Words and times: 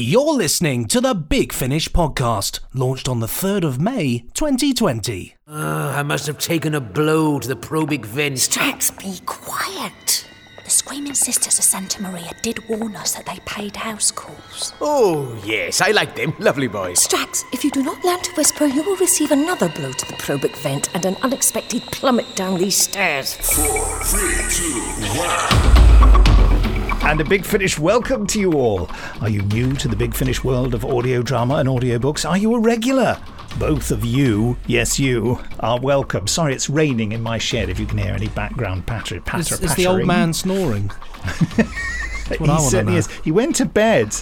You're 0.00 0.34
listening 0.34 0.86
to 0.88 1.00
the 1.00 1.12
Big 1.12 1.52
Finish 1.52 1.88
podcast, 1.88 2.60
launched 2.72 3.08
on 3.08 3.18
the 3.18 3.26
3rd 3.26 3.64
of 3.64 3.80
May 3.80 4.20
2020. 4.34 5.34
Uh, 5.48 5.92
I 5.96 6.04
must 6.04 6.28
have 6.28 6.38
taken 6.38 6.72
a 6.76 6.80
blow 6.80 7.40
to 7.40 7.48
the 7.48 7.56
probic 7.56 8.04
vent. 8.04 8.36
Strax, 8.36 8.96
be 8.96 9.18
quiet. 9.26 10.24
The 10.62 10.70
Screaming 10.70 11.14
Sisters 11.14 11.58
of 11.58 11.64
Santa 11.64 12.00
Maria 12.00 12.30
did 12.44 12.68
warn 12.68 12.94
us 12.94 13.16
that 13.16 13.26
they 13.26 13.40
paid 13.44 13.74
house 13.74 14.12
calls. 14.12 14.72
Oh, 14.80 15.36
yes, 15.44 15.80
I 15.80 15.90
like 15.90 16.14
them. 16.14 16.32
Lovely 16.38 16.68
boys. 16.68 17.04
Strax, 17.04 17.42
if 17.52 17.64
you 17.64 17.72
do 17.72 17.82
not 17.82 18.04
learn 18.04 18.20
to 18.20 18.32
whisper, 18.36 18.66
you 18.66 18.84
will 18.84 18.96
receive 18.98 19.32
another 19.32 19.68
blow 19.68 19.90
to 19.90 20.06
the 20.06 20.16
probic 20.18 20.54
vent 20.58 20.94
and 20.94 21.06
an 21.06 21.16
unexpected 21.24 21.82
plummet 21.86 22.36
down 22.36 22.56
these 22.56 22.76
stairs. 22.76 23.34
Four, 23.34 23.98
three, 24.04 24.44
two, 24.48 24.80
one. 25.18 26.47
And 27.02 27.20
a 27.20 27.24
Big 27.24 27.44
Finish 27.44 27.78
welcome 27.78 28.26
to 28.26 28.40
you 28.40 28.52
all. 28.52 28.90
Are 29.22 29.30
you 29.30 29.40
new 29.42 29.72
to 29.74 29.88
the 29.88 29.96
Big 29.96 30.14
Finish 30.14 30.44
world 30.44 30.74
of 30.74 30.84
audio 30.84 31.22
drama 31.22 31.54
and 31.56 31.68
audiobooks? 31.68 32.28
Are 32.28 32.36
you 32.36 32.54
a 32.54 32.60
regular? 32.60 33.18
Both 33.58 33.90
of 33.90 34.04
you, 34.04 34.58
yes, 34.66 34.98
you, 34.98 35.40
are 35.60 35.80
welcome. 35.80 36.26
Sorry, 36.26 36.54
it's 36.54 36.68
raining 36.68 37.12
in 37.12 37.22
my 37.22 37.38
shed 37.38 37.70
if 37.70 37.80
you 37.80 37.86
can 37.86 37.98
hear 37.98 38.12
any 38.12 38.28
background 38.28 38.86
patter, 38.86 39.20
patter, 39.20 39.54
It's, 39.54 39.64
it's 39.64 39.74
the 39.74 39.86
old 39.86 40.06
man 40.06 40.34
snoring. 40.34 40.88
what 42.36 42.50
I 42.50 42.56
he 42.56 42.68
certainly 42.68 42.92
know. 42.92 42.98
is. 42.98 43.06
He 43.24 43.32
went 43.32 43.56
to 43.56 43.64
bed. 43.64 44.14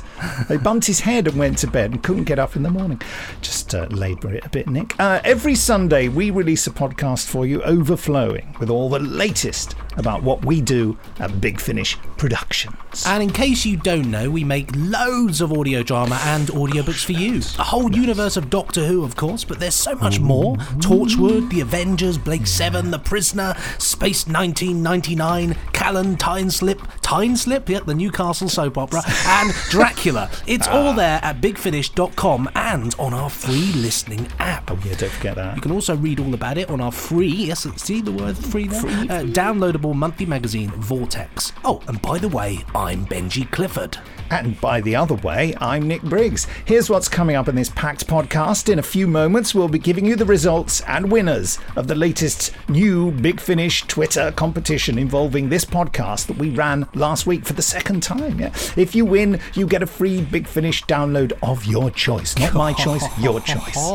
He 0.48 0.56
bumped 0.56 0.86
his 0.86 1.00
head 1.00 1.26
and 1.26 1.36
went 1.36 1.58
to 1.58 1.66
bed 1.66 1.90
and 1.90 2.02
couldn't 2.02 2.24
get 2.24 2.38
up 2.38 2.54
in 2.54 2.62
the 2.62 2.70
morning. 2.70 3.02
Just 3.40 3.74
uh, 3.74 3.86
labour 3.86 4.32
it 4.32 4.46
a 4.46 4.48
bit, 4.48 4.68
Nick. 4.68 4.98
Uh, 5.00 5.20
every 5.24 5.56
Sunday, 5.56 6.08
we 6.08 6.30
release 6.30 6.66
a 6.68 6.70
podcast 6.70 7.26
for 7.26 7.46
you, 7.46 7.62
overflowing 7.62 8.54
with 8.60 8.70
all 8.70 8.88
the 8.88 9.00
latest 9.00 9.74
about 9.96 10.22
what 10.22 10.44
we 10.44 10.60
do 10.60 10.96
at 11.18 11.40
Big 11.40 11.60
Finish 11.60 11.96
Productions. 12.16 13.04
And 13.06 13.22
in 13.22 13.30
case 13.30 13.64
you 13.66 13.76
don't 13.76 14.10
know, 14.10 14.30
we 14.30 14.44
make 14.44 14.70
loads 14.74 15.40
of 15.40 15.52
audio 15.52 15.82
drama 15.82 16.18
and 16.24 16.48
audiobooks 16.48 17.04
for 17.04 17.12
you. 17.12 17.40
A 17.58 17.64
whole 17.64 17.92
universe 17.92 18.36
of 18.36 18.50
Doctor 18.50 18.86
Who, 18.86 19.04
of 19.04 19.16
course, 19.16 19.44
but 19.44 19.60
there's 19.60 19.74
so 19.74 19.94
much 19.94 20.20
more. 20.20 20.56
Torchwood, 20.78 21.50
The 21.50 21.60
Avengers, 21.60 22.18
Blake 22.18 22.46
Seven, 22.46 22.90
The 22.90 22.98
Prisoner, 22.98 23.54
Space 23.78 24.26
1999, 24.26 25.56
Callan, 25.72 26.16
Time 26.16 26.50
Slip, 26.50 26.80
Time 27.02 27.36
Slip, 27.36 27.68
yeah, 27.68 27.80
the 27.80 27.94
Newcastle 27.94 28.48
soap 28.48 28.78
opera, 28.78 29.02
and 29.26 29.52
Dracula. 29.70 30.30
It's 30.46 30.68
all 30.68 30.94
there 30.94 31.20
at 31.22 31.40
bigfinish.com 31.40 32.50
and 32.54 32.94
on 32.98 33.14
our 33.14 33.30
free 33.30 33.72
listening 33.74 34.26
app. 34.38 34.70
Oh, 34.70 34.78
yeah, 34.84 34.94
don't 34.94 35.10
forget 35.10 35.36
that. 35.36 35.56
You 35.56 35.62
can 35.62 35.72
also 35.72 35.96
read 35.96 36.20
all 36.20 36.34
about 36.34 36.58
it 36.58 36.70
on 36.70 36.80
our 36.80 36.92
free, 36.92 37.28
yes, 37.28 37.66
see 37.76 38.00
the 38.00 38.12
word 38.12 38.36
free 38.36 38.66
there? 38.68 38.80
Uh, 38.80 39.22
downloadable 39.24 39.85
monthly 39.94 40.26
magazine, 40.26 40.70
Vortex. 40.70 41.52
Oh, 41.64 41.82
and 41.88 42.00
by 42.02 42.18
the 42.18 42.28
way, 42.28 42.64
I'm 42.74 43.06
Benji 43.06 43.50
Clifford. 43.50 43.98
And 44.30 44.60
by 44.60 44.80
the 44.80 44.96
other 44.96 45.14
way, 45.14 45.54
I'm 45.60 45.86
Nick 45.86 46.02
Briggs. 46.02 46.46
Here's 46.64 46.90
what's 46.90 47.08
coming 47.08 47.36
up 47.36 47.46
in 47.48 47.54
this 47.54 47.68
packed 47.68 48.08
podcast. 48.08 48.68
In 48.68 48.78
a 48.80 48.82
few 48.82 49.06
moments, 49.06 49.54
we'll 49.54 49.68
be 49.68 49.78
giving 49.78 50.04
you 50.04 50.16
the 50.16 50.24
results 50.24 50.80
and 50.82 51.12
winners 51.12 51.58
of 51.76 51.86
the 51.86 51.94
latest 51.94 52.52
new 52.68 53.12
Big 53.12 53.40
Finish 53.40 53.82
Twitter 53.82 54.32
competition 54.32 54.98
involving 54.98 55.48
this 55.48 55.64
podcast 55.64 56.26
that 56.26 56.38
we 56.38 56.50
ran 56.50 56.88
last 56.94 57.26
week 57.26 57.44
for 57.44 57.52
the 57.52 57.62
second 57.62 58.02
time. 58.02 58.40
Yeah? 58.40 58.52
If 58.76 58.96
you 58.96 59.04
win, 59.04 59.40
you 59.54 59.66
get 59.66 59.82
a 59.82 59.86
free 59.86 60.22
Big 60.22 60.48
Finish 60.48 60.82
download 60.84 61.32
of 61.42 61.64
your 61.64 61.90
choice. 61.92 62.36
Not 62.36 62.54
my 62.54 62.72
choice, 62.84 63.04
your 63.18 63.40
choice. 63.40 63.76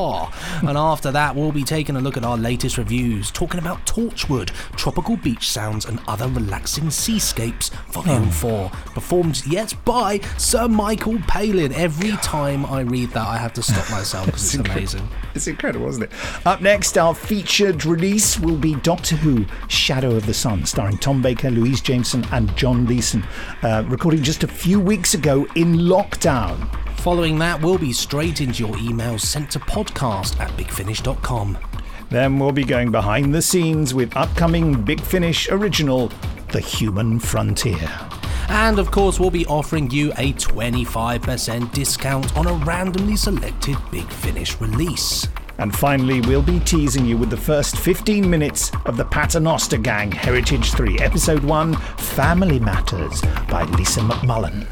And 0.61 0.77
after 0.77 1.11
that, 1.11 1.35
we'll 1.35 1.51
be 1.51 1.63
taking 1.63 1.95
a 1.95 2.01
look 2.01 2.17
at 2.17 2.23
our 2.23 2.37
latest 2.37 2.77
reviews, 2.77 3.31
talking 3.31 3.59
about 3.59 3.85
Torchwood, 3.85 4.49
tropical 4.77 5.17
beach 5.17 5.49
sounds, 5.81 5.85
and 5.85 6.07
other 6.07 6.27
relaxing 6.27 6.89
seascapes. 6.89 7.69
Volume 7.91 8.29
4, 8.29 8.69
performed 8.93 9.45
yet 9.45 9.73
by 9.85 10.19
Sir 10.37 10.67
Michael 10.67 11.19
Palin. 11.27 11.73
Every 11.73 12.11
time 12.17 12.65
I 12.65 12.81
read 12.81 13.09
that, 13.11 13.27
I 13.27 13.37
have 13.37 13.53
to 13.53 13.63
stop 13.63 13.89
myself 13.91 14.27
because 14.27 14.55
it's 14.55 14.69
amazing. 14.69 15.07
It's 15.35 15.47
incredible, 15.47 15.87
isn't 15.89 16.03
it? 16.03 16.11
Up 16.45 16.61
next, 16.61 16.97
our 16.97 17.15
featured 17.15 17.85
release 17.85 18.39
will 18.39 18.57
be 18.57 18.75
Doctor 18.75 19.15
Who 19.15 19.45
Shadow 19.67 20.15
of 20.15 20.25
the 20.25 20.33
Sun, 20.33 20.65
starring 20.65 20.97
Tom 20.97 21.21
Baker, 21.21 21.49
Louise 21.49 21.81
Jameson, 21.81 22.25
and 22.31 22.55
John 22.57 22.85
Leeson, 22.85 23.23
uh, 23.63 23.83
recording 23.87 24.23
just 24.23 24.43
a 24.43 24.47
few 24.47 24.79
weeks 24.79 25.13
ago 25.13 25.45
in 25.55 25.75
lockdown. 25.75 26.69
Following 26.99 27.39
that, 27.39 27.59
we'll 27.61 27.79
be 27.79 27.93
straight 27.93 28.41
into 28.41 28.63
your 28.63 28.75
emails 28.75 29.21
sent 29.21 29.49
to 29.51 29.59
podcast 29.59 30.39
at 30.39 30.51
bigfinish.com. 30.51 31.57
Then 32.11 32.37
we'll 32.39 32.51
be 32.51 32.65
going 32.65 32.91
behind 32.91 33.33
the 33.33 33.41
scenes 33.41 33.93
with 33.93 34.17
upcoming 34.17 34.83
Big 34.83 34.99
Finish 34.99 35.49
original, 35.49 36.11
The 36.51 36.59
Human 36.59 37.19
Frontier. 37.19 37.89
And 38.49 38.79
of 38.79 38.91
course, 38.91 39.17
we'll 39.17 39.31
be 39.31 39.45
offering 39.45 39.89
you 39.91 40.11
a 40.17 40.33
25% 40.33 41.71
discount 41.71 42.37
on 42.37 42.47
a 42.47 42.53
randomly 42.65 43.15
selected 43.15 43.77
Big 43.91 44.11
Finish 44.11 44.59
release. 44.59 45.25
And 45.57 45.73
finally, 45.73 46.19
we'll 46.19 46.43
be 46.43 46.59
teasing 46.59 47.05
you 47.05 47.15
with 47.15 47.29
the 47.29 47.37
first 47.37 47.77
15 47.77 48.29
minutes 48.29 48.71
of 48.85 48.97
the 48.97 49.05
Paternoster 49.05 49.77
Gang 49.77 50.11
Heritage 50.11 50.73
3, 50.73 50.99
Episode 50.99 51.45
1 51.45 51.75
Family 51.75 52.59
Matters 52.59 53.21
by 53.47 53.63
Lisa 53.77 54.01
McMullin. 54.01 54.67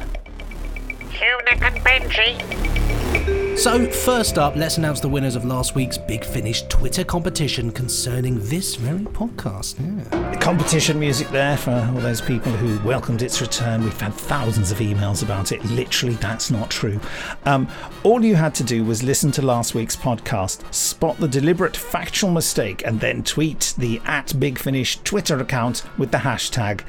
Hugh, 1.09 1.39
Nick 1.45 1.61
and 1.61 1.79
Benji. 1.85 3.48
So, 3.59 3.91
first 3.91 4.37
up, 4.37 4.55
let's 4.55 4.77
announce 4.77 5.01
the 5.01 5.09
winners 5.09 5.35
of 5.35 5.43
last 5.43 5.75
week's 5.75 5.97
Big 5.97 6.23
Finish 6.23 6.61
Twitter 6.69 7.03
competition 7.03 7.73
concerning 7.73 8.39
this 8.47 8.75
very 8.75 9.03
podcast. 9.03 9.75
Yeah. 9.77 10.35
Competition 10.39 10.97
music 10.97 11.27
there 11.27 11.57
for 11.57 11.71
all 11.71 11.99
those 11.99 12.21
people 12.21 12.53
who 12.53 12.81
welcomed 12.87 13.21
its 13.21 13.41
return. 13.41 13.83
We've 13.83 13.99
had 13.99 14.13
thousands 14.13 14.71
of 14.71 14.77
emails 14.77 15.23
about 15.23 15.51
it. 15.51 15.61
Literally, 15.65 16.15
that's 16.15 16.49
not 16.49 16.69
true. 16.69 17.01
Um, 17.43 17.67
all 18.03 18.23
you 18.23 18.35
had 18.35 18.55
to 18.55 18.63
do 18.63 18.85
was 18.85 19.03
listen 19.03 19.29
to 19.33 19.41
last 19.41 19.75
week's 19.75 19.97
podcast, 19.97 20.73
spot 20.73 21.17
the 21.17 21.27
deliberate 21.27 21.75
factual 21.75 22.31
mistake, 22.31 22.83
and 22.85 23.01
then 23.01 23.23
tweet 23.23 23.73
the 23.77 23.99
at 24.05 24.39
Big 24.39 24.57
Finish 24.57 24.99
Twitter 25.03 25.37
account 25.37 25.83
with 25.97 26.11
the 26.11 26.19
hashtag 26.19 26.85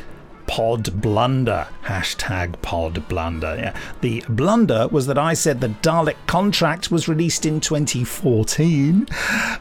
pod 0.50 1.00
blunder 1.00 1.68
hashtag 1.84 2.60
pod 2.60 3.08
blunder 3.08 3.54
yeah 3.56 3.76
the 4.00 4.20
blunder 4.28 4.88
was 4.88 5.06
that 5.06 5.16
i 5.16 5.32
said 5.32 5.60
the 5.60 5.68
dalek 5.68 6.16
contract 6.26 6.90
was 6.90 7.06
released 7.06 7.46
in 7.46 7.60
2014 7.60 9.06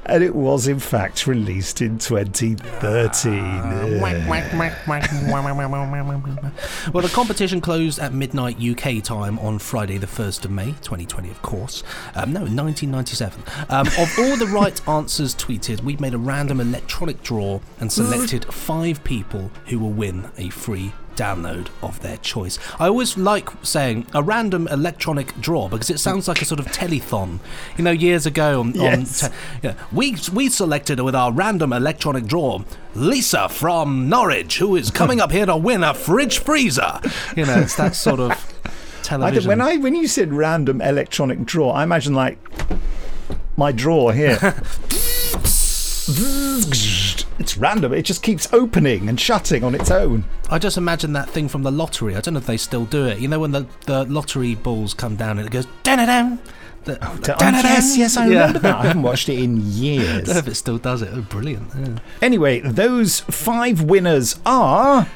and 0.08 0.24
it 0.24 0.34
was 0.34 0.68
in 0.68 0.80
fact 0.80 1.28
released 1.28 1.80
in 1.80 2.00
2013 2.00 4.00
Well, 6.94 7.04
the 7.04 7.10
competition 7.10 7.62
closed 7.62 8.00
at 8.00 8.14
midnight 8.14 8.58
UK 8.60 9.04
time 9.04 9.38
on 9.40 9.60
Friday, 9.60 9.98
the 9.98 10.08
1st 10.08 10.46
of 10.46 10.52
May, 10.52 10.72
2020, 10.82 11.30
of 11.30 11.42
course. 11.42 11.84
Um, 12.16 12.34
no, 12.34 12.42
1997. 12.42 13.44
Um, 13.70 13.88
of 13.88 14.10
all 14.20 14.38
the 14.38 14.48
right 14.48 14.88
answers 14.88 15.36
tweeted, 15.36 15.84
we 15.84 15.98
made 15.98 16.14
a 16.14 16.18
random 16.18 16.62
electronic 16.62 17.22
draw 17.22 17.60
and 17.80 17.92
selected 17.92 18.46
five 18.54 19.04
people 19.04 19.52
who 19.68 19.80
will 19.80 19.92
win 19.92 20.30
a 20.38 20.50
free 20.50 20.79
download 21.16 21.68
of 21.84 22.00
their 22.02 22.16
choice. 22.18 22.58
I 22.80 22.88
always 22.88 23.18
like 23.18 23.50
saying 23.62 24.08
a 24.14 24.24
random 24.24 24.68
electronic 24.70 25.38
draw 25.42 25.68
because 25.68 25.90
it 25.90 26.00
sounds 26.00 26.30
like 26.30 26.42
a 26.42 26.46
sort 26.46 26.62
of 26.62 26.68
telethon. 26.68 27.40
You 27.78 27.84
know, 27.84 27.92
years 27.92 28.26
ago 28.26 28.62
on, 28.62 28.74
Yes. 28.74 29.24
on 29.24 29.32
te- 29.62 29.70
we 29.92 30.16
we 30.34 30.48
selected 30.50 31.00
with 31.02 31.16
our 31.16 31.32
random 31.34 31.74
electronic 31.74 32.26
draw 32.26 32.62
Lisa 32.96 33.50
from 33.50 34.08
Norwich, 34.08 34.60
who 34.60 34.76
is 34.78 34.92
coming 34.92 35.20
up 35.20 35.32
here 35.32 35.46
to 35.46 35.58
win 35.58 35.84
a 35.84 35.94
fridge 35.94 36.38
freezer. 36.40 37.02
You 37.36 37.46
know, 37.46 37.60
it's 37.60 37.76
that 37.76 37.96
sort 37.96 38.22
of 38.22 38.32
I 38.66 38.70
television. 39.04 39.42
think 39.42 39.48
when 39.50 39.62
I 39.62 39.76
when 39.78 39.96
you 39.96 40.08
said 40.08 40.34
random 40.34 40.80
electronic 40.82 41.44
draw, 41.46 41.72
I 41.72 41.84
imagine 41.84 42.14
like 42.14 42.38
my 43.58 43.74
draw 43.74 44.12
here. 44.12 44.40
it's 47.40 47.58
random. 47.58 47.94
It 47.94 48.04
just 48.04 48.22
keeps 48.24 48.52
opening 48.54 49.10
and 49.10 49.20
shutting 49.20 49.64
on 49.64 49.74
its 49.74 49.90
own. 49.92 50.26
I 50.50 50.60
just 50.60 50.78
imagine 50.78 51.14
that 51.14 51.30
thing 51.30 51.48
from 51.48 51.64
the 51.64 51.72
lottery. 51.72 52.16
I 52.16 52.22
don't 52.22 52.34
know 52.34 52.40
if 52.40 52.46
they 52.46 52.58
still 52.58 52.86
do 52.86 53.06
it. 53.06 53.20
You 53.20 53.28
know, 53.28 53.40
when 53.40 53.52
the, 53.52 53.66
the 53.86 54.04
lottery 54.06 54.56
balls 54.56 54.94
come 54.94 55.16
down 55.16 55.38
and 55.40 55.48
it 55.48 55.52
goes 55.52 55.68
dun 55.84 56.40
the, 56.86 56.98
Oh, 57.02 57.20
oh 57.28 57.36
yes, 57.40 57.98
yes, 57.98 58.16
I 58.18 58.28
Yeah. 58.28 58.40
remember 58.48 58.60
that. 58.60 58.76
I 58.76 58.86
haven't 58.88 59.02
watched 59.04 59.28
it 59.30 59.38
in 59.40 59.58
years. 59.62 60.10
I 60.10 60.16
don't 60.22 60.28
know 60.36 60.38
if 60.40 60.48
it 60.48 60.56
still 60.56 60.78
does 60.78 61.02
it. 61.02 61.10
Oh, 61.14 61.22
brilliant. 61.22 61.68
Yeah. 61.78 62.00
Anyway, 62.22 62.62
those 62.62 63.20
five 63.22 63.82
winners 63.84 64.40
are 64.46 65.08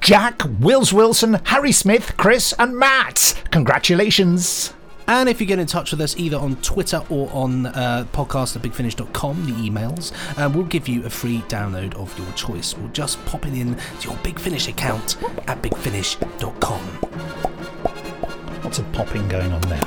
Jack, 0.00 0.42
Wills 0.60 0.92
Wilson, 0.92 1.38
Harry 1.44 1.72
Smith, 1.72 2.16
Chris, 2.16 2.54
and 2.58 2.76
Matt. 2.76 3.40
Congratulations. 3.50 4.72
And 5.08 5.28
if 5.28 5.40
you 5.40 5.46
get 5.46 5.58
in 5.58 5.66
touch 5.66 5.92
with 5.92 6.00
us 6.00 6.16
either 6.16 6.36
on 6.36 6.56
Twitter 6.56 7.02
or 7.10 7.30
on 7.32 7.66
uh, 7.66 8.06
podcast 8.12 8.56
at 8.56 8.62
bigfinish.com, 8.62 9.46
the 9.46 9.52
emails, 9.52 10.12
uh, 10.38 10.48
we'll 10.48 10.64
give 10.64 10.88
you 10.88 11.04
a 11.04 11.10
free 11.10 11.42
download 11.48 11.94
of 11.94 12.16
your 12.18 12.30
choice. 12.32 12.76
We'll 12.76 12.88
just 12.92 13.24
pop 13.26 13.46
it 13.46 13.54
in 13.54 13.76
to 13.76 14.08
your 14.08 14.16
Big 14.18 14.38
Finish 14.38 14.68
account 14.68 15.16
at 15.48 15.62
bigfinish.com. 15.62 16.98
Lots 18.64 18.78
of 18.78 18.92
popping 18.92 19.28
going 19.28 19.52
on 19.52 19.60
there. 19.62 19.84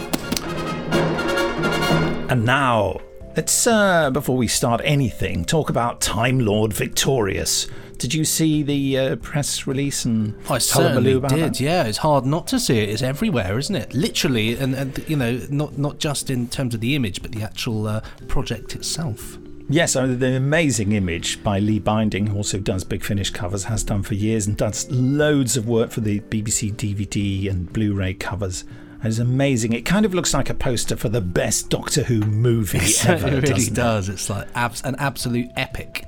And 2.29 2.45
now, 2.45 3.01
Let's, 3.39 3.67
uh, 3.67 4.09
before 4.11 4.35
we 4.35 4.49
start 4.49 4.81
anything, 4.83 5.45
talk 5.45 5.69
about 5.69 6.01
Time 6.01 6.39
Lord 6.39 6.73
Victorious. 6.73 7.67
Did 7.99 8.13
you 8.13 8.25
see 8.25 8.63
the 8.63 8.97
uh, 8.97 9.15
press 9.17 9.67
release 9.67 10.05
and 10.05 10.33
I 10.45 10.57
hullabaloo 10.57 10.61
certainly 10.61 11.11
about 11.13 11.29
did. 11.31 11.39
that? 11.41 11.59
Yeah, 11.59 11.83
it's 11.83 11.99
hard 11.99 12.25
not 12.25 12.47
to 12.47 12.59
see 12.59 12.79
it. 12.79 12.89
It's 12.89 13.01
everywhere, 13.03 13.59
isn't 13.59 13.75
it? 13.75 13.93
Literally, 13.93 14.55
and, 14.57 14.73
and 14.73 15.03
you 15.07 15.15
know, 15.17 15.39
not 15.49 15.77
not 15.77 15.99
just 15.99 16.29
in 16.29 16.47
terms 16.47 16.73
of 16.73 16.79
the 16.81 16.95
image, 16.95 17.21
but 17.21 17.31
the 17.33 17.43
actual 17.43 17.87
uh, 17.87 18.01
project 18.27 18.73
itself. 18.75 19.37
Yes, 19.71 19.95
uh, 19.95 20.07
the 20.07 20.35
amazing 20.35 20.93
image 20.93 21.43
by 21.43 21.59
Lee 21.59 21.77
Binding, 21.77 22.25
who 22.27 22.37
also 22.37 22.57
does 22.57 22.83
Big 22.83 23.03
Finish 23.03 23.29
covers, 23.29 23.65
has 23.65 23.83
done 23.83 24.01
for 24.01 24.15
years 24.15 24.47
and 24.47 24.57
does 24.57 24.89
loads 24.89 25.55
of 25.57 25.67
work 25.67 25.91
for 25.91 26.01
the 26.01 26.21
BBC 26.21 26.73
DVD 26.73 27.51
and 27.51 27.71
Blu 27.71 27.93
ray 27.93 28.15
covers. 28.15 28.63
And 29.01 29.05
It's 29.05 29.19
amazing. 29.19 29.73
It 29.73 29.83
kind 29.85 30.05
of 30.07 30.13
looks 30.15 30.33
like 30.33 30.49
a 30.49 30.55
poster 30.55 30.95
for 30.97 31.07
the 31.09 31.21
best 31.21 31.69
Doctor 31.69 32.01
Who 32.03 32.21
movie 32.21 32.79
ever. 33.05 33.27
it 33.27 33.31
really 33.31 33.41
doesn't 33.41 33.73
it? 33.73 33.75
does. 33.75 34.09
It's 34.09 34.27
like 34.29 34.47
abs- 34.55 34.81
an 34.81 34.95
absolute 34.97 35.49
epic. 35.55 36.05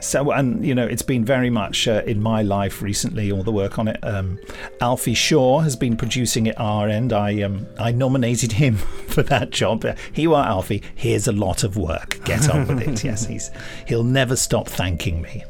So, 0.00 0.30
and 0.32 0.64
you 0.64 0.74
know, 0.74 0.86
it's 0.86 1.02
been 1.02 1.24
very 1.24 1.50
much 1.50 1.86
uh, 1.86 2.02
in 2.06 2.22
my 2.22 2.42
life 2.42 2.82
recently. 2.82 3.30
All 3.30 3.42
the 3.42 3.52
work 3.52 3.78
on 3.78 3.88
it. 3.88 3.98
Um, 4.02 4.38
Alfie 4.80 5.14
Shaw 5.14 5.60
has 5.60 5.76
been 5.76 5.96
producing 5.96 6.46
it 6.46 6.58
our 6.58 6.88
end. 6.88 7.12
I 7.12 7.42
um, 7.42 7.66
I 7.78 7.92
nominated 7.92 8.52
him 8.52 8.76
for 9.08 9.22
that 9.24 9.50
job. 9.50 9.84
Uh, 9.84 9.94
Here 10.12 10.22
you 10.22 10.34
are, 10.34 10.46
Alfie. 10.46 10.82
Here's 10.94 11.28
a 11.28 11.32
lot 11.32 11.64
of 11.64 11.76
work. 11.76 12.18
Get 12.24 12.48
on 12.48 12.66
with 12.66 12.80
it. 12.86 13.04
yes, 13.04 13.26
he's 13.26 13.50
he'll 13.86 14.04
never 14.04 14.36
stop 14.36 14.68
thanking 14.68 15.20
me. 15.22 15.44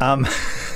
Um, 0.00 0.26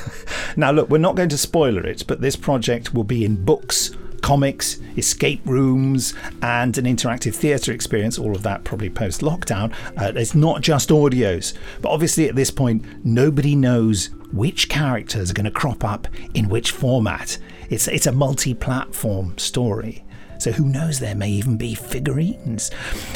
now, 0.57 0.73
look, 0.73 0.91
we're 0.91 0.99
not 0.99 1.15
going 1.15 1.29
to 1.31 1.39
spoiler 1.39 1.87
it, 1.87 2.05
but 2.07 2.21
this 2.21 2.37
project 2.37 2.93
will 2.93 3.05
be 3.05 3.25
in 3.25 3.45
books. 3.45 3.93
Comics, 4.23 4.79
escape 4.97 5.43
rooms, 5.45 6.15
and 6.41 6.77
an 6.79 6.85
interactive 6.85 7.35
theatre 7.35 7.73
experience, 7.73 8.19
all 8.19 8.35
of 8.35 8.43
that 8.45 8.65
probably 8.65 8.89
post 8.89 9.21
lockdown. 9.21 9.73
Uh, 9.97 10.13
it's 10.15 10.35
not 10.35 10.63
just 10.63 10.89
audios, 10.89 11.55
but 11.81 11.91
obviously 11.91 12.29
at 12.29 12.35
this 12.35 12.51
point, 12.51 12.85
nobody 13.05 13.55
knows 13.55 14.11
which 14.33 14.69
characters 14.69 15.31
are 15.31 15.35
going 15.35 15.45
to 15.45 15.51
crop 15.51 15.85
up 15.85 16.09
in 16.35 16.49
which 16.49 16.71
format. 16.71 17.39
It's, 17.69 17.89
it's 17.89 18.07
a 18.07 18.13
multi 18.13 18.55
platform 18.55 19.37
story. 19.39 20.05
So 20.39 20.51
who 20.51 20.67
knows? 20.67 20.99
There 20.99 21.15
may 21.15 21.31
even 21.31 21.57
be 21.57 21.75
figurines. 21.75 22.71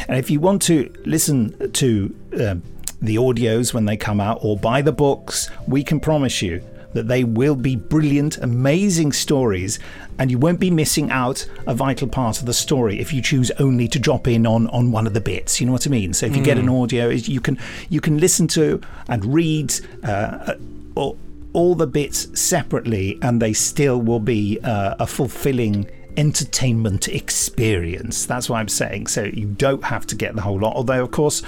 And 0.08 0.16
if 0.16 0.30
you 0.30 0.38
want 0.38 0.62
to 0.62 0.92
listen 1.04 1.72
to 1.72 2.14
um, 2.40 2.62
the 3.02 3.16
audios 3.16 3.74
when 3.74 3.84
they 3.84 3.96
come 3.96 4.20
out 4.20 4.38
or 4.42 4.56
buy 4.56 4.82
the 4.82 4.92
books, 4.92 5.50
we 5.66 5.82
can 5.82 5.98
promise 5.98 6.40
you 6.40 6.62
that 6.96 7.08
they 7.08 7.24
will 7.24 7.54
be 7.54 7.76
brilliant, 7.76 8.38
amazing 8.38 9.12
stories, 9.12 9.78
and 10.18 10.30
you 10.30 10.38
won't 10.38 10.58
be 10.58 10.70
missing 10.70 11.10
out 11.10 11.48
a 11.66 11.74
vital 11.74 12.08
part 12.08 12.40
of 12.40 12.46
the 12.46 12.54
story 12.54 12.98
if 12.98 13.12
you 13.12 13.22
choose 13.22 13.50
only 13.58 13.86
to 13.88 13.98
drop 13.98 14.26
in 14.26 14.46
on, 14.46 14.66
on 14.68 14.90
one 14.90 15.06
of 15.06 15.14
the 15.14 15.20
bits. 15.20 15.60
You 15.60 15.66
know 15.66 15.72
what 15.72 15.86
I 15.86 15.90
mean? 15.90 16.14
So 16.14 16.26
if 16.26 16.34
you 16.34 16.42
get 16.42 16.58
an 16.58 16.68
audio, 16.68 17.08
you 17.08 17.40
can 17.40 17.58
you 17.90 18.00
can 18.00 18.18
listen 18.18 18.48
to 18.48 18.80
and 19.08 19.24
read 19.24 19.74
uh, 20.02 20.54
all, 20.94 21.18
all 21.52 21.74
the 21.74 21.86
bits 21.86 22.28
separately, 22.38 23.18
and 23.22 23.40
they 23.40 23.52
still 23.52 24.00
will 24.00 24.20
be 24.20 24.58
uh, 24.64 24.96
a 24.98 25.06
fulfilling 25.06 25.90
entertainment 26.16 27.08
experience. 27.08 28.24
That's 28.26 28.48
what 28.48 28.56
I'm 28.56 28.68
saying. 28.68 29.08
So 29.08 29.24
you 29.24 29.46
don't 29.46 29.84
have 29.84 30.06
to 30.06 30.16
get 30.16 30.34
the 30.34 30.42
whole 30.42 30.58
lot. 30.58 30.74
Although, 30.74 31.04
of 31.04 31.10
course, 31.10 31.42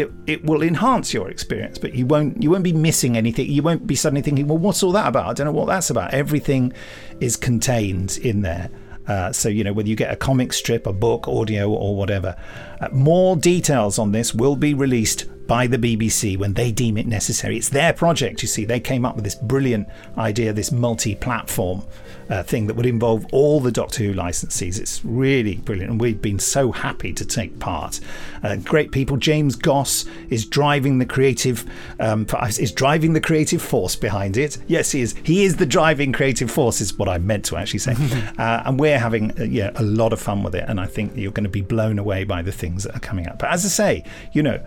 it, 0.00 0.12
it 0.26 0.44
will 0.44 0.62
enhance 0.62 1.14
your 1.14 1.30
experience, 1.30 1.78
but 1.78 1.94
you 1.94 2.06
won't 2.06 2.42
you 2.42 2.50
won't 2.50 2.64
be 2.64 2.72
missing 2.72 3.16
anything. 3.16 3.50
You 3.50 3.62
won't 3.62 3.86
be 3.86 3.94
suddenly 3.94 4.22
thinking, 4.22 4.46
well, 4.48 4.58
what's 4.58 4.82
all 4.82 4.92
that 4.92 5.08
about? 5.08 5.26
I 5.26 5.32
don't 5.32 5.46
know 5.46 5.52
what 5.52 5.66
that's 5.66 5.90
about. 5.90 6.14
Everything 6.14 6.72
is 7.20 7.36
contained 7.36 8.18
in 8.18 8.42
there. 8.42 8.70
Uh, 9.06 9.32
so 9.32 9.48
you 9.48 9.62
know 9.62 9.72
whether 9.72 9.88
you 9.88 9.96
get 9.96 10.12
a 10.12 10.16
comic 10.16 10.52
strip, 10.52 10.86
a 10.86 10.92
book, 10.92 11.28
audio, 11.28 11.70
or 11.70 11.96
whatever. 11.96 12.36
Uh, 12.80 12.88
more 12.92 13.36
details 13.36 13.98
on 13.98 14.12
this 14.12 14.34
will 14.34 14.56
be 14.56 14.74
released 14.74 15.26
by 15.46 15.66
the 15.66 15.78
BBC 15.78 16.36
when 16.36 16.54
they 16.54 16.72
deem 16.72 16.96
it 16.96 17.06
necessary. 17.06 17.56
It's 17.56 17.68
their 17.68 17.92
project, 17.92 18.42
you 18.42 18.48
see. 18.48 18.64
They 18.64 18.80
came 18.80 19.04
up 19.04 19.14
with 19.14 19.24
this 19.24 19.36
brilliant 19.36 19.88
idea, 20.18 20.52
this 20.52 20.72
multi-platform 20.72 21.84
uh, 22.28 22.42
thing 22.42 22.66
that 22.66 22.74
would 22.74 22.86
involve 22.86 23.26
all 23.32 23.60
the 23.60 23.72
Doctor 23.72 24.04
Who 24.04 24.14
licensees. 24.14 24.78
It's 24.78 25.04
really 25.04 25.56
brilliant, 25.56 25.90
and 25.90 26.00
we've 26.00 26.20
been 26.20 26.38
so 26.38 26.72
happy 26.72 27.12
to 27.12 27.24
take 27.24 27.58
part. 27.58 28.00
Uh, 28.42 28.56
great 28.56 28.92
people. 28.92 29.16
James 29.16 29.56
Goss 29.56 30.04
is 30.30 30.44
driving 30.44 30.98
the 30.98 31.06
creative 31.06 31.64
um, 32.00 32.26
is 32.58 32.72
driving 32.72 33.12
the 33.12 33.20
creative 33.20 33.62
force 33.62 33.96
behind 33.96 34.36
it. 34.36 34.58
Yes, 34.66 34.92
he 34.92 35.00
is. 35.00 35.14
He 35.22 35.44
is 35.44 35.56
the 35.56 35.66
driving 35.66 36.12
creative 36.12 36.50
force. 36.50 36.80
Is 36.80 36.96
what 36.98 37.08
I 37.08 37.18
meant 37.18 37.44
to 37.46 37.56
actually 37.56 37.80
say. 37.80 37.94
uh, 38.38 38.62
and 38.64 38.78
we're 38.78 38.98
having 38.98 39.38
uh, 39.38 39.44
yeah 39.44 39.70
a 39.76 39.82
lot 39.82 40.12
of 40.12 40.20
fun 40.20 40.42
with 40.42 40.54
it, 40.54 40.64
and 40.68 40.80
I 40.80 40.86
think 40.86 41.16
you're 41.16 41.32
going 41.32 41.44
to 41.44 41.50
be 41.50 41.62
blown 41.62 41.98
away 41.98 42.24
by 42.24 42.42
the 42.42 42.52
things 42.52 42.84
that 42.84 42.96
are 42.96 43.00
coming 43.00 43.28
up. 43.28 43.38
But 43.38 43.50
as 43.50 43.64
I 43.64 43.68
say, 43.68 44.04
you 44.32 44.42
know. 44.42 44.62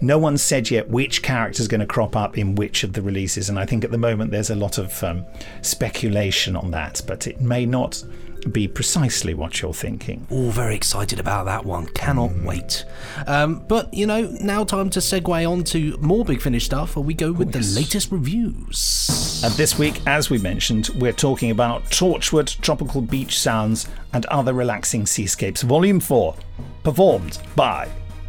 No 0.00 0.16
one's 0.18 0.42
said 0.42 0.70
yet 0.70 0.88
which 0.88 1.22
character 1.22 1.60
is 1.60 1.68
going 1.68 1.80
to 1.80 1.86
crop 1.86 2.14
up 2.14 2.38
in 2.38 2.54
which 2.54 2.84
of 2.84 2.92
the 2.92 3.02
releases, 3.02 3.48
and 3.48 3.58
I 3.58 3.66
think 3.66 3.84
at 3.84 3.90
the 3.90 3.98
moment 3.98 4.30
there's 4.30 4.50
a 4.50 4.54
lot 4.54 4.78
of 4.78 5.02
um, 5.02 5.26
speculation 5.62 6.54
on 6.54 6.70
that, 6.70 7.02
but 7.06 7.26
it 7.26 7.40
may 7.40 7.66
not 7.66 8.04
be 8.52 8.68
precisely 8.68 9.34
what 9.34 9.60
you're 9.60 9.74
thinking. 9.74 10.26
All 10.30 10.50
very 10.50 10.74
excited 10.76 11.18
about 11.18 11.46
that 11.46 11.64
one. 11.64 11.86
Cannot 11.86 12.32
wait. 12.42 12.84
Um, 13.26 13.64
but 13.66 13.92
you 13.92 14.06
know, 14.06 14.28
now 14.40 14.64
time 14.64 14.90
to 14.90 15.00
segue 15.00 15.50
on 15.50 15.64
to 15.64 15.96
more 15.98 16.24
Big 16.24 16.40
Finish 16.40 16.64
stuff, 16.64 16.96
where 16.96 17.04
we 17.04 17.14
go 17.14 17.32
with 17.32 17.52
the 17.52 17.60
latest 17.78 18.12
reviews. 18.12 19.42
And 19.44 19.52
this 19.54 19.78
week, 19.78 20.00
as 20.06 20.30
we 20.30 20.38
mentioned, 20.38 20.90
we're 20.96 21.12
talking 21.12 21.50
about 21.50 21.84
Torchwood, 21.86 22.60
Tropical 22.60 23.00
Beach 23.00 23.38
Sounds, 23.38 23.88
and 24.12 24.24
Other 24.26 24.52
Relaxing 24.52 25.06
Seascapes, 25.06 25.62
Volume 25.62 26.00
4, 26.00 26.34
performed 26.82 27.38
by 27.56 27.88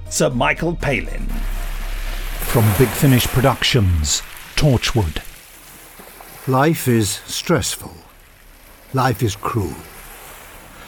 Sir 0.09 0.29
Michael 0.31 0.75
Palin. 0.75 1.27
From 2.49 2.65
Big 2.79 2.89
Finish 2.89 3.27
Productions, 3.27 4.23
Torchwood. 4.55 5.21
Life 6.47 6.87
is 6.87 7.21
stressful. 7.27 7.93
Life 8.91 9.21
is 9.21 9.35
cruel. 9.35 9.75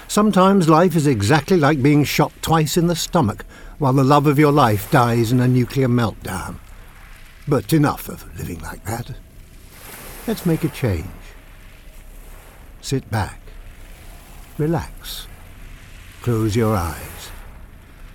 Sometimes 0.08 0.68
life 0.68 0.96
is 0.96 1.06
exactly 1.06 1.58
like 1.58 1.84
being 1.84 2.04
shot 2.04 2.34
twice 2.42 2.78
in 2.78 2.88
the 2.88 2.96
stomach 2.96 3.46
while 3.78 3.94
the 3.94 4.04
love 4.04 4.26
of 4.26 4.40
your 4.40 4.52
life 4.52 4.90
dies 4.90 5.32
in 5.32 5.40
a 5.40 5.48
nuclear 5.48 5.88
meltdown. 5.88 6.56
But 7.48 7.74
enough 7.74 8.10
of 8.10 8.26
living 8.40 8.60
like 8.62 8.84
that. 8.86 9.12
Let's 10.26 10.48
make 10.48 10.64
a 10.64 10.70
change. 10.70 11.06
Sit 12.82 13.08
back. 13.12 13.40
Relax. 14.58 15.28
Close 16.24 16.56
your 16.56 16.76
eyes. 16.76 17.21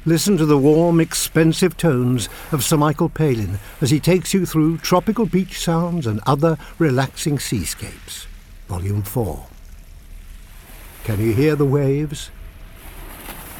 Listen 0.08 0.36
to 0.36 0.46
the 0.46 0.56
warm, 0.56 1.00
expensive 1.00 1.76
tones 1.76 2.28
of 2.52 2.62
Sir 2.62 2.76
Michael 2.76 3.08
Palin 3.08 3.58
as 3.80 3.90
he 3.90 3.98
takes 3.98 4.32
you 4.32 4.46
through 4.46 4.78
tropical 4.78 5.26
beach 5.26 5.58
sounds 5.58 6.06
and 6.06 6.20
other 6.24 6.56
relaxing 6.78 7.40
seascapes. 7.40 8.28
Volume 8.68 9.02
4. 9.02 9.44
Can 11.02 11.20
you 11.20 11.34
hear 11.34 11.56
the 11.56 11.64
waves? 11.64 12.30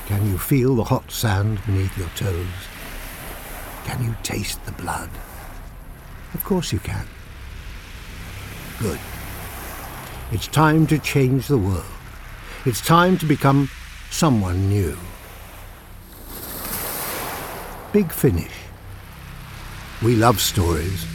Can 0.07 0.25
you 0.29 0.39
feel 0.39 0.77
the 0.77 0.85
hot 0.85 1.11
sand 1.11 1.59
beneath 1.67 1.99
your 1.99 2.11
toes? 2.11 2.47
Can 3.85 4.05
you 4.05 4.15
taste 4.23 4.65
the 4.67 4.73
blood? 4.73 5.11
Of 6.33 6.45
course 6.45 6.73
you 6.73 6.79
can. 6.79 7.09
Good. 8.79 9.01
It's 10.31 10.47
time 10.47 10.87
to 10.87 10.99
change 11.01 11.49
the 11.49 11.59
world. 11.59 11.85
It's 12.65 12.81
time 12.81 13.19
to 13.19 13.27
become 13.27 13.69
someone 14.11 14.69
new. 14.69 14.97
Big 17.97 18.13
Finish. 18.13 18.53
We 20.03 20.17
love 20.17 20.39
stories. 20.39 21.07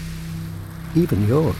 Even 0.95 1.27
yours. 1.27 1.55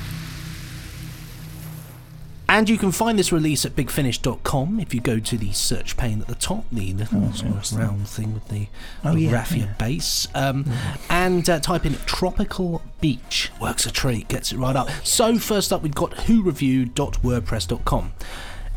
And 2.50 2.68
you 2.68 2.80
can 2.80 2.92
find 2.92 3.20
this 3.20 3.32
release 3.32 3.63
at 3.63 3.75
bigfinish.com 3.75 4.80
if 4.80 4.96
you 4.96 5.00
go 5.00 5.20
to 5.20 5.38
the 5.38 5.51
search 5.51 5.96
pane 5.96 6.22
at 6.22 6.28
the 6.28 6.34
top, 6.34 6.66
the 6.72 6.94
little 6.94 7.32
sort 7.34 7.72
of 7.72 7.78
round 7.78 8.08
thing 8.08 8.34
with 8.34 8.48
the, 8.48 8.66
Oh, 9.06 9.13
the 9.13 9.22
yeah, 9.22 9.32
raffia 9.32 9.66
yeah. 9.66 9.74
base, 9.74 10.28
um, 10.34 10.66
and 11.08 11.48
uh, 11.48 11.60
type 11.60 11.86
in 11.86 11.94
Tropical 12.08 12.82
Beach. 13.00 13.51
Works 13.62 13.86
a 13.86 13.92
treat, 13.92 14.28
gets 14.28 14.51
it 14.51 14.58
right 14.58 14.75
up. 14.75 14.90
So, 15.04 15.38
first 15.38 15.72
up, 15.72 15.84
we've 15.84 15.94
got 15.94 16.13
whoreview.wordpress.com. 16.13 18.13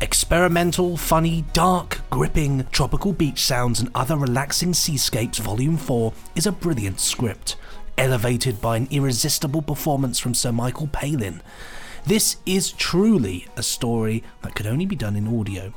Experimental, 0.01 0.97
funny, 0.97 1.45
dark, 1.53 2.01
gripping, 2.09 2.67
tropical 2.73 3.13
beach 3.13 3.41
sounds 3.41 3.79
and 3.79 3.89
other 3.95 4.17
relaxing 4.17 4.73
seascapes, 4.73 5.37
Volume 5.37 5.77
4 5.77 6.11
is 6.35 6.45
a 6.45 6.51
brilliant 6.51 6.99
script, 6.99 7.55
elevated 7.97 8.59
by 8.59 8.75
an 8.75 8.89
irresistible 8.91 9.61
performance 9.61 10.19
from 10.19 10.33
Sir 10.33 10.51
Michael 10.51 10.87
Palin. 10.87 11.41
This 12.05 12.35
is 12.45 12.73
truly 12.73 13.47
a 13.55 13.63
story 13.63 14.21
that 14.41 14.53
could 14.53 14.67
only 14.67 14.85
be 14.85 14.97
done 14.97 15.15
in 15.15 15.39
audio. 15.39 15.73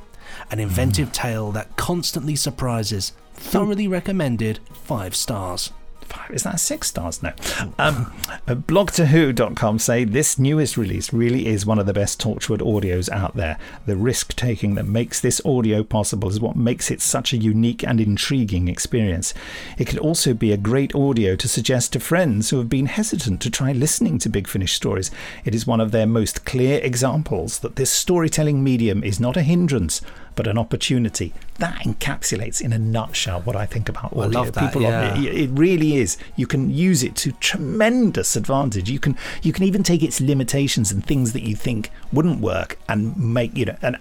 An 0.51 0.59
inventive 0.59 1.09
hmm. 1.09 1.13
tale 1.13 1.53
that 1.53 1.77
constantly 1.77 2.35
surprises. 2.35 3.13
Thoroughly 3.35 3.87
recommended, 3.87 4.59
five 4.73 5.15
stars. 5.15 5.71
Five. 6.09 6.31
Is 6.31 6.45
that 6.45 6.59
six 6.59 6.89
stars? 6.89 7.23
No. 7.23 7.33
Um, 7.79 8.13
uh, 8.47 8.55
blog2who.com 8.55 9.79
say 9.79 10.05
this 10.05 10.39
newest 10.39 10.79
release 10.79 11.13
really 11.13 11.47
is 11.47 11.67
one 11.67 11.79
of 11.79 11.85
the 11.85 11.93
best 11.93 12.19
Torchwood 12.21 12.61
audios 12.61 13.11
out 13.11 13.37
there. 13.37 13.59
The 13.85 13.97
risk 13.97 14.35
taking 14.35 14.75
that 14.75 14.87
makes 14.87 15.21
this 15.21 15.41
audio 15.45 15.85
possible 15.85 16.31
is 16.31 16.41
what 16.41 16.57
makes 16.57 16.91
it 16.91 17.03
such 17.03 17.33
a 17.33 17.37
unique 17.37 17.85
and 17.85 18.01
intriguing 18.01 18.69
experience. 18.69 19.35
It 19.77 19.87
could 19.87 19.99
also 19.99 20.33
be 20.33 20.51
a 20.51 20.57
great 20.57 20.95
audio 20.95 21.37
to 21.37 21.49
suggest 21.49 21.93
to 21.93 22.01
friends 22.01 22.49
who 22.49 22.57
have 22.57 22.71
been 22.71 22.87
hesitant 22.87 23.43
to 23.43 23.51
try 23.51 23.73
listening 23.73 24.19
to 24.21 24.31
Big 24.31 24.49
Finish 24.49 24.73
stories. 24.73 25.11
It 25.45 25.55
is 25.55 25.67
one 25.67 25.81
of 25.81 25.91
their 25.91 26.07
most 26.07 26.47
clear 26.47 26.81
examples 26.83 27.59
that 27.59 27.77
this 27.77 27.91
storytelling 27.91 28.65
medium 28.65 29.05
is 29.05 29.21
not 29.21 29.37
a 29.37 29.43
hindrance 29.43 30.01
but 30.39 30.47
an 30.47 30.57
opportunity. 30.57 31.35
That 31.59 31.81
encapsulates 31.83 32.61
in 32.61 32.73
a 32.73 32.79
nutshell 32.79 33.41
what 33.41 33.57
I 33.57 33.67
think 33.67 33.89
about 33.89 34.17
I 34.17 34.27
love 34.27 34.53
that, 34.53 34.67
People 34.67 34.83
yeah. 34.83 35.19
it, 35.19 35.35
it 35.37 35.51
really 35.51 35.97
is. 35.97 36.17
You 36.37 36.47
can 36.47 36.71
use 36.71 37.03
it 37.03 37.17
to 37.17 37.33
tremendous 37.33 38.37
advantage. 38.37 38.89
You 38.89 39.01
can 39.01 39.17
you 39.43 39.53
can 39.53 39.65
even 39.65 39.83
take 39.83 40.01
its 40.01 40.21
limitations 40.21 40.93
and 40.93 41.05
things 41.05 41.33
that 41.33 41.43
you 41.43 41.57
think 41.57 41.91
wouldn't 42.13 42.41
work 42.41 42.79
and 42.89 43.17
make 43.17 43.57
you 43.57 43.65
know 43.65 43.77
and 43.83 43.97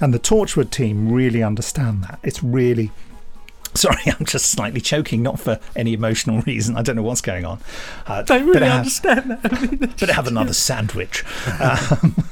and 0.00 0.14
the 0.14 0.18
Torchwood 0.18 0.70
team 0.70 1.12
really 1.12 1.42
understand 1.42 2.02
that. 2.04 2.18
It's 2.22 2.42
really 2.42 2.90
Sorry, 3.74 4.00
I'm 4.18 4.24
just 4.24 4.46
slightly 4.46 4.80
choking, 4.80 5.22
not 5.22 5.38
for 5.38 5.60
any 5.76 5.92
emotional 5.92 6.40
reason. 6.46 6.78
I 6.78 6.82
don't 6.82 6.96
know 6.96 7.02
what's 7.02 7.20
going 7.20 7.44
on. 7.44 7.58
Uh, 8.06 8.22
They 8.22 8.42
really 8.42 8.66
have- 8.66 8.78
understand 8.78 9.30
that. 9.32 9.96
But 10.00 10.08
have 10.08 10.26
another 10.26 10.54
sandwich. 10.54 11.22
Um, 11.60 12.24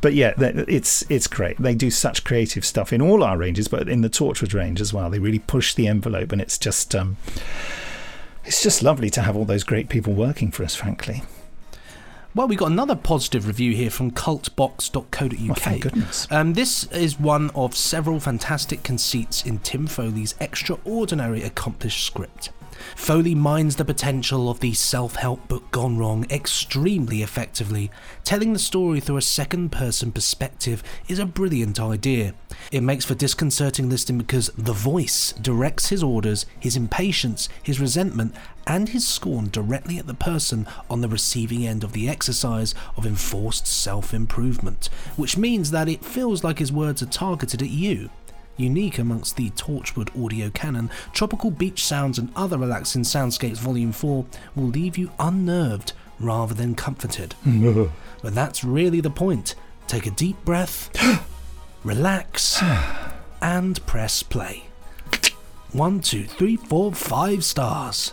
but 0.00 0.14
yeah, 0.14 0.34
it's 0.38 1.04
it's 1.10 1.26
great. 1.26 1.56
They 1.58 1.74
do 1.74 1.90
such 1.90 2.24
creative 2.24 2.64
stuff 2.64 2.92
in 2.92 3.00
all 3.02 3.22
our 3.22 3.36
ranges, 3.38 3.68
but 3.68 3.88
in 3.88 4.00
the 4.02 4.10
Torchwood 4.10 4.54
range 4.54 4.80
as 4.80 4.92
well. 4.92 5.10
They 5.10 5.18
really 5.18 5.38
push 5.40 5.74
the 5.74 5.86
envelope, 5.86 6.32
and 6.32 6.40
it's 6.40 6.58
just 6.58 6.94
um, 6.94 7.16
it's 8.44 8.62
just 8.62 8.82
lovely 8.82 9.10
to 9.10 9.22
have 9.22 9.36
all 9.36 9.44
those 9.44 9.64
great 9.64 9.88
people 9.88 10.12
working 10.12 10.50
for 10.50 10.64
us. 10.64 10.74
Frankly, 10.74 11.22
Well, 12.34 12.48
we 12.48 12.56
got 12.56 12.70
another 12.70 12.94
positive 12.96 13.46
review 13.46 13.74
here 13.74 13.90
from 13.90 14.10
cultbox.co.uk. 14.12 15.46
well, 15.46 15.54
thank 15.54 15.82
goodness. 15.82 16.26
Um, 16.30 16.52
this 16.54 16.84
is 16.92 17.18
one 17.18 17.50
of 17.54 17.74
several 17.74 18.20
fantastic 18.20 18.82
conceits 18.84 19.44
in 19.44 19.58
Tim 19.58 19.86
Foley's 19.86 20.34
extraordinary 20.40 21.42
accomplished 21.42 22.04
script. 22.06 22.50
Foley 22.96 23.34
mines 23.34 23.76
the 23.76 23.84
potential 23.84 24.50
of 24.50 24.60
the 24.60 24.72
self 24.74 25.16
help 25.16 25.46
book 25.48 25.70
gone 25.70 25.98
wrong 25.98 26.26
extremely 26.30 27.22
effectively. 27.22 27.90
Telling 28.24 28.52
the 28.52 28.58
story 28.58 29.00
through 29.00 29.16
a 29.16 29.22
second 29.22 29.70
person 29.70 30.12
perspective 30.12 30.82
is 31.08 31.18
a 31.18 31.26
brilliant 31.26 31.80
idea. 31.80 32.34
It 32.72 32.82
makes 32.82 33.04
for 33.04 33.14
disconcerting 33.14 33.88
listening 33.88 34.18
because 34.18 34.48
the 34.56 34.72
voice 34.72 35.32
directs 35.32 35.88
his 35.88 36.02
orders, 36.02 36.46
his 36.58 36.76
impatience, 36.76 37.48
his 37.62 37.80
resentment, 37.80 38.34
and 38.66 38.90
his 38.90 39.08
scorn 39.08 39.48
directly 39.50 39.98
at 39.98 40.06
the 40.06 40.14
person 40.14 40.66
on 40.90 41.00
the 41.00 41.08
receiving 41.08 41.66
end 41.66 41.82
of 41.82 41.92
the 41.92 42.08
exercise 42.08 42.74
of 42.96 43.06
enforced 43.06 43.66
self 43.66 44.12
improvement, 44.12 44.90
which 45.16 45.36
means 45.38 45.70
that 45.70 45.88
it 45.88 46.04
feels 46.04 46.44
like 46.44 46.58
his 46.58 46.72
words 46.72 47.02
are 47.02 47.06
targeted 47.06 47.62
at 47.62 47.70
you. 47.70 48.10
Unique 48.58 48.98
amongst 48.98 49.36
the 49.36 49.50
Torchwood 49.50 50.10
audio 50.22 50.50
canon, 50.50 50.90
Tropical 51.12 51.50
Beach 51.50 51.84
Sounds 51.84 52.18
and 52.18 52.30
Other 52.34 52.58
Relaxing 52.58 53.02
Soundscapes 53.02 53.58
Volume 53.58 53.92
4 53.92 54.26
will 54.56 54.66
leave 54.66 54.98
you 54.98 55.10
unnerved 55.18 55.92
rather 56.18 56.54
than 56.54 56.74
comforted. 56.74 57.34
but 57.46 58.34
that's 58.34 58.64
really 58.64 59.00
the 59.00 59.10
point. 59.10 59.54
Take 59.86 60.06
a 60.06 60.10
deep 60.10 60.44
breath, 60.44 60.90
relax, 61.84 62.60
and 63.40 63.84
press 63.86 64.22
play. 64.24 64.64
One, 65.72 66.00
two, 66.00 66.24
three, 66.24 66.56
four, 66.56 66.92
five 66.92 67.44
stars. 67.44 68.12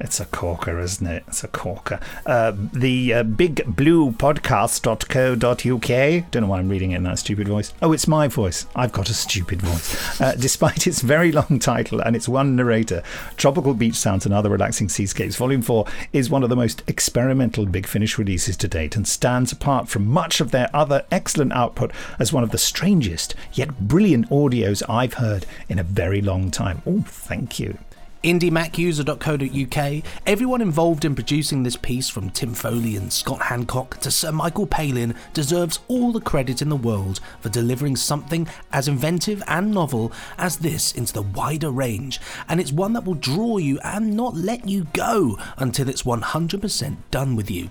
It's 0.00 0.20
a 0.20 0.26
corker, 0.26 0.78
isn't 0.78 1.06
it? 1.06 1.24
It's 1.26 1.42
a 1.42 1.48
corker. 1.48 1.98
Uh, 2.24 2.52
the 2.72 3.14
uh, 3.14 3.22
big 3.24 3.74
blue 3.74 4.12
podcast.co.uk. 4.12 6.30
Don't 6.30 6.42
know 6.42 6.48
why 6.48 6.58
I'm 6.58 6.68
reading 6.68 6.92
it 6.92 6.96
in 6.96 7.02
that 7.02 7.18
stupid 7.18 7.48
voice. 7.48 7.72
Oh, 7.82 7.92
it's 7.92 8.06
my 8.06 8.28
voice. 8.28 8.66
I've 8.76 8.92
got 8.92 9.10
a 9.10 9.14
stupid 9.14 9.60
voice. 9.60 10.20
Uh, 10.20 10.34
despite 10.38 10.86
its 10.86 11.00
very 11.00 11.32
long 11.32 11.58
title 11.58 12.00
and 12.00 12.14
its 12.14 12.28
one 12.28 12.54
narrator, 12.54 13.02
Tropical 13.36 13.74
Beach 13.74 13.96
Sounds 13.96 14.24
and 14.24 14.34
Other 14.34 14.50
Relaxing 14.50 14.88
Seascapes 14.88 15.36
Volume 15.36 15.62
4 15.62 15.84
is 16.12 16.30
one 16.30 16.44
of 16.44 16.48
the 16.48 16.56
most 16.56 16.84
experimental 16.86 17.66
Big 17.66 17.86
Finish 17.86 18.18
releases 18.18 18.56
to 18.58 18.68
date 18.68 18.94
and 18.94 19.06
stands 19.06 19.50
apart 19.50 19.88
from 19.88 20.06
much 20.06 20.40
of 20.40 20.52
their 20.52 20.70
other 20.72 21.04
excellent 21.10 21.52
output 21.52 21.90
as 22.18 22.32
one 22.32 22.44
of 22.44 22.50
the 22.50 22.58
strangest 22.58 23.34
yet 23.52 23.78
brilliant 23.80 24.28
audios 24.30 24.82
I've 24.88 25.14
heard 25.14 25.46
in 25.68 25.78
a 25.78 25.84
very 25.84 26.20
long 26.20 26.50
time. 26.50 26.82
Oh, 26.86 27.04
thank 27.06 27.58
you. 27.58 27.78
IndieMacUser.co.uk. 28.24 30.04
Everyone 30.26 30.60
involved 30.60 31.04
in 31.04 31.14
producing 31.14 31.62
this 31.62 31.76
piece, 31.76 32.08
from 32.08 32.30
Tim 32.30 32.54
Foley 32.54 32.96
and 32.96 33.12
Scott 33.12 33.42
Hancock 33.42 33.98
to 34.00 34.10
Sir 34.10 34.32
Michael 34.32 34.66
Palin, 34.66 35.14
deserves 35.32 35.78
all 35.88 36.12
the 36.12 36.20
credit 36.20 36.60
in 36.60 36.68
the 36.68 36.76
world 36.76 37.20
for 37.40 37.48
delivering 37.48 37.96
something 37.96 38.48
as 38.72 38.88
inventive 38.88 39.42
and 39.46 39.72
novel 39.72 40.12
as 40.36 40.58
this 40.58 40.92
into 40.92 41.12
the 41.12 41.22
wider 41.22 41.70
range, 41.70 42.20
and 42.48 42.60
it's 42.60 42.72
one 42.72 42.92
that 42.92 43.04
will 43.04 43.14
draw 43.14 43.58
you 43.58 43.78
and 43.84 44.16
not 44.16 44.34
let 44.34 44.68
you 44.68 44.86
go 44.92 45.38
until 45.56 45.88
it's 45.88 46.02
100% 46.02 46.96
done 47.10 47.36
with 47.36 47.50
you. 47.50 47.70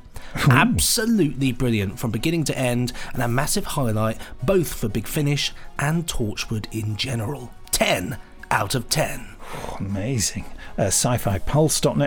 Absolutely 0.50 1.51
brilliant 1.51 2.00
from 2.00 2.12
beginning 2.12 2.44
to 2.46 2.58
end, 2.58 2.94
and 3.13 3.22
a 3.22 3.27
massive 3.27 3.66
highlight 3.66 4.18
both 4.44 4.74
for 4.74 4.88
Big 4.88 5.08
Finish 5.08 5.51
and 5.77 6.08
Torchwood 6.08 6.66
in 6.72 6.96
general. 6.96 7.51
10 7.72 8.18
out 8.50 8.75
of 8.75 8.89
10. 8.89 9.37
Amazing. 9.80 10.46
Uh, 10.77 10.92
Sci-Fi 10.92 11.39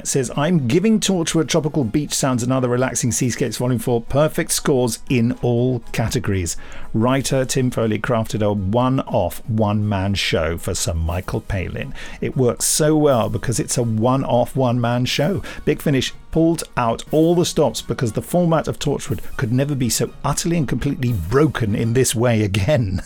says, 0.05 0.31
I'm 0.37 0.69
giving 0.69 1.01
Torchwood 1.01 1.49
Tropical 1.49 1.83
Beach 1.85 2.13
Sounds 2.13 2.43
and 2.43 2.53
Other 2.53 2.69
Relaxing 2.69 3.11
Seascapes 3.11 3.57
Volume 3.57 3.81
4 3.81 4.03
perfect 4.03 4.53
scores 4.53 5.01
in 5.09 5.33
all 5.43 5.81
categories. 5.93 6.57
Writer 6.95 7.45
Tim 7.45 7.71
Foley 7.71 7.99
crafted 7.99 8.43
a 8.43 8.53
one-off 8.53 9.45
one-man 9.49 10.15
show 10.15 10.57
for 10.57 10.75
Sir 10.75 10.95
Michael 10.95 11.41
Palin. 11.41 11.95
It 12.21 12.37
works 12.37 12.67
so 12.67 12.97
well 12.97 13.29
because 13.29 13.59
it's 13.59 13.79
a 13.79 13.83
one-off 13.83 14.55
one-man 14.55 15.05
show. 15.07 15.43
Big 15.65 15.83
Finish 15.83 16.13
pulled 16.31 16.63
out 16.77 17.05
all 17.11 17.35
the 17.35 17.45
stops 17.45 17.83
because 17.83 18.13
the 18.13 18.23
format 18.23 18.69
of 18.69 18.79
Torchwood 18.79 19.21
could 19.37 19.53
never 19.53 19.75
be 19.75 19.89
so 19.89 20.13
utterly 20.23 20.57
and 20.57 20.69
completely 20.69 21.13
broken 21.13 21.75
in 21.75 21.95
this 21.95 22.15
way 22.15 22.43
again. 22.43 23.03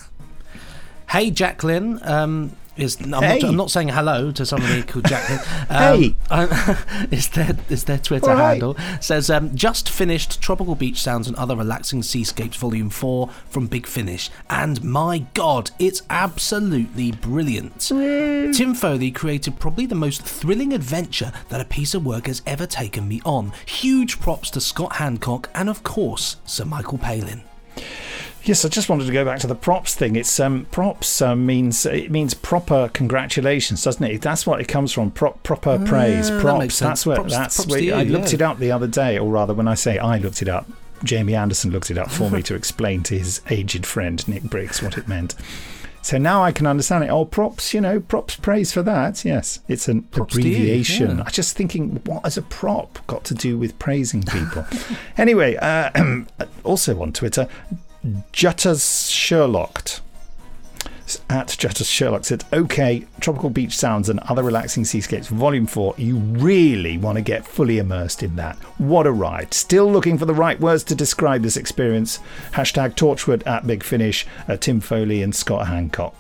Hey, 1.09 1.31
Jacqueline. 1.31 2.01
Um, 2.03 2.57
is 2.77 3.01
I'm, 3.01 3.13
Hey. 3.23 3.39
not, 3.41 3.45
I'm 3.51 3.57
not 3.57 3.71
saying 3.71 3.89
hello 3.89 4.31
to 4.33 4.45
somebody 4.45 4.83
called 4.91 5.07
Jacqueline. 5.07 5.41
Um, 5.69 6.01
Hey. 6.03 6.17
I- 6.31 7.07
is 7.11 7.29
their 7.29 7.57
is 7.69 7.85
their 7.85 7.99
Twitter 7.99 8.29
right. 8.35 8.51
handle 8.61 8.77
says 9.01 9.31
um, 9.31 9.55
just 9.55 9.89
finished 9.89 10.41
Tropical 10.41 10.75
Beach 10.75 11.01
Sounds 11.01 11.29
and 11.29 11.37
Other 11.37 11.57
Relaxing 11.57 12.03
Seascapes 12.03 12.57
Volume 12.57 12.91
Four 12.91 13.29
from 13.49 13.67
Big 13.67 13.87
Finish, 13.87 14.31
and 14.51 14.83
my 14.83 15.25
God, 15.35 15.71
it's 15.79 16.03
absolutely 16.11 17.13
brilliant. 17.13 17.81
Tim 17.81 18.75
Foley 18.75 19.11
created 19.11 19.59
probably 19.61 19.87
the 19.87 19.95
most 19.95 20.23
thrilling 20.23 20.73
adventure 20.73 21.33
that 21.49 21.61
a 21.61 21.65
piece 21.65 21.95
of 21.95 22.05
work 22.05 22.27
has 22.27 22.43
ever 22.47 22.67
taken 22.67 23.07
me 23.09 23.21
on. 23.25 23.53
Huge 23.67 24.21
props 24.21 24.51
to 24.51 24.61
Scott 24.61 24.97
Hancock 24.97 25.49
and 25.55 25.69
of 25.69 25.83
course 25.83 26.37
Sir 26.45 26.65
Michael 26.65 26.99
Palin. 26.99 27.43
Yes, 28.45 28.63
I 28.65 28.69
just 28.69 28.91
wanted 28.91 29.07
to 29.07 29.13
go 29.13 29.25
back 29.25 29.39
to 29.41 29.47
the 29.47 29.55
props 29.55 29.95
thing. 29.95 30.17
It's 30.17 30.39
um, 30.39 30.67
props 30.71 31.23
um, 31.23 31.47
means 31.47 31.87
it 31.87 32.11
means 32.11 32.35
proper 32.35 32.91
congratulations, 32.93 33.83
doesn't 33.83 34.05
it? 34.05 34.21
That's 34.21 34.47
what 34.47 34.61
it 34.61 34.69
comes 34.69 34.93
from. 34.93 35.11
Pro- 35.13 35.33
proper 35.33 35.79
praise. 35.79 36.31
Ah, 36.31 36.35
that 36.35 36.41
Props. 36.43 36.75
sense. 36.75 36.79
That's 36.79 37.07
where. 37.07 37.17
Props- 37.17 37.33
that's 37.33 37.57
props 37.57 37.71
where 37.71 37.81
you, 37.81 37.95
I 37.95 38.03
looked 38.03 38.29
yeah. 38.29 38.35
it 38.35 38.43
up 38.43 38.59
the 38.59 38.71
other 38.71 38.87
day, 38.87 39.19
or 39.19 39.31
rather, 39.31 39.55
when 39.55 39.67
I 39.67 39.75
say 39.75 39.99
I 39.99 40.19
looked 40.19 40.43
it 40.43 40.49
up, 40.49 40.69
Jamie 41.03 41.35
Anderson 41.35 41.71
looked 41.71 41.91
it 41.91 41.97
up 41.97 42.11
for 42.11 42.31
me 42.31 42.43
to 42.49 42.55
explain 42.55 43.03
to 43.05 43.19
his 43.19 43.41
aged 43.49 43.87
friend 43.87 44.27
Nick 44.29 44.43
Briggs 44.43 44.83
what 44.83 44.99
it 44.99 45.09
meant. 45.09 45.35
So 46.03 46.19
now 46.19 46.45
I 46.45 46.53
can 46.53 46.67
understand 46.67 47.03
it. 47.05 47.09
Oh, 47.09 47.25
props, 47.25 47.73
you 47.73 47.81
know, 47.81 47.99
props 47.99 48.37
praise 48.37 48.75
for 48.75 48.83
that. 48.83 49.25
Yes, 49.25 49.61
it's 49.69 49.89
an 49.89 50.03
Props 50.03 50.35
you, 50.35 50.41
abbreviation. 50.43 51.17
yeah. 51.17 51.25
I'm 51.25 51.33
just 51.33 51.57
thinking, 51.57 52.03
what 52.05 52.25
has 52.25 52.37
a 52.37 52.43
prop 52.43 52.99
got 53.07 53.25
to 53.25 53.35
do 53.35 53.57
with 53.57 53.79
praising 53.79 54.23
people? 54.23 54.67
anyway, 55.17 55.57
uh, 55.57 56.25
also 56.63 57.01
on 57.01 57.15
Twitter, 57.15 57.49
Juttas 58.33 59.11
Sherlocked 59.11 60.01
at 61.29 61.49
Juttas 61.49 61.91
Sherlock 61.91 62.25
said, 62.25 62.45
Okay, 62.53 63.07
Tropical 63.21 63.51
Beach 63.51 63.77
Sounds 63.77 64.09
and 64.09 64.21
Other 64.21 64.43
Relaxing 64.43 64.85
Seascapes, 64.85 65.29
Volume 65.29 65.67
4. 65.67 65.95
You 65.99 66.17
really 66.17 66.99
want 66.99 67.17
to 67.17 67.23
get 67.23 67.47
fully 67.47 67.79
immersed 67.79 68.23
in 68.23 68.37
that. 68.37 68.57
What 68.79 69.07
a 69.07 69.13
ride. 69.13 69.53
Still 69.53 69.91
looking 69.91 70.19
for 70.19 70.25
the 70.25 70.35
right 70.35 70.59
words 70.59 70.85
to 70.85 70.95
describe 70.95 71.43
this 71.43 71.57
experience. 71.57 72.21
Hashtag 72.53 72.95
Torchwood 72.95 73.47
at 73.47 73.67
Big 73.67 73.83
Finish, 73.83 74.27
uh, 74.49 74.57
Tim 74.57 74.81
Foley 74.81 75.23
and 75.23 75.35
Scott 75.35 75.69
Hancock. 75.69 76.15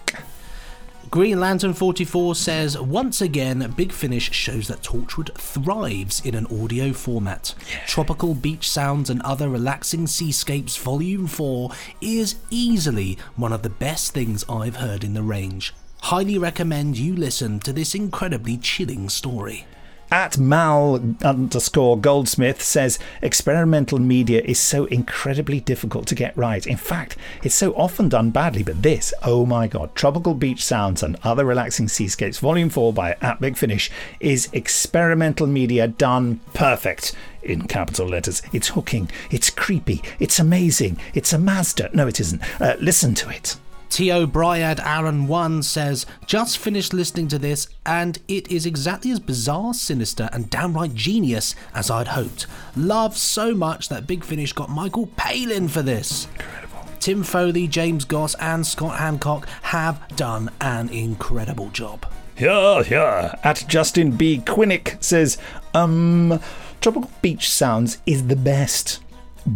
Green 1.14 1.38
Lantern 1.38 1.75
44 1.75 2.35
says, 2.35 2.76
once 2.76 3.21
again, 3.21 3.73
Big 3.76 3.92
Finish 3.92 4.33
shows 4.33 4.66
that 4.66 4.83
Torchwood 4.83 5.33
thrives 5.38 6.21
in 6.26 6.35
an 6.35 6.44
audio 6.47 6.92
format. 6.92 7.54
Tropical 7.87 8.35
Beach 8.35 8.68
Sounds 8.68 9.11
and 9.11 9.23
Other 9.23 9.49
Relaxing 9.49 10.09
Seascapes 10.09 10.76
Volume 10.76 11.28
4 11.28 11.71
is 12.00 12.35
easily 12.50 13.16
one 13.37 13.52
of 13.52 13.62
the 13.62 13.71
best 13.71 14.12
things 14.12 14.44
I've 14.49 14.75
heard 14.75 15.04
in 15.04 15.14
the 15.14 15.23
range. 15.23 15.73
Highly 16.00 16.37
recommend 16.37 16.99
you 16.99 17.14
listen 17.14 17.61
to 17.61 17.73
this 17.73 17.94
incredibly 17.94 18.59
chilling 18.59 19.09
story. 19.09 19.66
At 20.14 20.38
Mal 20.38 21.00
underscore 21.25 21.99
Goldsmith 21.99 22.62
says 22.62 23.00
experimental 23.21 23.99
media 23.99 24.42
is 24.42 24.61
so 24.61 24.85
incredibly 24.85 25.59
difficult 25.59 26.06
to 26.06 26.14
get 26.14 26.37
right. 26.37 26.64
In 26.68 26.76
fact, 26.76 27.16
it's 27.42 27.56
so 27.56 27.73
often 27.75 28.11
done 28.11 28.30
badly. 28.30 28.62
But 28.62 28.80
this, 28.80 29.12
oh 29.25 29.44
my 29.44 29.66
god, 29.66 29.92
Tropical 29.97 30.35
Beach 30.35 30.64
Sounds 30.64 31.02
and 31.02 31.16
Other 31.25 31.44
Relaxing 31.44 31.88
Seascapes 31.88 32.38
Volume 32.38 32.71
4 32.71 32.92
by 32.92 33.16
At 33.21 33.40
Big 33.40 33.56
Finish 33.56 33.90
is 34.21 34.49
experimental 34.52 35.49
media 35.49 35.88
done 35.88 36.38
perfect 36.52 37.12
in 37.42 37.66
capital 37.66 38.06
letters. 38.06 38.40
It's 38.52 38.68
hooking, 38.68 39.11
it's 39.33 39.50
creepy, 39.50 40.00
it's 40.21 40.38
amazing, 40.38 40.97
it's 41.12 41.33
a 41.33 41.38
Mazda. 41.40 41.90
No, 41.92 42.06
it 42.06 42.21
isn't. 42.21 42.40
Uh, 42.62 42.76
listen 42.78 43.14
to 43.14 43.30
it. 43.30 43.56
T.O. 43.94 44.26
Bryad 44.26 44.80
Aaron 44.80 45.28
1 45.28 45.62
says, 45.62 46.04
Just 46.26 46.58
finished 46.58 46.92
listening 46.92 47.28
to 47.28 47.38
this, 47.38 47.68
and 47.86 48.18
it 48.26 48.50
is 48.50 48.66
exactly 48.66 49.12
as 49.12 49.20
bizarre, 49.20 49.72
sinister, 49.72 50.28
and 50.32 50.50
downright 50.50 50.94
genius 50.94 51.54
as 51.76 51.92
I'd 51.92 52.08
hoped. 52.08 52.48
Love 52.74 53.16
so 53.16 53.54
much 53.54 53.88
that 53.90 54.08
Big 54.08 54.24
Finish 54.24 54.52
got 54.52 54.68
Michael 54.68 55.06
Palin 55.16 55.68
for 55.68 55.80
this. 55.80 56.26
Incredible. 56.32 56.88
Tim 56.98 57.22
Foley, 57.22 57.68
James 57.68 58.04
Goss, 58.04 58.34
and 58.40 58.66
Scott 58.66 58.98
Hancock 58.98 59.46
have 59.62 60.02
done 60.16 60.50
an 60.60 60.88
incredible 60.88 61.70
job. 61.70 62.04
Yeah, 62.36 62.82
yeah. 62.90 63.36
At 63.44 63.64
Justin 63.68 64.16
B. 64.16 64.42
Quinnick 64.44 65.00
says, 65.04 65.38
um, 65.72 66.40
Tropical 66.80 67.12
Beach 67.22 67.48
Sounds 67.48 67.98
is 68.06 68.26
the 68.26 68.34
best, 68.34 69.04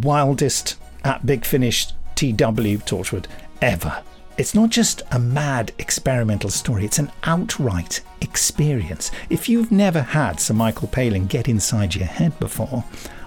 wildest 0.01 0.77
at 1.03 1.27
Big 1.27 1.45
Finish 1.45 1.89
TW 2.15 2.79
Torchwood 2.87 3.27
ever. 3.61 4.05
It's 4.39 4.55
not 4.55 4.71
just 4.71 5.03
a 5.11 5.19
mad 5.19 5.73
experimental 5.79 6.49
story, 6.49 6.85
it's 6.85 7.01
an 7.01 7.11
outright 7.25 8.03
experience. 8.21 9.11
If 9.31 9.49
you've 9.49 9.73
never 9.73 10.01
had 10.01 10.39
Sir 10.39 10.55
Michael 10.55 10.87
Palin 10.87 11.27
get 11.27 11.49
inside 11.49 11.97
your 11.97 12.07
head 12.07 12.39
before, 12.39 12.85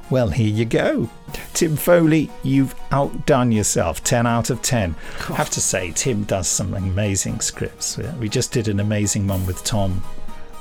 well, 0.10 0.30
here 0.30 0.48
you 0.48 0.64
go. 0.64 1.10
Tim 1.54 1.76
Foley, 1.76 2.32
you've 2.44 2.76
outdone 2.92 3.52
yourself. 3.52 4.02
10 4.06 4.26
out 4.26 4.50
of 4.50 4.62
10. 4.62 4.96
I 5.30 5.34
have 5.34 5.50
to 5.50 5.60
say, 5.60 5.92
Tim 5.92 6.24
does 6.24 6.48
some 6.48 6.74
amazing 6.74 7.42
scripts. 7.42 7.98
We 7.98 8.30
just 8.30 8.54
did 8.54 8.70
an 8.70 8.80
amazing 8.80 9.28
one 9.28 9.46
with 9.46 9.66
Tom 9.66 10.02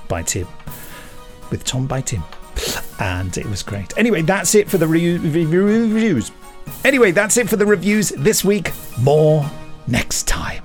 by 0.08 0.24
Tim. 0.24 0.48
With 1.52 1.62
Tom 1.62 1.86
by 1.86 2.00
Tim. 2.00 2.24
And 2.98 3.38
it 3.38 3.46
was 3.46 3.62
great. 3.62 3.96
Anyway, 3.96 4.22
that's 4.22 4.56
it 4.56 4.68
for 4.68 4.78
the 4.78 4.88
re- 4.88 5.16
re- 5.16 5.46
reviews. 5.46 6.32
Anyway, 6.84 7.12
that's 7.12 7.36
it 7.36 7.48
for 7.48 7.56
the 7.56 7.66
reviews 7.66 8.10
this 8.10 8.44
week. 8.44 8.72
More 9.00 9.48
next 9.90 10.28
time. 10.28 10.62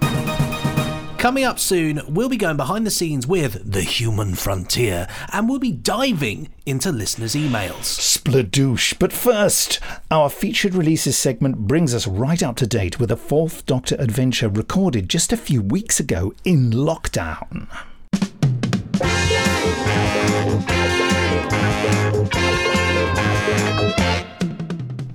Coming 1.17 1.43
up 1.43 1.57
soon, 1.57 2.01
we'll 2.07 2.29
be 2.29 2.37
going 2.37 2.55
behind 2.55 2.85
the 2.85 2.91
scenes 2.91 3.25
with 3.25 3.71
The 3.71 3.81
Human 3.81 4.35
Frontier 4.35 5.07
and 5.33 5.49
we'll 5.49 5.57
be 5.57 5.71
diving 5.71 6.49
into 6.67 6.91
listeners' 6.91 7.33
emails. 7.33 7.81
Spladoosh. 7.81 8.99
But 8.99 9.11
first, 9.11 9.79
our 10.11 10.29
featured 10.29 10.75
releases 10.75 11.17
segment 11.17 11.57
brings 11.67 11.95
us 11.95 12.05
right 12.05 12.43
up 12.43 12.57
to 12.57 12.67
date 12.67 12.99
with 12.99 13.09
a 13.09 13.17
fourth 13.17 13.65
Doctor 13.65 13.95
adventure 13.97 14.49
recorded 14.49 15.09
just 15.09 15.33
a 15.33 15.37
few 15.37 15.63
weeks 15.63 15.99
ago 15.99 16.33
in 16.43 16.69
lockdown. 16.69 17.67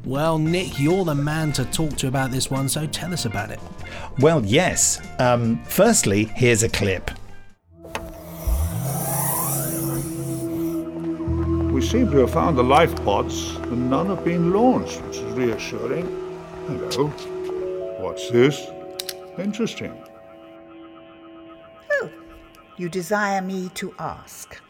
Well, 0.04 0.38
Nick, 0.38 0.80
you're 0.80 1.04
the 1.04 1.14
man 1.14 1.52
to 1.52 1.64
talk 1.66 1.96
to 1.98 2.08
about 2.08 2.32
this 2.32 2.50
one, 2.50 2.68
so 2.68 2.84
tell 2.88 3.12
us 3.12 3.26
about 3.26 3.52
it. 3.52 3.60
Well, 4.18 4.44
yes. 4.44 5.00
Um, 5.18 5.62
firstly, 5.64 6.24
here's 6.24 6.62
a 6.62 6.68
clip. 6.68 7.10
We 11.72 11.80
seem 11.86 12.10
to 12.10 12.18
have 12.18 12.32
found 12.32 12.58
the 12.58 12.64
life 12.64 12.94
pods, 13.04 13.56
and 13.56 13.88
none 13.88 14.06
have 14.06 14.24
been 14.24 14.52
launched, 14.52 15.00
which 15.02 15.16
is 15.18 15.32
reassuring. 15.32 16.04
Hello. 16.66 17.06
What's 18.00 18.28
this? 18.30 18.66
Interesting. 19.38 19.96
Oh, 21.92 22.10
you 22.76 22.88
desire 22.90 23.40
me 23.40 23.70
to 23.74 23.94
ask. 23.98 24.60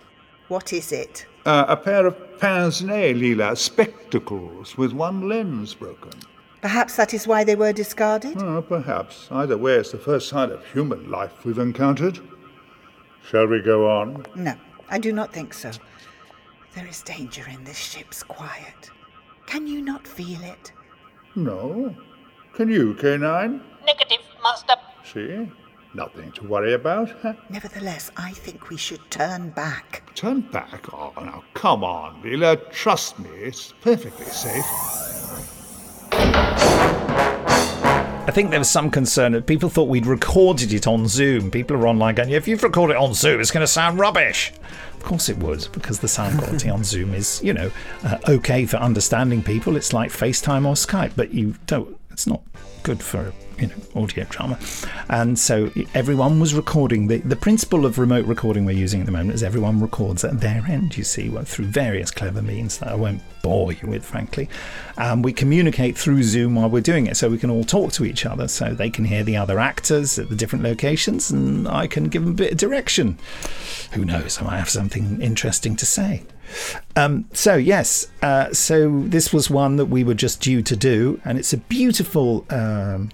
What 0.47 0.73
is 0.73 0.93
it? 0.93 1.27
Uh, 1.45 1.65
a 1.69 1.77
pair 1.77 2.07
of 2.07 2.39
pince-nez, 2.39 3.17
Leela, 3.17 3.57
spectacles 3.57 4.77
with 4.77 4.93
one 4.93 5.29
lens 5.29 5.75
broken. 5.75 6.13
Perhaps 6.62 6.97
that 6.97 7.14
is 7.14 7.26
why 7.26 7.43
they 7.45 7.57
were 7.57 7.73
discarded? 7.73 8.37
Oh, 8.40 8.61
perhaps. 8.61 9.29
Either 9.31 9.57
way, 9.57 9.75
it's 9.75 9.93
the 9.93 9.99
first 9.99 10.29
sign 10.29 10.50
of 10.50 10.64
human 10.67 11.11
life 11.11 11.45
we've 11.45 11.59
encountered. 11.59 12.21
Shall 13.29 13.47
we 13.47 13.62
go 13.62 13.88
on? 13.88 14.26
No, 14.35 14.55
I 14.88 14.99
do 14.99 15.12
not 15.12 15.33
think 15.33 15.55
so. 15.55 15.71
There 16.75 16.87
is 16.87 17.02
danger 17.02 17.45
in 17.49 17.65
this 17.65 17.78
ship's 17.78 18.23
quiet. 18.23 18.91
Can 19.47 19.67
you 19.67 19.80
not 19.80 20.06
feel 20.06 20.43
it? 20.43 20.73
No. 21.35 21.95
Can 22.54 22.69
you, 22.69 22.95
K9? 22.95 23.61
Negative, 23.87 24.19
Master. 24.43 24.75
See? 25.04 25.50
Nothing 25.95 26.30
to 26.32 26.47
worry 26.47 26.75
about. 26.75 27.11
Huh? 27.23 27.32
Nevertheless, 27.49 28.11
I 28.17 28.32
think 28.32 28.71
we 28.71 28.76
should 28.76 29.11
turn 29.11 29.50
back. 29.50 30.02
Turn 30.15 30.43
back? 30.43 30.93
Oh, 30.93 31.13
now 31.17 31.43
come 31.54 31.82
on, 31.82 32.23
Leela. 32.23 32.71
Trust 32.71 33.19
me, 33.19 33.30
it's 33.30 33.73
perfectly 33.80 34.26
safe. 34.26 34.65
I 38.31 38.33
think 38.33 38.50
there 38.50 38.61
was 38.61 38.71
some 38.71 38.93
concern 38.93 39.33
that 39.33 39.47
people 39.47 39.69
thought 39.69 39.89
we'd 39.89 40.07
recorded 40.07 40.73
it 40.73 40.87
on 40.87 41.09
Zoom. 41.09 41.50
People 41.50 41.76
are 41.76 41.89
online 41.89 42.15
going, 42.15 42.31
if 42.31 42.47
you've 42.47 42.63
recorded 42.63 42.95
it 42.95 42.97
on 42.97 43.13
Zoom, 43.13 43.41
it's 43.41 43.50
going 43.50 43.63
to 43.63 43.67
sound 43.67 43.99
rubbish. 43.99 44.53
Of 44.95 45.03
course 45.03 45.29
it 45.29 45.39
would, 45.39 45.67
because 45.73 45.99
the 45.99 46.07
sound 46.07 46.39
quality 46.39 46.71
on 46.71 46.85
Zoom 46.85 47.13
is, 47.13 47.43
you 47.43 47.53
know, 47.53 47.73
uh, 48.05 48.19
okay 48.29 48.67
for 48.67 48.76
understanding 48.76 49.43
people. 49.43 49.76
It's 49.76 49.93
like 49.93 50.13
FaceTime 50.13 50.65
or 50.65 50.75
Skype, 50.75 51.13
but 51.17 51.35
you 51.35 51.57
don't. 51.67 51.99
It's 52.13 52.29
not 52.29 52.43
good 52.85 53.03
for 53.03 53.33
you 53.61 53.69
know 53.69 54.03
audio 54.03 54.25
drama. 54.25 54.59
And 55.09 55.39
so 55.39 55.71
everyone 55.95 56.41
was 56.41 56.55
recording. 56.55 57.09
The 57.09 57.19
the 57.19 57.37
principle 57.37 57.87
of 57.87 57.99
remote 57.99 58.27
recording 58.27 58.65
we're 58.65 58.73
using 58.73 59.01
at 59.01 59.07
the 59.07 59.13
moment 59.13 59.35
is 59.35 59.43
everyone 59.43 59.81
records 59.81 60.25
at 60.25 60.41
their 60.41 60.65
end. 60.69 60.97
You 60.97 61.05
see, 61.05 61.29
well, 61.29 61.45
through 61.45 61.67
various 61.67 62.11
clever 62.11 62.43
means 62.43 62.79
that 62.79 62.89
I 62.89 62.95
won't 62.95 63.23
bore 63.43 63.73
you 63.73 63.89
with, 63.89 64.05
frankly. 64.05 64.49
Um, 64.99 65.23
we 65.23 65.33
communicate 65.33 65.97
through 65.97 66.23
Zoom 66.23 66.55
while 66.55 66.69
we're 66.69 66.81
doing 66.81 67.07
it, 67.07 67.17
so 67.17 67.29
we 67.29 67.39
can 67.39 67.51
all 67.51 67.65
talk 67.65 67.93
to 67.93 68.05
each 68.05 68.27
other, 68.27 68.49
so 68.49 68.75
they 68.75 68.91
can 68.91 69.05
hear 69.05 69.23
the 69.23 69.37
other 69.37 69.59
actors 69.59 70.19
at 70.19 70.29
the 70.29 70.37
different 70.37 70.65
locations, 70.65 71.31
and 71.31 71.67
I 71.67 71.87
can 71.87 72.09
give 72.09 72.23
them 72.23 72.33
a 72.33 72.37
bit 72.37 72.53
of 72.53 72.59
direction. 72.59 73.19
Who 73.93 74.05
knows? 74.05 74.41
I 74.41 74.45
might 74.45 74.59
have 74.59 74.71
something 74.71 75.21
interesting 75.21 75.77
to 75.77 75.87
say. 75.87 76.23
Um, 76.97 77.27
so 77.33 77.55
yes, 77.57 78.09
uh, 78.23 78.53
so 78.53 79.03
this 79.03 79.33
was 79.33 79.49
one 79.49 79.77
that 79.77 79.87
we 79.87 80.05
were 80.05 80.15
just 80.15 80.41
due 80.41 80.63
to 80.63 80.77
do, 80.77 81.21
and 81.25 81.39
it's 81.39 81.53
a 81.53 81.59
beautiful, 81.59 82.45
um, 82.51 83.11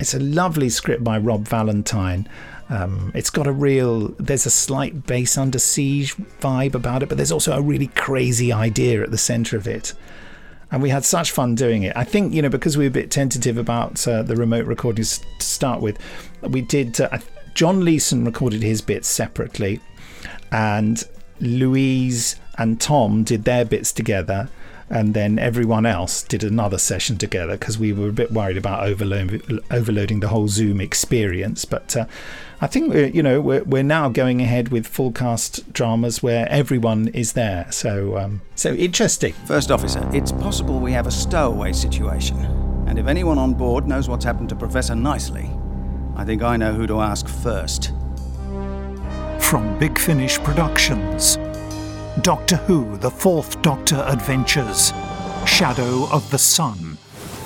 it's 0.00 0.14
a 0.14 0.18
lovely 0.18 0.70
script 0.70 1.04
by 1.04 1.18
Rob 1.18 1.46
Valentine. 1.46 2.28
Um, 2.70 3.12
it's 3.14 3.30
got 3.30 3.46
a 3.46 3.52
real, 3.52 4.08
there's 4.18 4.46
a 4.46 4.50
slight 4.50 5.06
base 5.06 5.36
under 5.36 5.58
siege 5.58 6.16
vibe 6.40 6.74
about 6.74 7.02
it, 7.02 7.08
but 7.08 7.18
there's 7.18 7.32
also 7.32 7.52
a 7.52 7.60
really 7.60 7.88
crazy 7.88 8.52
idea 8.52 9.02
at 9.02 9.10
the 9.10 9.18
centre 9.18 9.56
of 9.56 9.66
it. 9.66 9.92
And 10.72 10.80
we 10.80 10.90
had 10.90 11.04
such 11.04 11.32
fun 11.32 11.56
doing 11.56 11.82
it. 11.82 11.96
I 11.96 12.04
think, 12.04 12.32
you 12.32 12.42
know, 12.42 12.48
because 12.48 12.76
we 12.76 12.84
were 12.84 12.90
a 12.90 12.92
bit 12.92 13.10
tentative 13.10 13.58
about 13.58 14.06
uh, 14.06 14.22
the 14.22 14.36
remote 14.36 14.66
recordings 14.66 15.18
to 15.18 15.44
start 15.44 15.80
with, 15.80 15.98
we 16.42 16.60
did, 16.62 17.00
uh, 17.00 17.18
John 17.54 17.84
Leeson 17.84 18.24
recorded 18.24 18.62
his 18.62 18.80
bits 18.80 19.08
separately, 19.08 19.80
and 20.52 21.02
Louise 21.40 22.36
and 22.56 22.80
Tom 22.80 23.24
did 23.24 23.44
their 23.44 23.64
bits 23.64 23.92
together, 23.92 24.48
and 24.90 25.14
then 25.14 25.38
everyone 25.38 25.86
else 25.86 26.24
did 26.24 26.42
another 26.42 26.76
session 26.76 27.16
together 27.16 27.52
because 27.52 27.78
we 27.78 27.92
were 27.92 28.08
a 28.08 28.12
bit 28.12 28.32
worried 28.32 28.56
about 28.56 28.84
overload, 28.84 29.62
overloading 29.70 30.18
the 30.18 30.28
whole 30.28 30.48
Zoom 30.48 30.80
experience. 30.80 31.64
But 31.64 31.96
uh, 31.96 32.06
I 32.60 32.66
think 32.66 32.92
we're, 32.92 33.06
you 33.06 33.22
know 33.22 33.40
we're, 33.40 33.62
we're 33.62 33.84
now 33.84 34.08
going 34.08 34.42
ahead 34.42 34.70
with 34.70 34.88
full 34.88 35.12
cast 35.12 35.72
dramas 35.72 36.22
where 36.22 36.48
everyone 36.50 37.08
is 37.08 37.34
there. 37.34 37.70
So 37.70 38.18
um, 38.18 38.42
so 38.56 38.74
interesting. 38.74 39.32
First 39.46 39.70
officer, 39.70 40.08
it's 40.12 40.32
possible 40.32 40.80
we 40.80 40.92
have 40.92 41.06
a 41.06 41.12
stowaway 41.12 41.72
situation, 41.72 42.36
and 42.88 42.98
if 42.98 43.06
anyone 43.06 43.38
on 43.38 43.54
board 43.54 43.86
knows 43.86 44.08
what's 44.08 44.24
happened 44.24 44.48
to 44.48 44.56
Professor 44.56 44.96
Nicely, 44.96 45.48
I 46.16 46.24
think 46.24 46.42
I 46.42 46.56
know 46.56 46.74
who 46.74 46.88
to 46.88 47.00
ask 47.00 47.28
first. 47.28 47.92
From 49.38 49.78
Big 49.78 49.98
Finish 49.98 50.38
Productions 50.40 51.38
Doctor 52.18 52.56
Who 52.56 52.98
The 52.98 53.10
Fourth 53.10 53.62
Doctor 53.62 54.04
Adventures 54.06 54.92
Shadow 55.46 56.06
of 56.10 56.28
the 56.30 56.36
Sun. 56.38 56.98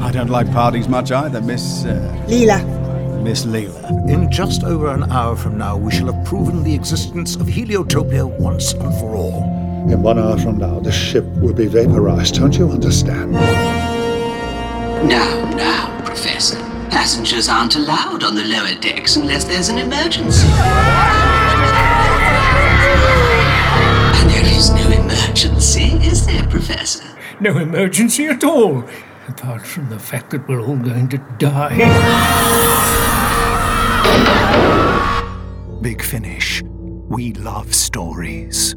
I 0.00 0.10
don't 0.10 0.30
like 0.30 0.50
parties 0.52 0.88
much 0.88 1.12
either, 1.12 1.42
Miss. 1.42 1.84
Uh, 1.84 2.24
Leela. 2.26 2.87
Miss 3.22 3.44
Leela. 3.44 4.08
In 4.08 4.30
just 4.30 4.64
over 4.64 4.88
an 4.88 5.10
hour 5.10 5.36
from 5.36 5.58
now, 5.58 5.76
we 5.76 5.92
shall 5.92 6.12
have 6.12 6.24
proven 6.24 6.62
the 6.62 6.74
existence 6.74 7.36
of 7.36 7.46
Heliotopia 7.46 8.26
once 8.38 8.72
and 8.72 8.94
for 8.94 9.14
all. 9.14 9.42
In 9.90 10.02
one 10.02 10.18
hour 10.18 10.38
from 10.38 10.58
now, 10.58 10.80
the 10.80 10.92
ship 10.92 11.24
will 11.36 11.52
be 11.52 11.66
vaporized. 11.66 12.36
Don't 12.36 12.56
you 12.56 12.70
understand? 12.70 13.32
Now, 13.32 15.50
now, 15.56 16.04
Professor. 16.04 16.56
Passengers 16.90 17.48
aren't 17.48 17.76
allowed 17.76 18.24
on 18.24 18.34
the 18.34 18.44
lower 18.44 18.74
decks 18.80 19.16
unless 19.16 19.44
there's 19.44 19.68
an 19.68 19.78
emergency. 19.78 20.46
And 24.16 24.30
there 24.30 24.46
is 24.56 24.70
no 24.70 24.88
emergency, 24.90 25.92
is 26.06 26.26
there, 26.26 26.46
Professor? 26.48 27.04
No 27.40 27.56
emergency 27.58 28.26
at 28.26 28.42
all, 28.42 28.84
apart 29.28 29.66
from 29.66 29.90
the 29.90 29.98
fact 29.98 30.30
that 30.30 30.48
we're 30.48 30.60
all 30.60 30.76
going 30.76 31.08
to 31.10 31.18
die. 31.38 31.76
Big 35.82 36.02
Finish. 36.02 36.62
We 37.08 37.32
love 37.34 37.74
stories. 37.74 38.74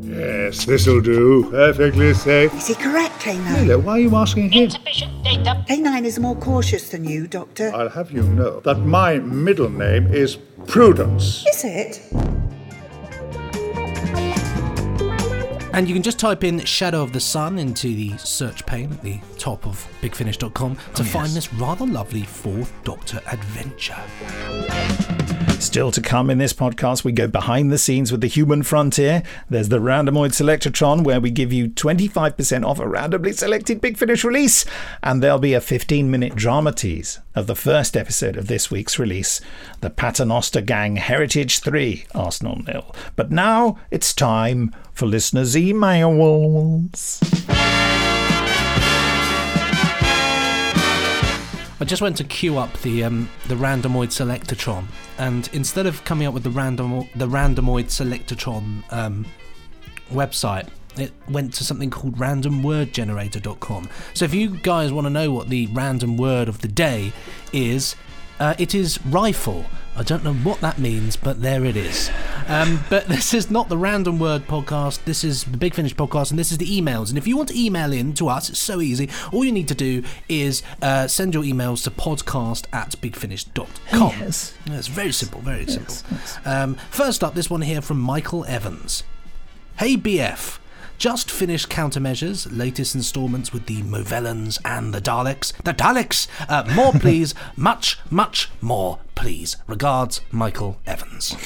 Yes, 0.00 0.64
this'll 0.64 1.00
do. 1.00 1.50
Perfectly 1.50 2.14
safe. 2.14 2.54
Is 2.54 2.68
he 2.68 2.74
correct, 2.74 3.20
K9? 3.20 3.66
Leela, 3.66 3.82
why 3.82 3.92
are 3.92 3.98
you 3.98 4.14
asking 4.14 4.50
him? 4.50 4.64
Insufficient 4.64 5.24
data. 5.24 5.64
K9 5.68 6.04
is 6.04 6.18
more 6.18 6.36
cautious 6.36 6.90
than 6.90 7.04
you, 7.04 7.26
Doctor. 7.26 7.72
I'll 7.74 7.88
have 7.88 8.12
you 8.12 8.22
know 8.22 8.60
that 8.60 8.78
my 8.78 9.18
middle 9.18 9.68
name 9.68 10.06
is 10.06 10.36
Prudence. 10.66 11.44
Is 11.46 11.64
it? 11.64 12.25
And 15.76 15.86
you 15.86 15.94
can 15.94 16.02
just 16.02 16.18
type 16.18 16.42
in 16.42 16.60
Shadow 16.60 17.02
of 17.02 17.12
the 17.12 17.20
Sun 17.20 17.58
into 17.58 17.88
the 17.94 18.16
search 18.16 18.64
pane 18.64 18.90
at 18.92 19.02
the 19.02 19.20
top 19.36 19.66
of 19.66 19.86
bigfinish.com 20.00 20.74
to 20.94 21.02
Oh, 21.02 21.04
find 21.04 21.28
this 21.32 21.52
rather 21.52 21.86
lovely 21.86 22.22
fourth 22.22 22.72
Doctor 22.82 23.20
adventure. 23.30 24.02
Still 25.58 25.90
to 25.90 26.00
come 26.00 26.30
in 26.30 26.38
this 26.38 26.52
podcast, 26.52 27.04
we 27.04 27.12
go 27.12 27.26
behind 27.26 27.70
the 27.70 27.78
scenes 27.78 28.12
with 28.12 28.20
the 28.20 28.26
human 28.28 28.62
frontier. 28.62 29.22
There's 29.50 29.68
the 29.68 29.78
Randomoid 29.78 30.30
Selectatron, 30.30 31.02
where 31.04 31.20
we 31.20 31.30
give 31.30 31.52
you 31.52 31.68
25% 31.68 32.64
off 32.64 32.78
a 32.78 32.88
randomly 32.88 33.32
selected 33.32 33.80
Big 33.80 33.96
Finish 33.98 34.24
release. 34.24 34.64
And 35.02 35.22
there'll 35.22 35.38
be 35.38 35.54
a 35.54 35.60
15 35.60 36.10
minute 36.10 36.34
drama 36.34 36.72
tease 36.72 37.20
of 37.34 37.46
the 37.46 37.54
first 37.54 37.96
episode 37.96 38.36
of 38.36 38.46
this 38.46 38.70
week's 38.70 38.98
release 38.98 39.40
The 39.80 39.90
Paternoster 39.90 40.60
Gang 40.60 40.96
Heritage 40.96 41.60
3, 41.60 42.06
Arsenal 42.14 42.62
nil. 42.66 42.94
But 43.14 43.30
now 43.30 43.78
it's 43.90 44.14
time 44.14 44.74
for 44.92 45.06
listeners' 45.06 45.54
emails. 45.54 47.22
I 51.78 51.84
just 51.84 52.00
went 52.00 52.16
to 52.16 52.24
queue 52.24 52.56
up 52.56 52.72
the 52.80 53.04
um, 53.04 53.28
the 53.48 53.54
randomoid 53.54 54.08
selectatron, 54.08 54.86
and 55.18 55.48
instead 55.52 55.86
of 55.86 56.02
coming 56.04 56.26
up 56.26 56.32
with 56.32 56.42
the 56.42 56.50
random 56.50 57.08
the 57.14 57.28
randomoid 57.28 57.86
selectatron 57.86 58.90
um, 58.92 59.26
website, 60.10 60.68
it 60.96 61.12
went 61.28 61.52
to 61.54 61.64
something 61.64 61.90
called 61.90 62.16
randomwordgenerator.com. 62.16 63.90
So 64.14 64.24
if 64.24 64.32
you 64.32 64.56
guys 64.58 64.92
want 64.92 65.04
to 65.06 65.10
know 65.10 65.30
what 65.30 65.50
the 65.50 65.66
random 65.68 66.16
word 66.16 66.48
of 66.48 66.60
the 66.62 66.68
day 66.68 67.12
is, 67.52 67.94
uh, 68.40 68.54
it 68.58 68.74
is 68.74 68.98
rifle. 69.06 69.64
I 69.98 70.02
don't 70.02 70.22
know 70.22 70.34
what 70.34 70.60
that 70.60 70.78
means, 70.78 71.16
but 71.16 71.40
there 71.40 71.64
it 71.64 71.74
is. 71.76 72.10
Um, 72.48 72.84
but 72.90 73.06
this 73.08 73.32
is 73.32 73.50
not 73.50 73.68
the 73.70 73.78
Random 73.78 74.18
Word 74.18 74.46
podcast. 74.46 75.02
This 75.04 75.24
is 75.24 75.44
the 75.44 75.56
Big 75.56 75.72
Finish 75.74 75.94
podcast, 75.96 76.30
and 76.30 76.38
this 76.38 76.52
is 76.52 76.58
the 76.58 76.66
emails. 76.66 77.08
And 77.08 77.16
if 77.16 77.26
you 77.26 77.36
want 77.36 77.48
to 77.48 77.58
email 77.58 77.92
in 77.92 78.12
to 78.14 78.28
us, 78.28 78.50
it's 78.50 78.58
so 78.58 78.80
easy. 78.82 79.08
All 79.32 79.42
you 79.44 79.52
need 79.52 79.68
to 79.68 79.74
do 79.74 80.02
is 80.28 80.62
uh, 80.82 81.08
send 81.08 81.32
your 81.32 81.44
emails 81.44 81.82
to 81.84 81.90
podcast 81.90 82.66
at 82.74 82.90
bigfinish.com. 83.00 84.10
Yes. 84.20 84.52
Yeah, 84.66 84.76
It's 84.78 84.88
very 84.88 85.12
simple, 85.12 85.40
very 85.40 85.66
simple. 85.66 85.96
Um, 86.44 86.74
first 86.90 87.24
up, 87.24 87.34
this 87.34 87.48
one 87.48 87.62
here 87.62 87.80
from 87.80 87.98
Michael 88.00 88.44
Evans. 88.44 89.02
Hey 89.78 89.96
BF, 89.96 90.58
just 90.98 91.30
finished 91.30 91.68
Countermeasures, 91.68 92.48
latest 92.56 92.94
installments 92.94 93.52
with 93.52 93.66
the 93.66 93.82
Movellans 93.82 94.58
and 94.64 94.92
the 94.92 95.00
Daleks. 95.00 95.52
The 95.62 95.74
Daleks! 95.74 96.28
Uh, 96.48 96.64
more 96.74 96.92
please, 97.00 97.34
much, 97.56 97.98
much 98.10 98.50
more 98.60 98.98
please. 99.14 99.56
Regards, 99.66 100.20
Michael 100.30 100.78
Evans. 100.86 101.36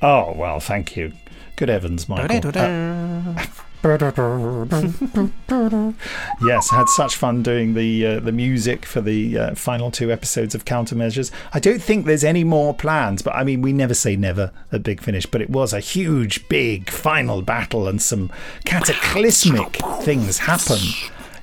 Oh, 0.00 0.32
well, 0.36 0.60
thank 0.60 0.96
you. 0.96 1.12
Good 1.56 1.68
heavens, 1.68 2.08
Michael. 2.08 2.50
Uh, 2.56 3.46
yes, 6.44 6.72
I 6.72 6.76
had 6.76 6.88
such 6.88 7.16
fun 7.16 7.42
doing 7.42 7.74
the 7.74 8.06
uh, 8.06 8.20
the 8.20 8.32
music 8.32 8.86
for 8.86 9.00
the 9.00 9.38
uh, 9.38 9.54
final 9.54 9.90
two 9.90 10.12
episodes 10.12 10.54
of 10.54 10.64
Countermeasures. 10.64 11.30
I 11.52 11.58
don't 11.58 11.82
think 11.82 12.06
there's 12.06 12.24
any 12.24 12.44
more 12.44 12.74
plans, 12.74 13.22
but 13.22 13.34
I 13.34 13.44
mean, 13.44 13.60
we 13.60 13.72
never 13.72 13.94
say 13.94 14.16
never 14.16 14.52
at 14.70 14.82
Big 14.82 15.02
Finish. 15.02 15.26
But 15.26 15.42
it 15.42 15.50
was 15.50 15.72
a 15.72 15.80
huge, 15.80 16.48
big 16.48 16.90
final 16.90 17.42
battle, 17.42 17.88
and 17.88 18.00
some 18.00 18.30
cataclysmic 18.64 19.76
things 20.02 20.38
happen. 20.38 20.78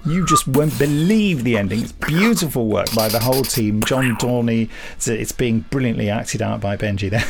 You 0.06 0.26
just 0.26 0.48
won't 0.48 0.80
believe 0.80 1.44
the 1.44 1.58
ending. 1.58 1.82
It's 1.82 1.92
beautiful 1.92 2.68
work 2.68 2.88
by 2.96 3.10
the 3.10 3.20
whole 3.20 3.44
team. 3.44 3.84
John 3.84 4.16
Dorney, 4.16 4.70
it's, 4.96 5.10
it's 5.10 5.34
being 5.34 5.66
brilliantly 5.70 6.10
acted 6.10 6.42
out 6.42 6.62
by 6.62 6.78
Benji 6.78 7.10
there. 7.10 7.26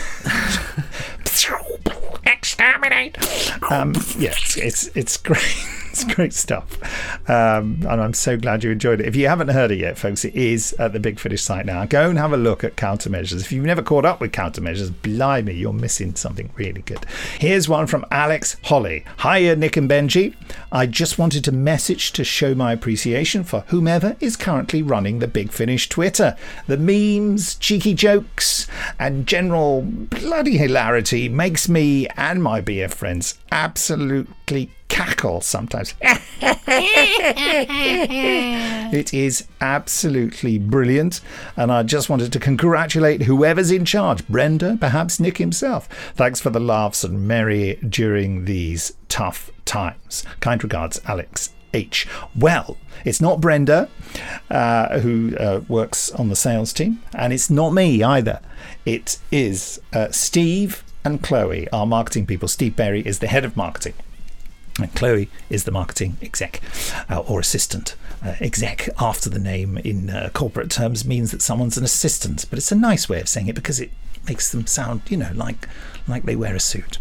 Exterminate! 2.59 3.17
Um, 3.71 3.93
yeah, 4.17 4.31
it's, 4.35 4.57
it's 4.57 4.87
it's 4.87 5.15
great. 5.15 5.55
It's 5.91 6.03
great 6.03 6.33
stuff, 6.33 6.77
um, 7.29 7.79
and 7.87 8.01
I'm 8.01 8.13
so 8.13 8.37
glad 8.37 8.63
you 8.63 8.71
enjoyed 8.71 9.01
it. 9.01 9.07
If 9.07 9.15
you 9.15 9.27
haven't 9.27 9.49
heard 9.49 9.71
it 9.71 9.79
yet, 9.79 9.97
folks, 9.97 10.23
it 10.23 10.35
is 10.35 10.73
at 10.73 10.93
the 10.93 10.99
Big 10.99 11.19
Finish 11.19 11.41
site 11.41 11.65
now. 11.65 11.85
Go 11.85 12.09
and 12.09 12.17
have 12.19 12.31
a 12.31 12.37
look 12.37 12.63
at 12.63 12.75
Countermeasures. 12.75 13.41
If 13.41 13.51
you've 13.51 13.65
never 13.65 13.81
caught 13.81 14.05
up 14.05 14.21
with 14.21 14.31
Countermeasures, 14.31 14.93
blimey, 15.01 15.55
you're 15.55 15.73
missing 15.73 16.15
something 16.15 16.51
really 16.55 16.81
good. 16.83 17.05
Here's 17.39 17.67
one 17.67 17.87
from 17.87 18.05
Alex 18.11 18.57
Holly. 18.63 19.03
Hiya, 19.21 19.55
Nick 19.55 19.77
and 19.77 19.89
Benji. 19.89 20.35
I 20.71 20.85
just 20.85 21.17
wanted 21.17 21.43
to 21.45 21.51
message 21.51 22.11
to 22.13 22.23
show 22.23 22.53
my 22.53 22.71
appreciation 22.71 23.43
for 23.43 23.61
whomever 23.67 24.15
is 24.19 24.35
currently 24.35 24.81
running 24.81 25.19
the 25.19 25.27
Big 25.27 25.51
Finish 25.51 25.89
Twitter. 25.89 26.35
The 26.67 26.77
memes, 26.77 27.55
cheeky 27.55 27.93
jokes, 27.93 28.67
and 28.99 29.25
general 29.25 29.81
bloody 29.81 30.57
hilarity 30.57 31.29
makes 31.29 31.67
me 31.67 32.07
and 32.15 32.43
my 32.43 32.61
BF 32.61 32.93
friends 32.93 33.37
absolutely 33.51 34.71
cackle 34.89 35.39
sometimes. 35.41 35.93
it 38.91 39.13
is 39.13 39.47
absolutely 39.61 40.57
brilliant, 40.57 41.21
and 41.55 41.71
I 41.71 41.83
just 41.83 42.09
wanted 42.09 42.33
to 42.33 42.39
congratulate 42.39 43.23
whoever's 43.23 43.71
in 43.71 43.85
charge, 43.85 44.27
Brenda, 44.27 44.77
perhaps 44.79 45.19
Nick 45.19 45.37
himself. 45.37 45.87
Thanks 46.15 46.41
for 46.41 46.49
the 46.49 46.59
laughs 46.59 47.03
and 47.03 47.25
merry 47.27 47.75
during 47.87 48.43
these 48.45 48.93
tough 49.07 49.49
times. 49.65 50.23
Kind 50.41 50.63
regards, 50.63 50.99
Alex. 51.05 51.51
H. 51.73 52.07
Well, 52.35 52.77
it's 53.05 53.21
not 53.21 53.41
Brenda 53.41 53.89
uh, 54.49 54.99
who 54.99 55.37
uh, 55.37 55.61
works 55.67 56.11
on 56.11 56.29
the 56.29 56.35
sales 56.35 56.73
team, 56.73 57.01
and 57.13 57.31
it's 57.31 57.49
not 57.49 57.73
me 57.73 58.01
either. 58.01 58.39
It 58.85 59.19
is 59.31 59.79
uh, 59.93 60.09
Steve 60.09 60.83
and 61.05 61.21
Chloe, 61.21 61.69
our 61.71 61.85
marketing 61.85 62.25
people. 62.25 62.47
Steve 62.47 62.75
Berry 62.75 63.01
is 63.05 63.19
the 63.19 63.27
head 63.27 63.45
of 63.45 63.55
marketing. 63.55 63.93
And 64.81 64.93
Chloe 64.95 65.29
is 65.49 65.63
the 65.63 65.71
marketing 65.71 66.17
exec 66.21 66.61
uh, 67.09 67.19
or 67.19 67.39
assistant. 67.39 67.95
Uh, 68.23 68.35
exec 68.41 68.89
after 68.99 69.29
the 69.29 69.39
name 69.39 69.77
in 69.77 70.09
uh, 70.09 70.29
corporate 70.33 70.69
terms 70.69 71.05
means 71.05 71.31
that 71.31 71.41
someone's 71.41 71.77
an 71.77 71.83
assistant, 71.83 72.45
but 72.49 72.59
it's 72.59 72.71
a 72.71 72.75
nice 72.75 73.07
way 73.07 73.21
of 73.21 73.29
saying 73.29 73.47
it 73.47 73.55
because 73.55 73.79
it 73.79 73.91
makes 74.27 74.51
them 74.51 74.67
sound, 74.67 75.01
you 75.09 75.17
know, 75.17 75.31
like 75.33 75.67
like 76.07 76.23
they 76.23 76.35
wear 76.35 76.55
a 76.55 76.59
suit 76.59 76.97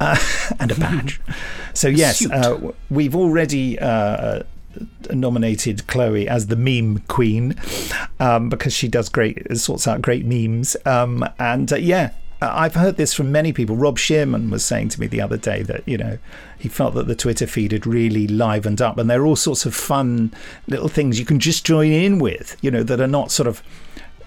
uh, 0.00 0.16
and 0.60 0.70
a 0.70 0.74
badge. 0.76 1.20
so 1.74 1.88
yes, 1.88 2.28
uh, 2.30 2.72
we've 2.90 3.14
already. 3.14 3.78
Uh, 3.78 4.42
nominated 5.10 5.86
Chloe 5.86 6.26
as 6.26 6.46
the 6.46 6.56
meme 6.56 7.00
queen 7.06 7.54
um, 8.18 8.48
because 8.48 8.72
she 8.72 8.88
does 8.88 9.10
great, 9.10 9.54
sorts 9.58 9.86
out 9.86 10.00
great 10.00 10.24
memes. 10.24 10.78
Um, 10.86 11.28
and 11.38 11.70
uh, 11.70 11.76
yeah, 11.76 12.12
I've 12.50 12.74
heard 12.74 12.96
this 12.96 13.14
from 13.14 13.30
many 13.30 13.52
people. 13.52 13.76
Rob 13.76 13.98
Shearman 13.98 14.50
was 14.50 14.64
saying 14.64 14.90
to 14.90 15.00
me 15.00 15.06
the 15.06 15.20
other 15.20 15.36
day 15.36 15.62
that, 15.62 15.86
you 15.86 15.96
know, 15.96 16.18
he 16.58 16.68
felt 16.68 16.94
that 16.94 17.06
the 17.06 17.14
Twitter 17.14 17.46
feed 17.46 17.72
had 17.72 17.86
really 17.86 18.26
livened 18.26 18.80
up 18.80 18.98
and 18.98 19.08
there 19.08 19.22
are 19.22 19.26
all 19.26 19.36
sorts 19.36 19.66
of 19.66 19.74
fun 19.74 20.32
little 20.66 20.88
things 20.88 21.18
you 21.18 21.26
can 21.26 21.40
just 21.40 21.64
join 21.64 21.90
in 21.92 22.18
with, 22.18 22.56
you 22.60 22.70
know, 22.70 22.82
that 22.82 23.00
are 23.00 23.06
not 23.06 23.30
sort 23.30 23.46
of 23.46 23.62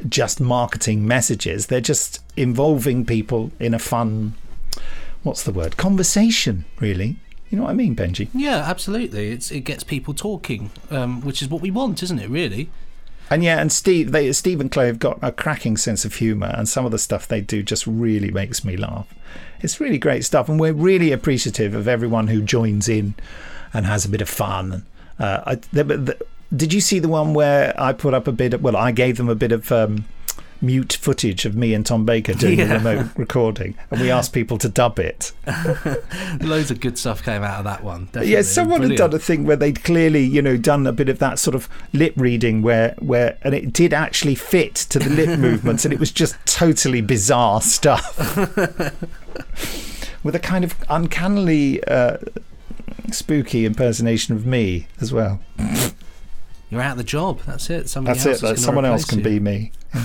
just 0.07 0.39
marketing 0.39 1.07
messages. 1.07 1.67
They're 1.67 1.81
just 1.81 2.21
involving 2.35 3.05
people 3.05 3.51
in 3.59 3.73
a 3.73 3.79
fun, 3.79 4.35
what's 5.23 5.43
the 5.43 5.51
word, 5.51 5.77
conversation, 5.77 6.65
really. 6.79 7.17
You 7.49 7.57
know 7.57 7.63
what 7.63 7.71
I 7.71 7.75
mean, 7.75 7.95
Benji? 7.95 8.29
Yeah, 8.33 8.57
absolutely. 8.57 9.31
It's 9.31 9.51
it 9.51 9.61
gets 9.61 9.83
people 9.83 10.13
talking, 10.13 10.71
um, 10.89 11.21
which 11.21 11.41
is 11.41 11.47
what 11.47 11.61
we 11.61 11.71
want, 11.71 12.01
isn't 12.03 12.19
it? 12.19 12.29
Really. 12.29 12.69
And 13.29 13.43
yeah, 13.43 13.59
and 13.59 13.71
Steve, 13.71 14.11
they, 14.11 14.31
Steve 14.33 14.61
and 14.61 14.71
Chloe 14.71 14.87
have 14.87 14.99
got 14.99 15.17
a 15.21 15.31
cracking 15.31 15.77
sense 15.77 16.05
of 16.05 16.15
humour, 16.15 16.53
and 16.55 16.69
some 16.69 16.85
of 16.85 16.91
the 16.91 16.99
stuff 16.99 17.27
they 17.27 17.41
do 17.41 17.63
just 17.63 17.87
really 17.87 18.31
makes 18.31 18.63
me 18.63 18.77
laugh. 18.77 19.13
It's 19.61 19.79
really 19.79 19.97
great 19.97 20.23
stuff, 20.25 20.47
and 20.47 20.59
we're 20.59 20.73
really 20.73 21.11
appreciative 21.11 21.73
of 21.73 21.87
everyone 21.87 22.27
who 22.27 22.41
joins 22.41 22.87
in 22.87 23.15
and 23.73 23.85
has 23.85 24.05
a 24.05 24.09
bit 24.09 24.21
of 24.21 24.29
fun. 24.29 24.85
Uh, 25.17 25.41
I, 25.45 25.55
the, 25.73 25.83
the, 25.83 26.25
did 26.55 26.71
you 26.71 26.81
see 26.81 26.99
the 26.99 27.07
one 27.07 27.33
where 27.33 27.73
I 27.79 27.93
put 27.93 28.13
up 28.13 28.27
a 28.27 28.31
bit 28.31 28.53
of, 28.53 28.61
well, 28.61 28.77
I 28.77 28.91
gave 28.91 29.17
them 29.17 29.29
a 29.29 29.35
bit 29.35 29.51
of 29.51 29.71
um, 29.71 30.05
mute 30.61 30.93
footage 31.01 31.45
of 31.45 31.55
me 31.55 31.73
and 31.73 31.85
Tom 31.85 32.05
Baker 32.05 32.33
doing 32.33 32.59
Yeah. 32.59 32.65
the 32.67 32.73
remote 32.75 33.07
recording, 33.17 33.75
and 33.91 34.01
we 34.01 34.09
asked 34.11 34.33
people 34.33 34.57
to 34.59 34.69
dub 34.69 34.99
it. 34.99 35.31
Loads 36.41 36.71
of 36.71 36.79
good 36.79 36.97
stuff 36.97 37.23
came 37.23 37.43
out 37.43 37.59
of 37.59 37.63
that 37.65 37.83
one. 37.83 38.05
Definitely. 38.05 38.31
Yeah, 38.33 38.41
someone 38.41 38.79
Brilliant. 38.81 38.99
had 39.01 39.11
done 39.11 39.15
a 39.19 39.21
thing 39.23 39.45
where 39.45 39.55
they'd 39.55 39.83
clearly, 39.83 40.23
you 40.23 40.41
know, 40.41 40.57
done 40.57 40.87
a 40.87 40.91
bit 40.91 41.09
of 41.09 41.19
that 41.19 41.39
sort 41.39 41.55
of 41.55 41.67
lip 41.93 42.13
reading 42.15 42.61
where, 42.61 42.95
where, 42.99 43.37
and 43.43 43.53
it 43.53 43.73
did 43.73 43.93
actually 43.93 44.35
fit 44.35 44.75
to 44.75 44.99
the 44.99 45.09
lip 45.09 45.37
movements, 45.39 45.85
and 45.85 45.93
it 45.93 45.99
was 45.99 46.11
just 46.11 46.35
totally 46.45 47.01
bizarre 47.01 47.61
stuff 47.61 48.17
with 50.23 50.35
a 50.35 50.39
kind 50.39 50.63
of 50.63 50.75
uncannily 50.89 51.83
uh, 51.85 52.17
spooky 53.11 53.65
impersonation 53.65 54.35
of 54.35 54.45
me 54.45 54.87
as 54.99 55.11
well. 55.13 55.39
You're 56.75 56.83
out 56.83 56.91
of 56.91 56.97
the 56.97 57.03
job. 57.05 57.39
That's 57.45 57.69
it. 57.69 57.87
Somebody 57.87 58.19
That's 58.19 58.25
else 58.27 58.39
it. 58.39 58.41
Gonna 58.41 58.57
someone 58.57 58.83
else 58.83 59.05
can 59.05 59.19
you. 59.19 59.23
be 59.23 59.39
me. 59.39 59.71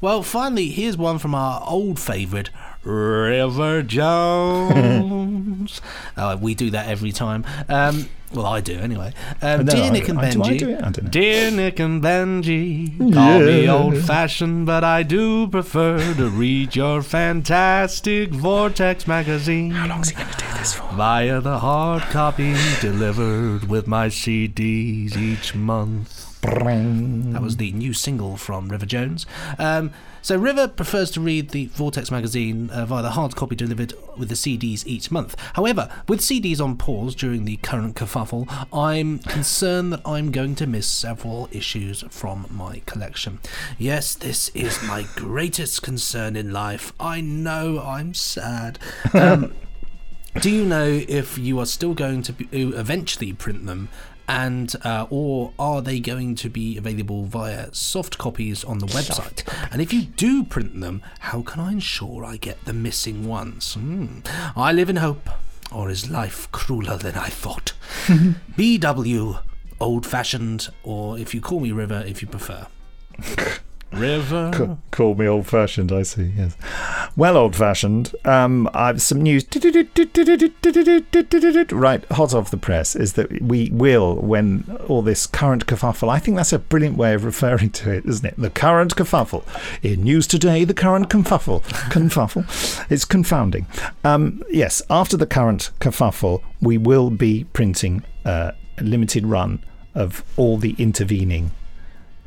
Well, 0.00 0.22
finally, 0.22 0.68
here's 0.68 0.98
one 0.98 1.18
from 1.18 1.34
our 1.34 1.64
old 1.66 1.98
favourite, 1.98 2.50
River 2.82 3.82
Jones. 3.82 5.80
uh, 6.14 6.36
we 6.42 6.54
do 6.54 6.68
that 6.72 6.88
every 6.88 7.10
time. 7.10 7.46
Um, 7.70 8.10
well, 8.34 8.46
I 8.46 8.60
do 8.60 8.78
anyway. 8.78 9.12
Um, 9.42 9.64
No, 9.64 9.72
Dear 9.72 9.84
I- 9.84 9.90
Nick 9.90 10.08
and 10.08 10.18
I- 10.18 10.30
do 10.30 10.42
I 10.42 10.46
Benji. 10.50 10.58
do 10.58 10.68
it? 10.70 10.78
I 10.84 10.90
don't. 10.90 11.10
Dear 11.10 11.50
Nick 11.50 11.78
and 11.80 12.02
Benji. 12.02 13.12
Call 13.14 13.40
me 13.40 13.68
old 13.68 13.98
fashioned, 13.98 14.66
but 14.66 14.82
I 14.84 15.02
do 15.02 15.46
prefer 15.48 15.98
to 16.14 16.28
read 16.28 16.74
your 16.76 17.02
fantastic 17.02 18.30
Vortex 18.30 19.06
magazine. 19.06 19.70
How 19.72 19.86
long's 19.88 20.08
he 20.10 20.16
going 20.16 20.28
to 20.28 20.36
do 20.38 20.44
this 20.58 20.74
for? 20.74 20.92
Via 20.94 21.40
the 21.40 21.58
hard 21.60 22.02
copy 22.04 22.54
delivered 22.80 23.68
with 23.68 23.86
my 23.86 24.08
CDs 24.08 25.16
each 25.16 25.54
month. 25.54 26.23
That 26.44 27.42
was 27.42 27.56
the 27.56 27.72
new 27.72 27.92
single 27.92 28.36
from 28.36 28.68
River 28.68 28.86
Jones. 28.86 29.26
Um, 29.58 29.92
so 30.22 30.36
River 30.36 30.68
prefers 30.68 31.10
to 31.12 31.20
read 31.20 31.50
the 31.50 31.66
Vortex 31.66 32.10
magazine 32.10 32.70
uh, 32.70 32.86
via 32.86 33.02
the 33.02 33.10
hard 33.10 33.36
copy 33.36 33.56
delivered 33.56 33.92
with 34.16 34.28
the 34.28 34.34
CDs 34.34 34.86
each 34.86 35.10
month. 35.10 35.36
However, 35.54 35.90
with 36.08 36.20
CDs 36.20 36.60
on 36.60 36.76
pause 36.76 37.14
during 37.14 37.44
the 37.44 37.56
current 37.58 37.96
kerfuffle, 37.96 38.46
I'm 38.72 39.18
concerned 39.20 39.92
that 39.92 40.02
I'm 40.04 40.30
going 40.30 40.54
to 40.56 40.66
miss 40.66 40.86
several 40.86 41.48
issues 41.50 42.04
from 42.10 42.46
my 42.50 42.80
collection. 42.86 43.40
Yes, 43.78 44.14
this 44.14 44.50
is 44.50 44.82
my 44.82 45.06
greatest 45.16 45.82
concern 45.82 46.36
in 46.36 46.52
life. 46.52 46.92
I 46.98 47.20
know 47.20 47.80
I'm 47.80 48.14
sad. 48.14 48.78
Um, 49.12 49.54
do 50.40 50.50
you 50.50 50.64
know 50.64 51.02
if 51.06 51.38
you 51.38 51.58
are 51.60 51.66
still 51.66 51.94
going 51.94 52.22
to 52.22 52.32
be, 52.32 52.48
eventually 52.52 53.32
print 53.32 53.66
them 53.66 53.88
and 54.28 54.74
uh, 54.84 55.06
or 55.10 55.52
are 55.58 55.82
they 55.82 56.00
going 56.00 56.34
to 56.34 56.48
be 56.48 56.76
available 56.76 57.24
via 57.24 57.72
soft 57.72 58.18
copies 58.18 58.64
on 58.64 58.78
the 58.78 58.86
website? 58.86 59.42
and 59.70 59.82
if 59.82 59.92
you 59.92 60.02
do 60.02 60.44
print 60.44 60.80
them 60.80 61.02
how 61.20 61.42
can 61.42 61.60
i 61.60 61.72
ensure 61.72 62.24
i 62.24 62.36
get 62.36 62.64
the 62.64 62.72
missing 62.72 63.26
ones? 63.26 63.74
Hmm. 63.74 64.20
i 64.56 64.72
live 64.72 64.88
in 64.90 64.96
hope 64.96 65.28
or 65.72 65.90
is 65.90 66.10
life 66.10 66.50
crueler 66.52 66.96
than 66.96 67.14
i 67.14 67.28
thought? 67.28 67.72
Bw 68.06 69.40
old 69.80 70.06
fashioned 70.06 70.68
or 70.82 71.18
if 71.18 71.34
you 71.34 71.40
call 71.40 71.60
me 71.60 71.72
river 71.72 72.02
if 72.06 72.22
you 72.22 72.28
prefer 72.28 72.66
river 73.94 74.50
Ca- 74.52 74.76
Call 74.90 75.14
me 75.14 75.26
old 75.26 75.46
fashioned, 75.46 75.90
I 75.92 76.02
see, 76.02 76.32
yes. 76.36 76.56
Well, 77.16 77.36
old 77.36 77.56
fashioned, 77.56 78.14
um, 78.24 78.68
I've 78.72 79.02
some 79.02 79.22
news. 79.22 79.44
Right, 81.72 82.04
hot 82.12 82.34
off 82.34 82.50
the 82.50 82.58
press 82.60 82.94
is 82.94 83.14
that 83.14 83.42
we 83.42 83.70
will, 83.70 84.16
when 84.16 84.78
all 84.88 85.02
this 85.02 85.26
current 85.26 85.66
kerfuffle, 85.66 86.08
I 86.08 86.18
think 86.18 86.36
that's 86.36 86.52
a 86.52 86.58
brilliant 86.58 86.96
way 86.96 87.14
of 87.14 87.24
referring 87.24 87.70
to 87.70 87.92
it, 87.92 88.04
isn't 88.06 88.26
it? 88.26 88.34
The 88.36 88.50
current 88.50 88.94
kerfuffle. 88.94 89.44
In 89.82 90.04
news 90.04 90.26
today, 90.26 90.64
the 90.64 90.74
current 90.74 91.08
kerfuffle. 91.08 91.62
Confuffle. 91.90 92.44
It's 92.90 93.04
confounding. 93.04 93.66
Um, 94.04 94.42
yes, 94.50 94.82
after 94.90 95.16
the 95.16 95.26
current 95.26 95.70
kerfuffle, 95.80 96.42
we 96.60 96.78
will 96.78 97.10
be 97.10 97.44
printing 97.52 98.04
uh, 98.24 98.52
a 98.78 98.82
limited 98.82 99.26
run 99.26 99.64
of 99.94 100.24
all 100.36 100.56
the 100.56 100.74
intervening 100.78 101.50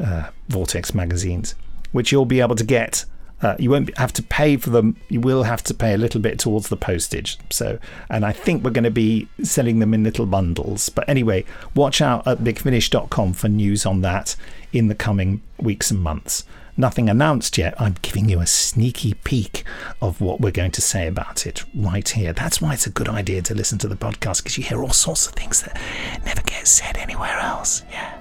uh, 0.04 0.30
Vortex 0.48 0.94
magazines, 0.94 1.56
which 1.92 2.12
you'll 2.12 2.26
be 2.26 2.42
able 2.42 2.56
to 2.56 2.64
get. 2.64 3.06
Uh, 3.40 3.56
you 3.60 3.70
won't 3.70 3.96
have 4.00 4.12
to 4.14 4.24
pay 4.24 4.58
for 4.58 4.72
them. 4.72 4.98
You 5.10 5.22
will 5.22 5.44
have 5.44 5.64
to 5.66 5.74
pay 5.74 5.94
a 5.94 5.98
little 5.98 6.20
bit 6.20 6.40
towards 6.40 6.70
the 6.70 6.78
postage. 6.78 7.38
So, 7.52 7.78
and 8.10 8.26
I 8.26 8.32
think 8.32 8.64
we're 8.64 8.72
going 8.72 8.84
to 8.84 8.92
be 8.92 9.28
selling 9.44 9.78
them 9.78 9.94
in 9.94 10.04
little 10.04 10.26
bundles. 10.26 10.90
But 10.90 11.08
anyway, 11.08 11.46
watch 11.76 12.02
out 12.02 12.26
at 12.26 12.40
bigfinish.com 12.40 13.34
for 13.34 13.48
news 13.48 13.86
on 13.86 14.02
that 14.02 14.36
in 14.74 14.88
the 14.88 14.96
coming 14.96 15.44
weeks 15.60 15.92
and 15.92 16.02
months. 16.02 16.46
Nothing 16.80 17.10
announced 17.10 17.58
yet. 17.58 17.74
I'm 17.82 17.96
giving 18.04 18.30
you 18.30 18.40
a 18.40 18.46
sneaky 18.46 19.16
peek 19.16 19.64
of 20.00 20.22
what 20.22 20.40
we're 20.40 20.52
going 20.52 20.72
to 20.72 20.82
say 20.82 21.08
about 21.08 21.48
it 21.48 21.64
right 21.74 22.08
here. 22.08 22.34
That's 22.34 22.62
why 22.62 22.74
it's 22.74 22.86
a 22.86 22.92
good 22.92 23.10
idea 23.10 23.42
to 23.44 23.56
listen 23.56 23.80
to 23.80 23.88
the 23.88 23.96
podcast 23.96 24.44
because 24.44 24.60
you 24.60 24.64
hear 24.64 24.84
all 24.84 24.92
sorts 24.92 25.26
of 25.26 25.34
things 25.34 25.64
that 25.64 25.82
never 26.24 26.44
get 26.44 26.68
said 26.68 26.98
anywhere 26.98 27.40
else. 27.40 27.82
Yeah. 27.92 28.17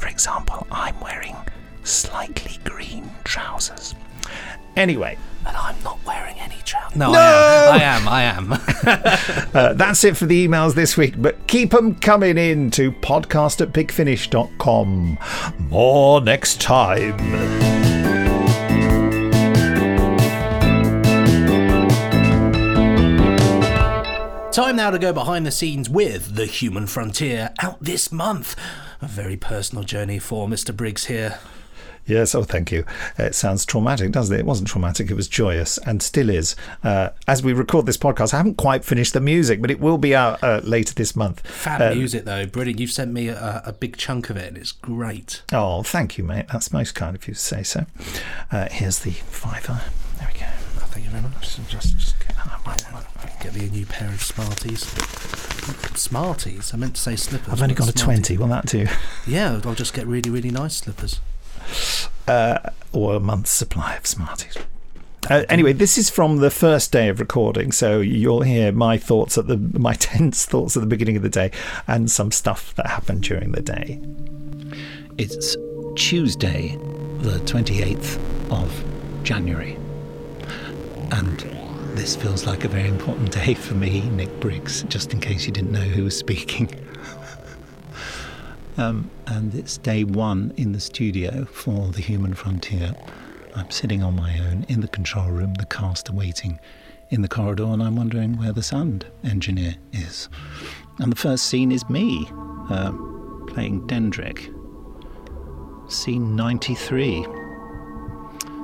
For 0.00 0.08
example, 0.08 0.66
I'm 0.72 0.98
wearing 1.00 1.36
slightly 1.84 2.58
green 2.64 3.10
trousers. 3.24 3.94
Anyway, 4.76 5.18
and 5.46 5.56
i'm 5.56 5.74
not 5.82 5.98
wearing 6.06 6.38
any 6.38 6.56
trousers 6.64 6.96
no, 6.96 7.10
No! 7.12 7.18
i 7.18 7.78
am 7.82 8.08
i 8.08 8.22
am 8.22 8.52
i 8.52 8.58
am 8.58 9.50
uh, 9.54 9.72
that's 9.74 10.04
it 10.04 10.16
for 10.16 10.26
the 10.26 10.46
emails 10.46 10.74
this 10.74 10.96
week, 10.96 11.14
but 11.20 11.46
keep 11.46 11.70
them 11.72 11.94
coming 11.96 12.38
in 12.38 12.70
to 12.70 12.92
podcast 12.92 13.60
at 13.60 13.72
bigfinish.com. 13.72 15.18
More 15.68 16.20
next 16.20 16.60
time. 16.60 17.18
Time 24.52 24.76
now 24.76 24.90
to 24.90 24.98
go 24.98 25.12
behind 25.12 25.46
the 25.46 25.50
scenes 25.50 25.88
with 25.88 26.34
The 26.34 26.46
Human 26.46 26.86
Frontier 26.86 27.50
out 27.60 27.82
this 27.82 28.10
month. 28.10 28.56
A 29.02 29.06
very 29.08 29.36
personal 29.36 29.84
journey 29.84 30.18
for 30.18 30.46
Mr. 30.46 30.76
Briggs 30.76 31.06
here. 31.06 31.38
Yes, 32.06 32.34
oh, 32.34 32.42
thank 32.42 32.72
you. 32.72 32.84
It 33.18 33.34
sounds 33.34 33.64
traumatic, 33.64 34.10
doesn't 34.10 34.34
it? 34.34 34.40
It 34.40 34.46
wasn't 34.46 34.68
traumatic, 34.68 35.10
it 35.10 35.14
was 35.14 35.28
joyous 35.28 35.78
and 35.86 36.02
still 36.02 36.28
is. 36.28 36.56
Uh, 36.82 37.10
as 37.28 37.42
we 37.42 37.52
record 37.52 37.86
this 37.86 37.96
podcast, 37.98 38.34
I 38.34 38.38
haven't 38.38 38.56
quite 38.56 38.84
finished 38.84 39.12
the 39.12 39.20
music, 39.20 39.60
but 39.60 39.70
it 39.70 39.80
will 39.80 39.98
be 39.98 40.14
out 40.14 40.42
uh, 40.42 40.60
later 40.64 40.92
this 40.94 41.14
month. 41.14 41.40
Fab 41.46 41.80
Uh, 41.80 41.94
music 41.94 42.24
though, 42.24 42.46
brilliant. 42.46 42.80
You've 42.80 42.90
sent 42.90 43.12
me 43.12 43.28
a, 43.28 43.62
a 43.64 43.72
big 43.72 43.96
chunk 43.96 44.28
of 44.28 44.36
it 44.36 44.48
and 44.48 44.56
it's 44.58 44.72
great. 44.72 45.42
Oh, 45.52 45.82
thank 45.82 46.18
you, 46.18 46.24
mate. 46.24 46.46
That's 46.50 46.72
most 46.72 46.94
kind 46.94 47.14
of 47.14 47.26
you 47.28 47.34
to 47.34 47.40
say 47.40 47.62
so. 47.62 47.86
Uh, 48.50 48.66
here's 48.70 49.00
the 49.00 49.10
fiver. 49.12 49.80
There 50.92 51.02
we 51.02 51.02
go. 51.02 51.04
Thank 51.04 51.04
you 51.04 51.10
very 51.10 51.22
much. 51.22 51.56
Just, 51.68 51.96
just 51.98 52.16
get, 52.20 52.36
get 53.42 53.54
me 53.54 53.66
a 53.66 53.70
new 53.70 53.86
pair 53.86 54.08
of 54.08 54.22
Smarties. 54.22 54.84
Smarties? 55.98 56.72
I 56.74 56.76
meant 56.76 56.96
to 56.96 57.00
say 57.00 57.16
slippers. 57.16 57.52
I've 57.52 57.62
only 57.62 57.74
got 57.74 57.88
a 57.88 57.92
20. 57.92 58.36
Will 58.38 58.48
that 58.48 58.66
do? 58.66 58.86
Yeah, 59.26 59.60
I'll 59.64 59.74
just 59.74 59.94
get 59.94 60.06
really, 60.06 60.30
really 60.30 60.50
nice 60.50 60.76
slippers. 60.76 61.20
uh, 62.26 62.58
or 62.92 63.14
a 63.16 63.20
month's 63.20 63.50
supply 63.50 63.94
of 63.96 64.06
Smarties. 64.06 64.56
Uh, 65.28 65.44
anyway, 65.50 65.72
this 65.74 65.98
is 65.98 66.08
from 66.08 66.38
the 66.38 66.50
first 66.50 66.90
day 66.92 67.08
of 67.08 67.20
recording, 67.20 67.70
so 67.72 68.00
you'll 68.00 68.40
hear 68.40 68.72
my 68.72 68.96
thoughts 68.96 69.36
at 69.36 69.46
the 69.48 69.56
my 69.78 69.92
tense 69.98 70.46
thoughts 70.46 70.76
at 70.76 70.80
the 70.80 70.86
beginning 70.86 71.14
of 71.16 71.22
the 71.22 71.28
day, 71.28 71.50
and 71.86 72.10
some 72.10 72.32
stuff 72.32 72.74
that 72.76 72.86
happened 72.86 73.22
during 73.22 73.52
the 73.52 73.60
day. 73.60 74.00
It's 75.18 75.56
Tuesday, 75.94 76.76
the 77.18 77.38
28th 77.40 78.18
of 78.50 78.84
January. 79.22 79.76
And 81.12 81.40
this 81.96 82.14
feels 82.16 82.46
like 82.46 82.64
a 82.64 82.68
very 82.68 82.88
important 82.88 83.32
day 83.32 83.54
for 83.54 83.74
me, 83.74 84.00
Nick 84.10 84.40
Briggs, 84.40 84.84
just 84.84 85.12
in 85.12 85.20
case 85.20 85.46
you 85.46 85.52
didn't 85.52 85.72
know 85.72 85.80
who 85.80 86.04
was 86.04 86.16
speaking. 86.16 86.70
um, 88.78 89.10
and 89.26 89.54
it's 89.54 89.76
day 89.78 90.04
one 90.04 90.52
in 90.56 90.72
the 90.72 90.80
studio 90.80 91.44
for 91.46 91.88
The 91.88 92.00
Human 92.00 92.34
Frontier. 92.34 92.94
I'm 93.56 93.70
sitting 93.70 94.02
on 94.02 94.14
my 94.14 94.38
own 94.38 94.64
in 94.68 94.80
the 94.80 94.88
control 94.88 95.30
room, 95.30 95.54
the 95.54 95.66
cast 95.66 96.10
are 96.10 96.14
waiting 96.14 96.60
in 97.10 97.22
the 97.22 97.28
corridor, 97.28 97.64
and 97.64 97.82
I'm 97.82 97.96
wondering 97.96 98.38
where 98.38 98.52
the 98.52 98.62
sound 98.62 99.04
engineer 99.24 99.74
is. 99.92 100.28
And 101.00 101.10
the 101.10 101.16
first 101.16 101.46
scene 101.46 101.72
is 101.72 101.88
me 101.90 102.28
uh, 102.70 102.92
playing 103.48 103.86
Dendrick. 103.88 104.54
Scene 105.90 106.36
93. 106.36 107.24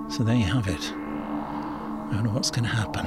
So 0.09 0.23
there 0.23 0.37
you 0.37 0.45
have 0.45 0.69
it. 0.69 1.06
I 2.09 2.15
don't 2.15 2.25
know 2.25 2.31
what's 2.31 2.51
going 2.51 2.65
to 2.65 2.71
happen. 2.71 3.07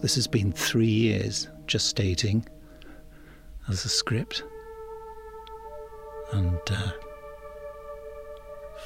this 0.00 0.14
has 0.14 0.26
been 0.26 0.50
three 0.52 0.86
years 0.86 1.48
gestating 1.66 2.46
as 3.68 3.84
a 3.84 3.88
script. 3.88 4.42
And 6.32 6.58
uh, 6.70 6.90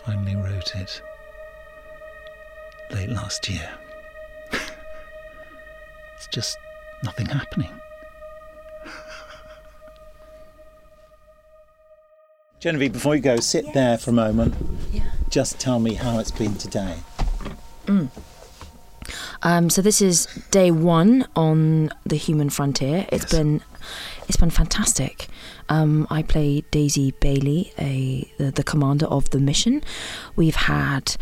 finally 0.05 0.37
wrote 0.37 0.75
it 0.75 1.03
late 2.91 3.11
last 3.11 3.49
year. 3.49 3.71
it's 4.53 6.27
just 6.33 6.59
nothing 7.05 7.27
happening. 7.27 7.71
Genevieve, 12.59 12.93
before 12.93 13.17
you 13.17 13.23
go, 13.23 13.37
sit 13.39 13.73
there 13.75 13.99
for 13.99 14.11
a 14.11 14.13
moment. 14.13 14.55
Yeah. 14.93 15.11
Just 15.31 15.59
tell 15.59 15.81
me 15.81 15.95
how 15.95 16.19
it's 16.21 16.31
been 16.31 16.55
today. 16.55 16.97
Mm. 17.93 18.09
Um, 19.43 19.71
so 19.71 19.83
this 19.83 20.01
is 20.01 20.27
day 20.51 20.71
one 20.71 21.27
on 21.35 21.91
the 22.07 22.17
human 22.17 22.49
frontier. 22.49 23.07
It's 23.11 23.31
been 23.31 23.61
it's 24.29 24.37
been 24.37 24.51
fantastic. 24.51 25.29
Um, 25.69 26.07
I 26.11 26.23
play 26.23 26.63
Daisy 26.71 27.11
Bailey, 27.21 27.73
a 27.79 28.31
the, 28.39 28.51
the 28.53 28.63
commander 28.63 29.07
of 29.07 29.29
the 29.31 29.41
mission. 29.41 29.83
We've 30.37 30.55
had 30.57 31.17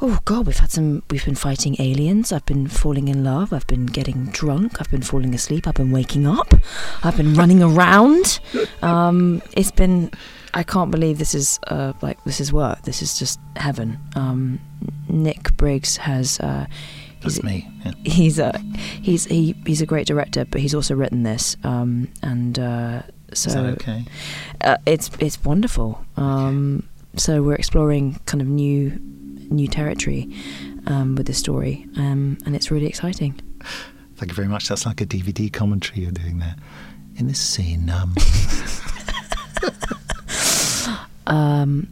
oh 0.00 0.18
god, 0.24 0.46
we've 0.46 0.58
had 0.58 0.70
some. 0.70 1.02
We've 1.10 1.24
been 1.24 1.34
fighting 1.34 1.76
aliens. 1.78 2.32
I've 2.32 2.46
been 2.46 2.68
falling 2.68 3.08
in 3.08 3.24
love. 3.24 3.52
I've 3.52 3.66
been 3.66 3.86
getting 3.86 4.26
drunk. 4.26 4.80
I've 4.80 4.90
been 4.90 5.02
falling 5.02 5.34
asleep. 5.34 5.66
I've 5.66 5.74
been 5.74 5.90
waking 5.90 6.26
up. 6.26 6.54
I've 7.02 7.16
been 7.16 7.34
running 7.34 7.62
around. 7.62 8.40
Um, 8.82 9.42
it's 9.56 9.70
been. 9.70 10.10
I 10.54 10.62
can't 10.62 10.90
believe 10.90 11.18
this 11.18 11.34
is 11.34 11.60
uh, 11.68 11.92
like 12.02 12.22
this 12.24 12.40
is 12.40 12.52
work. 12.52 12.82
This 12.82 13.02
is 13.02 13.18
just 13.18 13.38
heaven. 13.56 13.98
Um, 14.14 14.60
Nick 15.08 15.56
Briggs 15.56 15.96
has. 15.98 16.40
Uh, 16.40 16.66
That's 17.20 17.36
he's, 17.36 17.42
me. 17.42 17.68
yeah. 17.84 17.92
He's 18.04 18.38
a 18.38 18.58
he's 19.02 19.24
he, 19.26 19.54
he's 19.66 19.82
a 19.82 19.86
great 19.86 20.06
director, 20.06 20.44
but 20.44 20.60
he's 20.60 20.74
also 20.74 20.94
written 20.94 21.22
this. 21.22 21.56
Um, 21.64 22.08
and 22.22 22.58
uh, 22.58 23.02
so 23.34 23.60
okay? 23.60 24.04
uh, 24.62 24.78
it's 24.86 25.10
it's 25.18 25.42
wonderful. 25.44 26.04
Um, 26.16 26.88
so 27.16 27.42
we're 27.42 27.56
exploring 27.56 28.20
kind 28.26 28.40
of 28.40 28.46
new 28.46 28.98
new 29.50 29.68
territory 29.68 30.30
um, 30.86 31.14
with 31.16 31.26
this 31.26 31.38
story, 31.38 31.86
um, 31.96 32.38
and 32.46 32.54
it's 32.56 32.70
really 32.70 32.86
exciting. 32.86 33.40
Thank 34.16 34.30
you 34.32 34.34
very 34.34 34.48
much. 34.48 34.68
That's 34.68 34.84
like 34.86 35.00
a 35.00 35.06
DVD 35.06 35.52
commentary 35.52 36.00
you're 36.02 36.10
doing 36.12 36.38
there. 36.38 36.56
In 37.16 37.26
this 37.26 37.40
scene, 37.40 37.90
um, 37.90 38.14
Um, 41.28 41.86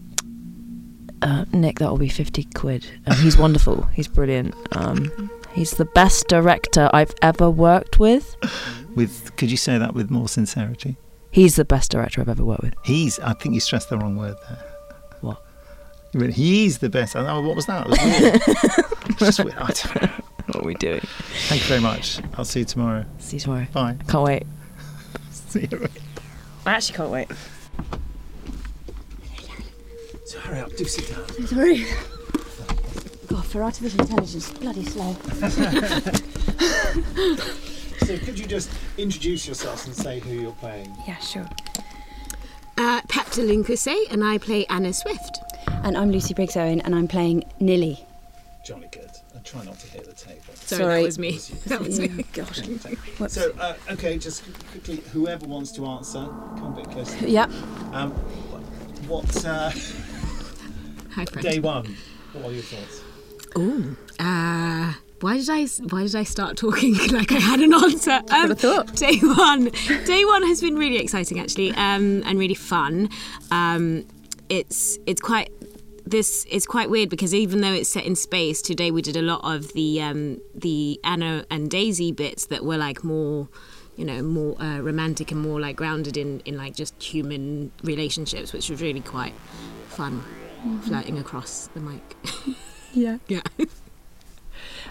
uh, 1.23 1.45
Nick, 1.53 1.79
that 1.79 1.91
will 1.91 1.99
be 1.99 2.09
fifty 2.09 2.45
quid. 2.55 2.87
Um, 3.07 3.17
he's 3.19 3.37
wonderful. 3.37 3.83
He's 3.93 4.09
brilliant. 4.09 4.55
Um, 4.73 5.31
he's 5.53 5.73
the 5.73 5.85
best 5.85 6.29
director 6.29 6.89
I've 6.93 7.15
ever 7.23 7.51
worked 7.51 7.99
with. 7.99 8.37
with 8.95 9.35
could 9.37 9.51
you 9.51 9.57
say 9.57 9.79
that 9.79 9.95
with 9.95 10.11
more 10.11 10.29
sincerity? 10.29 10.97
He's 11.31 11.57
the 11.57 11.65
best 11.67 11.91
director 11.91 12.21
I've 12.23 12.29
ever 12.31 12.45
worked 12.45 12.63
with. 12.63 12.75
He's. 12.85 13.19
I 13.21 13.35
think 13.35 13.55
you 13.55 13.61
stressed 13.61 13.91
the 13.91 13.99
wrong 13.99 14.17
word 14.17 14.37
there. 14.49 14.76
What? 16.17 16.23
You 16.23 16.27
meant 16.29 16.35
he's 16.37 16.79
the 16.79 16.89
best. 16.89 17.15
Oh, 17.15 17.41
what 17.43 17.55
was 17.55 17.67
that? 17.67 17.87
It 17.87 17.91
was 17.91 18.21
weird. 18.21 19.19
Just 19.19 19.45
weird. 19.45 19.57
I 19.59 19.67
don't 19.67 20.03
know. 20.03 20.09
What 20.47 20.57
are 20.57 20.65
we 20.67 20.75
doing? 20.75 21.01
Thank 21.49 21.61
you 21.63 21.69
very 21.69 21.81
much. 21.81 22.21
I'll 22.35 22.45
see 22.47 22.61
you 22.61 22.65
tomorrow. 22.65 23.05
See 23.19 23.37
you 23.37 23.41
tomorrow. 23.41 23.67
Bye. 23.73 23.97
Can't 24.09 24.25
wait. 24.25 24.47
See 25.31 25.69
you. 25.71 25.89
I 26.65 26.73
actually 26.73 26.97
can't 26.97 27.11
wait. 27.11 27.29
So 30.25 30.39
hurry 30.41 30.61
up. 30.61 30.75
Do 30.77 30.85
sit 30.85 31.15
down. 31.15 31.47
Sorry. 31.47 31.85
God, 33.27 33.45
for 33.45 33.63
artificial 33.63 34.01
intelligence, 34.01 34.51
bloody 34.53 34.85
slow. 34.85 35.15
So 38.07 38.17
could 38.19 38.39
you 38.39 38.47
just 38.47 38.71
introduce 38.99 39.47
yourselves 39.47 39.87
and 39.87 39.97
say 39.97 40.21
who 40.21 40.31
you're 40.31 40.53
playing? 40.53 40.95
Yeah, 41.09 41.19
sure. 41.19 41.49
Uh, 42.79 43.01
Pepter 43.09 43.43
Lunkuse, 43.43 44.13
and 44.13 44.23
I 44.23 44.39
play 44.39 44.65
Anna 44.67 44.93
Swift. 44.93 45.41
And 45.85 45.97
I'm 45.97 46.11
Lucy 46.11 46.35
Briggs 46.35 46.57
Owen, 46.57 46.81
and 46.81 46.95
I'm 46.95 47.07
playing 47.09 47.45
Nilly. 47.61 48.05
Jolly 48.65 48.89
good. 48.91 49.11
And 49.35 49.45
try 49.45 49.65
not 49.65 49.79
to 49.79 49.87
hit 49.87 50.05
the 50.05 50.13
table. 50.13 50.41
Sorry, 50.55 50.95
that 51.01 51.07
was 51.07 51.19
me. 51.19 51.39
That 51.67 51.81
was 51.81 52.01
me. 52.01 52.09
Gosh. 52.33 52.61
So, 53.29 53.53
uh, 53.61 53.75
okay, 53.93 54.19
just 54.19 54.43
quickly, 54.73 54.97
whoever 55.13 55.47
wants 55.47 55.73
to 55.73 55.87
answer, 55.87 56.27
come 56.57 56.73
a 56.73 56.77
bit 56.77 56.91
closer. 56.91 57.27
Yep. 57.27 57.51
Um, 57.93 58.11
what, 59.09 59.45
uh, 59.45 59.71
Hi, 61.13 61.25
friend. 61.25 61.43
day 61.49 61.59
one, 61.61 61.97
what 62.33 62.47
are 62.47 62.53
your 62.53 62.63
thoughts? 62.63 63.03
Ooh. 63.57 63.97
Uh, 64.19 64.93
why 65.21 65.39
did 65.39 65.49
I 65.49 65.65
why 65.89 66.03
did 66.03 66.15
I 66.15 66.25
start 66.25 66.57
talking 66.59 66.95
like 67.09 67.33
I 67.33 67.39
had 67.39 67.61
an 67.61 67.73
answer? 67.73 68.21
Um, 68.31 68.53
Day 68.95 69.17
one, 69.19 69.71
day 70.05 70.25
one 70.27 70.43
has 70.43 70.61
been 70.61 70.77
really 70.77 70.99
exciting 70.99 71.41
actually, 71.41 71.71
um, 71.73 72.23
and 72.27 72.39
really 72.39 72.55
fun. 72.55 73.09
Um, 73.51 74.05
it's 74.51 74.99
it's 75.07 75.21
quite 75.23 75.51
this 76.07 76.45
is 76.47 76.67
quite 76.67 76.89
weird 76.89 77.09
because 77.11 77.35
even 77.35 77.61
though 77.61 77.73
it's 77.73 77.89
set 77.91 78.05
in 78.05 78.15
space, 78.17 78.63
today 78.63 78.91
we 78.91 79.03
did 79.03 79.17
a 79.17 79.23
lot 79.23 79.41
of 79.43 79.73
the 79.73 80.01
um, 80.01 80.41
the 80.55 81.01
Anna 81.05 81.45
and 81.51 81.69
Daisy 81.71 82.13
bits 82.13 82.47
that 82.47 82.65
were 82.65 82.77
like 82.79 83.03
more 83.05 83.49
you 83.97 84.05
know 84.05 84.23
more 84.23 84.61
uh, 84.63 84.79
romantic 84.81 85.33
and 85.33 85.41
more 85.41 85.61
like 85.61 85.77
grounded 85.77 86.17
in 86.17 86.41
in 86.45 86.57
like 86.57 86.75
just 86.77 87.03
human 87.03 87.73
relationships, 87.83 88.53
which 88.53 88.71
was 88.71 88.81
really 88.81 89.01
quite 89.01 89.35
fun 89.89 90.23
Mhm. 90.65 90.83
floating 90.85 91.19
across 91.19 91.69
the 91.75 91.81
mic. 91.81 92.17
Yeah. 92.95 93.19
yeah. 93.29 93.43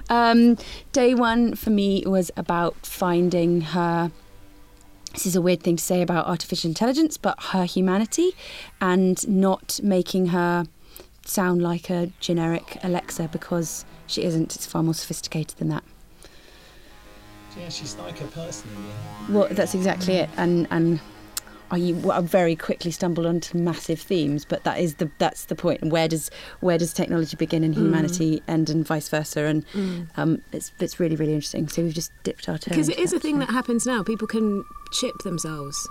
Um, 0.09 0.57
day 0.91 1.15
one 1.15 1.55
for 1.55 1.71
me 1.71 2.03
was 2.05 2.29
about 2.37 2.75
finding 2.85 3.61
her. 3.61 4.11
This 5.13 5.25
is 5.25 5.35
a 5.35 5.41
weird 5.41 5.63
thing 5.63 5.77
to 5.77 5.83
say 5.83 6.01
about 6.03 6.27
artificial 6.27 6.67
intelligence, 6.67 7.17
but 7.17 7.41
her 7.51 7.63
humanity 7.65 8.33
and 8.79 9.27
not 9.27 9.79
making 9.81 10.27
her 10.27 10.65
sound 11.27 11.61
like 11.61 11.89
a 11.89 12.11
generic 12.19 12.77
Alexa 12.83 13.27
because 13.29 13.85
she 14.07 14.23
isn't. 14.23 14.55
It's 14.55 14.65
far 14.65 14.83
more 14.83 14.93
sophisticated 14.93 15.57
than 15.57 15.69
that. 15.69 15.83
Yeah, 17.57 17.69
she's 17.69 17.95
like 17.97 18.19
a 18.21 18.25
person 18.25 18.69
in 18.75 18.83
the 18.83 18.89
end. 18.89 19.33
Well, 19.33 19.47
that's 19.51 19.73
exactly 19.73 20.15
it. 20.15 20.29
And 20.37 20.67
and 20.71 20.99
I, 21.71 21.93
well, 22.03 22.11
I 22.17 22.21
very 22.21 22.55
quickly 22.55 22.91
stumbled 22.91 23.25
onto 23.25 23.57
massive 23.57 23.99
themes, 23.99 24.43
but 24.45 24.63
that 24.65 24.79
is 24.79 24.95
the 24.95 25.09
that's 25.19 25.45
the 25.45 25.55
point. 25.55 25.81
Where 25.83 26.07
does 26.09 26.29
where 26.59 26.77
does 26.77 26.93
technology 26.93 27.37
begin 27.37 27.63
and 27.63 27.73
Mm. 27.73 27.77
humanity 27.77 28.43
end, 28.47 28.69
and 28.69 28.85
vice 28.85 29.07
versa? 29.09 29.45
And 29.45 29.65
Mm. 29.69 30.07
um, 30.17 30.41
it's 30.51 30.73
it's 30.79 30.99
really 30.99 31.15
really 31.15 31.33
interesting. 31.33 31.69
So 31.69 31.81
we've 31.83 31.93
just 31.93 32.11
dipped 32.23 32.49
our 32.49 32.57
toe. 32.57 32.69
because 32.69 32.89
it 32.89 32.99
is 32.99 33.13
a 33.13 33.19
thing 33.19 33.35
so. 33.35 33.39
that 33.39 33.49
happens 33.51 33.85
now 33.85 34.03
people 34.03 34.27
can 34.27 34.63
chip 34.91 35.17
themselves 35.23 35.87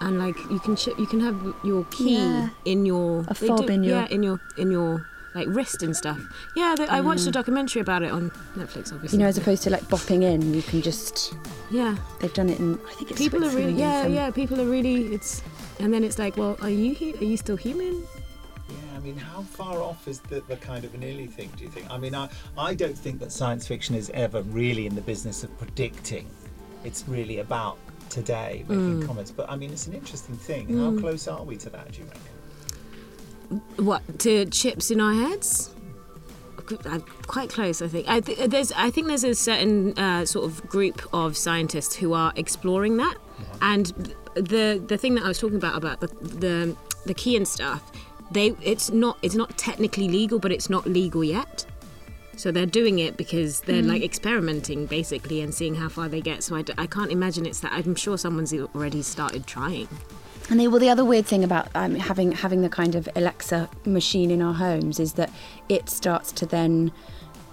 and 0.00 0.18
like 0.18 0.36
you 0.50 0.58
can 0.60 0.76
chip 0.76 0.98
you 0.98 1.06
can 1.06 1.20
have 1.20 1.36
your 1.64 1.84
key 1.90 2.16
Yeah. 2.16 2.48
in 2.64 2.86
your 2.86 3.24
A 3.28 3.34
fob 3.34 3.66
do- 3.66 3.72
in 3.72 3.82
your- 3.84 3.96
yeah 3.96 4.06
in 4.08 4.22
your 4.22 4.40
in 4.56 4.70
your 4.70 5.06
like 5.34 5.46
wrist 5.48 5.82
and 5.82 5.94
stuff 5.96 6.18
yeah 6.56 6.74
the, 6.76 6.90
i 6.90 7.00
watched 7.00 7.26
a 7.26 7.30
Mm. 7.30 7.32
documentary 7.32 7.82
about 7.82 8.02
it 8.02 8.10
on 8.10 8.30
netflix 8.56 8.92
obviously 8.92 9.18
You 9.18 9.22
know, 9.24 9.28
as 9.28 9.36
opposed 9.38 9.62
to 9.64 9.70
like 9.70 9.82
bopping 9.84 10.22
in, 10.22 10.54
you 10.54 10.62
can 10.62 10.80
just 10.82 11.34
yeah 11.70 11.96
they've 12.20 12.32
done 12.32 12.48
it 12.48 12.58
in. 12.58 12.78
I 12.90 12.92
think 12.94 13.10
it's 13.10 13.20
people 13.20 13.44
are 13.44 13.50
really 13.50 13.72
yeah 13.74 14.02
some- 14.04 14.14
yeah 14.14 14.30
people 14.30 14.60
are 14.60 14.66
really 14.76 15.14
it's 15.14 15.42
and 15.80 15.92
then 15.92 16.02
it's 16.02 16.18
like 16.18 16.36
well 16.36 16.56
are 16.62 16.70
you 16.70 17.14
are 17.20 17.24
you 17.24 17.36
still 17.36 17.56
human 17.56 18.02
Yeah, 18.70 18.96
I 18.96 19.00
mean, 19.00 19.16
how 19.16 19.42
far 19.42 19.76
off 19.82 20.06
is 20.08 20.18
the, 20.30 20.42
the 20.48 20.56
kind 20.56 20.84
of 20.84 20.90
vanilla 20.90 21.26
thing, 21.26 21.50
do 21.56 21.64
you 21.64 21.70
think? 21.70 21.86
I 21.90 21.96
mean, 21.98 22.14
I, 22.14 22.28
I 22.68 22.74
don't 22.74 22.98
think 23.04 23.18
that 23.20 23.32
science 23.32 23.66
fiction 23.66 23.94
is 23.94 24.10
ever 24.12 24.42
really 24.42 24.84
in 24.86 24.94
the 24.94 25.00
business 25.12 25.42
of 25.44 25.50
predicting. 25.62 26.26
It's 26.84 27.00
really 27.08 27.38
about 27.38 27.78
today 28.10 28.64
making 28.68 29.02
Mm. 29.02 29.06
comments. 29.06 29.30
But 29.30 29.50
I 29.50 29.56
mean, 29.56 29.70
it's 29.72 29.86
an 29.86 29.94
interesting 29.94 30.36
thing. 30.36 30.68
Mm. 30.68 30.94
How 30.94 31.00
close 31.00 31.28
are 31.28 31.42
we 31.44 31.56
to 31.58 31.70
that, 31.70 31.92
do 31.92 32.00
you 32.00 32.04
reckon? 32.06 32.22
what 33.76 34.02
to 34.18 34.44
chips 34.46 34.90
in 34.90 35.00
our 35.00 35.14
heads 35.14 35.70
quite 37.26 37.48
close 37.48 37.80
i 37.80 37.88
think 37.88 38.06
I, 38.06 38.20
th- 38.20 38.50
there's 38.50 38.72
i 38.72 38.90
think 38.90 39.06
there's 39.06 39.24
a 39.24 39.34
certain 39.34 39.98
uh, 39.98 40.26
sort 40.26 40.44
of 40.44 40.68
group 40.68 41.00
of 41.14 41.34
scientists 41.34 41.94
who 41.96 42.12
are 42.12 42.30
exploring 42.36 42.98
that 42.98 43.16
and 43.62 43.86
the 44.34 44.82
the 44.86 44.98
thing 44.98 45.14
that 45.14 45.24
i 45.24 45.28
was 45.28 45.38
talking 45.38 45.56
about 45.56 45.76
about 45.76 46.00
the 46.00 46.08
the, 46.20 46.76
the 47.06 47.14
key 47.14 47.36
and 47.38 47.48
stuff 47.48 47.90
they 48.32 48.48
it's 48.62 48.90
not 48.90 49.16
it's 49.22 49.34
not 49.34 49.56
technically 49.56 50.08
legal 50.08 50.38
but 50.38 50.52
it's 50.52 50.68
not 50.68 50.86
legal 50.86 51.24
yet 51.24 51.64
so 52.38 52.50
they're 52.52 52.66
doing 52.80 52.98
it 53.06 53.16
because 53.16 53.60
they're 53.66 53.82
Mm. 53.82 53.88
like 53.94 54.02
experimenting 54.02 54.86
basically 54.86 55.40
and 55.42 55.52
seeing 55.52 55.74
how 55.74 55.88
far 55.88 56.08
they 56.08 56.20
get 56.20 56.42
so 56.42 56.54
I, 56.56 56.62
d- 56.62 56.72
I 56.78 56.86
can't 56.86 57.10
imagine 57.18 57.44
it's 57.46 57.60
that 57.60 57.72
i'm 57.72 57.94
sure 58.04 58.16
someone's 58.16 58.52
already 58.54 59.02
started 59.02 59.46
trying 59.46 59.88
And 60.50 60.58
the, 60.58 60.68
well, 60.68 60.80
the 60.80 60.88
other 60.88 61.04
weird 61.04 61.26
thing 61.26 61.44
about 61.44 61.68
um, 61.74 61.94
having 61.96 62.32
having 62.32 62.62
the 62.62 62.70
kind 62.70 62.94
of 62.94 63.06
Alexa 63.14 63.68
machine 63.84 64.30
in 64.30 64.40
our 64.40 64.54
homes 64.54 64.98
is 64.98 65.12
that 65.20 65.30
it 65.68 65.90
starts 65.90 66.32
to 66.40 66.46
then. 66.46 66.90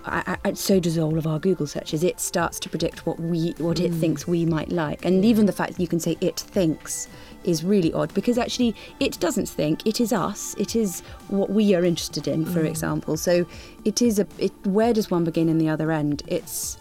I, 0.05 0.37
I, 0.45 0.53
so 0.53 0.79
does 0.79 0.97
all 0.97 1.17
of 1.17 1.25
our 1.27 1.39
Google 1.39 1.67
searches. 1.67 2.03
It 2.05 2.21
starts 2.21 2.57
to 2.63 2.69
predict 2.69 3.05
what 3.07 3.17
we 3.19 3.53
what 3.57 3.79
it 3.81 3.91
Mm. 3.91 3.99
thinks 3.99 4.19
we 4.27 4.45
might 4.45 4.69
like, 4.83 5.03
and 5.07 5.25
even 5.25 5.45
the 5.45 5.51
fact 5.59 5.73
that 5.73 5.81
you 5.81 5.89
can 5.89 5.99
say 5.99 6.15
it 6.21 6.39
thinks 6.39 7.09
is 7.47 7.63
really 7.63 7.93
odd 7.93 8.13
because 8.13 8.37
actually 8.37 8.75
it 8.99 9.19
doesn't 9.19 9.47
think. 9.47 9.85
It 9.85 9.99
is 10.01 10.11
us. 10.11 10.55
It 10.57 10.75
is 10.75 11.01
what 11.29 11.49
we 11.49 11.73
are 11.75 11.85
interested 11.85 12.27
in, 12.27 12.45
for 12.45 12.61
Mm. 12.63 12.69
example. 12.69 13.17
So 13.17 13.45
it 13.85 14.01
is 14.01 14.19
a. 14.19 14.27
It, 14.37 14.51
where 14.65 14.93
does 14.93 15.09
one 15.11 15.23
begin 15.23 15.47
and 15.49 15.59
the 15.61 15.69
other 15.69 15.91
end? 15.91 16.23
It's 16.27 16.77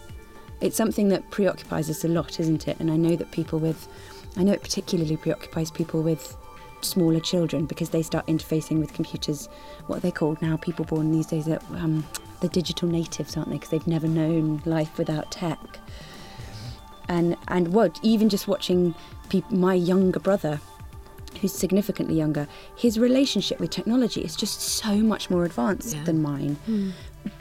it's 0.61 0.77
something 0.77 1.09
that 1.09 1.29
preoccupies 1.31 1.89
us 1.89 2.03
a 2.03 2.07
lot, 2.07 2.39
isn't 2.39 2.67
it? 2.67 2.77
And 2.79 2.89
I 2.89 2.95
know 2.97 3.15
that 3.17 3.29
people 3.31 3.59
with, 3.59 3.87
I 4.37 4.43
know 4.43 4.53
it 4.53 4.63
particularly 4.63 5.17
preoccupies 5.17 5.69
people 5.69 6.01
with 6.01 6.35
smaller 6.81 7.19
children 7.19 7.65
because 7.65 7.89
they 7.89 8.01
start 8.01 8.25
interfacing 8.27 8.79
with 8.79 8.93
computers. 8.93 9.49
What 9.87 9.97
are 9.97 9.99
they 10.01 10.11
called 10.11 10.41
now? 10.41 10.55
People 10.57 10.85
born 10.85 11.11
these 11.11 11.25
days 11.27 11.47
are 11.47 11.59
um, 11.71 12.05
the 12.41 12.47
digital 12.47 12.87
natives, 12.87 13.35
aren't 13.35 13.49
they? 13.49 13.55
Because 13.55 13.69
they've 13.69 13.87
never 13.87 14.07
known 14.07 14.61
life 14.65 14.97
without 14.97 15.29
tech. 15.31 15.59
And 17.07 17.37
and 17.47 17.69
what 17.69 17.99
even 18.03 18.29
just 18.29 18.47
watching 18.47 18.95
peop 19.29 19.49
my 19.51 19.73
younger 19.73 20.19
brother, 20.19 20.59
who's 21.39 21.53
significantly 21.53 22.15
younger, 22.15 22.47
his 22.75 22.97
relationship 22.99 23.59
with 23.59 23.69
technology 23.69 24.21
is 24.21 24.35
just 24.35 24.59
so 24.61 24.95
much 24.97 25.29
more 25.29 25.45
advanced 25.45 26.03
than 26.05 26.21
mine. 26.21 26.55
Hmm. 26.65 26.89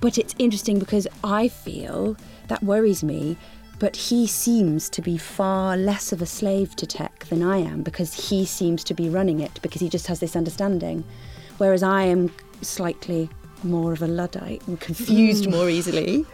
But 0.00 0.18
it's 0.18 0.34
interesting 0.38 0.78
because 0.78 1.06
I 1.22 1.48
feel 1.48 2.16
that 2.48 2.62
worries 2.62 3.02
me. 3.02 3.36
But 3.80 3.96
he 3.96 4.26
seems 4.28 4.88
to 4.90 5.02
be 5.02 5.18
far 5.18 5.76
less 5.76 6.12
of 6.12 6.22
a 6.22 6.26
slave 6.26 6.76
to 6.76 6.86
tech 6.86 7.24
than 7.28 7.42
I 7.42 7.58
am 7.58 7.82
because 7.82 8.14
he 8.14 8.44
seems 8.46 8.84
to 8.84 8.94
be 8.94 9.08
running 9.08 9.40
it 9.40 9.58
because 9.62 9.80
he 9.80 9.88
just 9.88 10.06
has 10.06 10.20
this 10.20 10.36
understanding. 10.36 11.02
Whereas 11.58 11.82
I 11.82 12.04
am 12.04 12.30
slightly 12.62 13.28
more 13.64 13.92
of 13.92 14.00
a 14.00 14.06
Luddite 14.06 14.62
and 14.68 14.78
confused 14.80 15.46
Mm. 15.46 15.50
more 15.50 15.68
easily. 15.68 16.24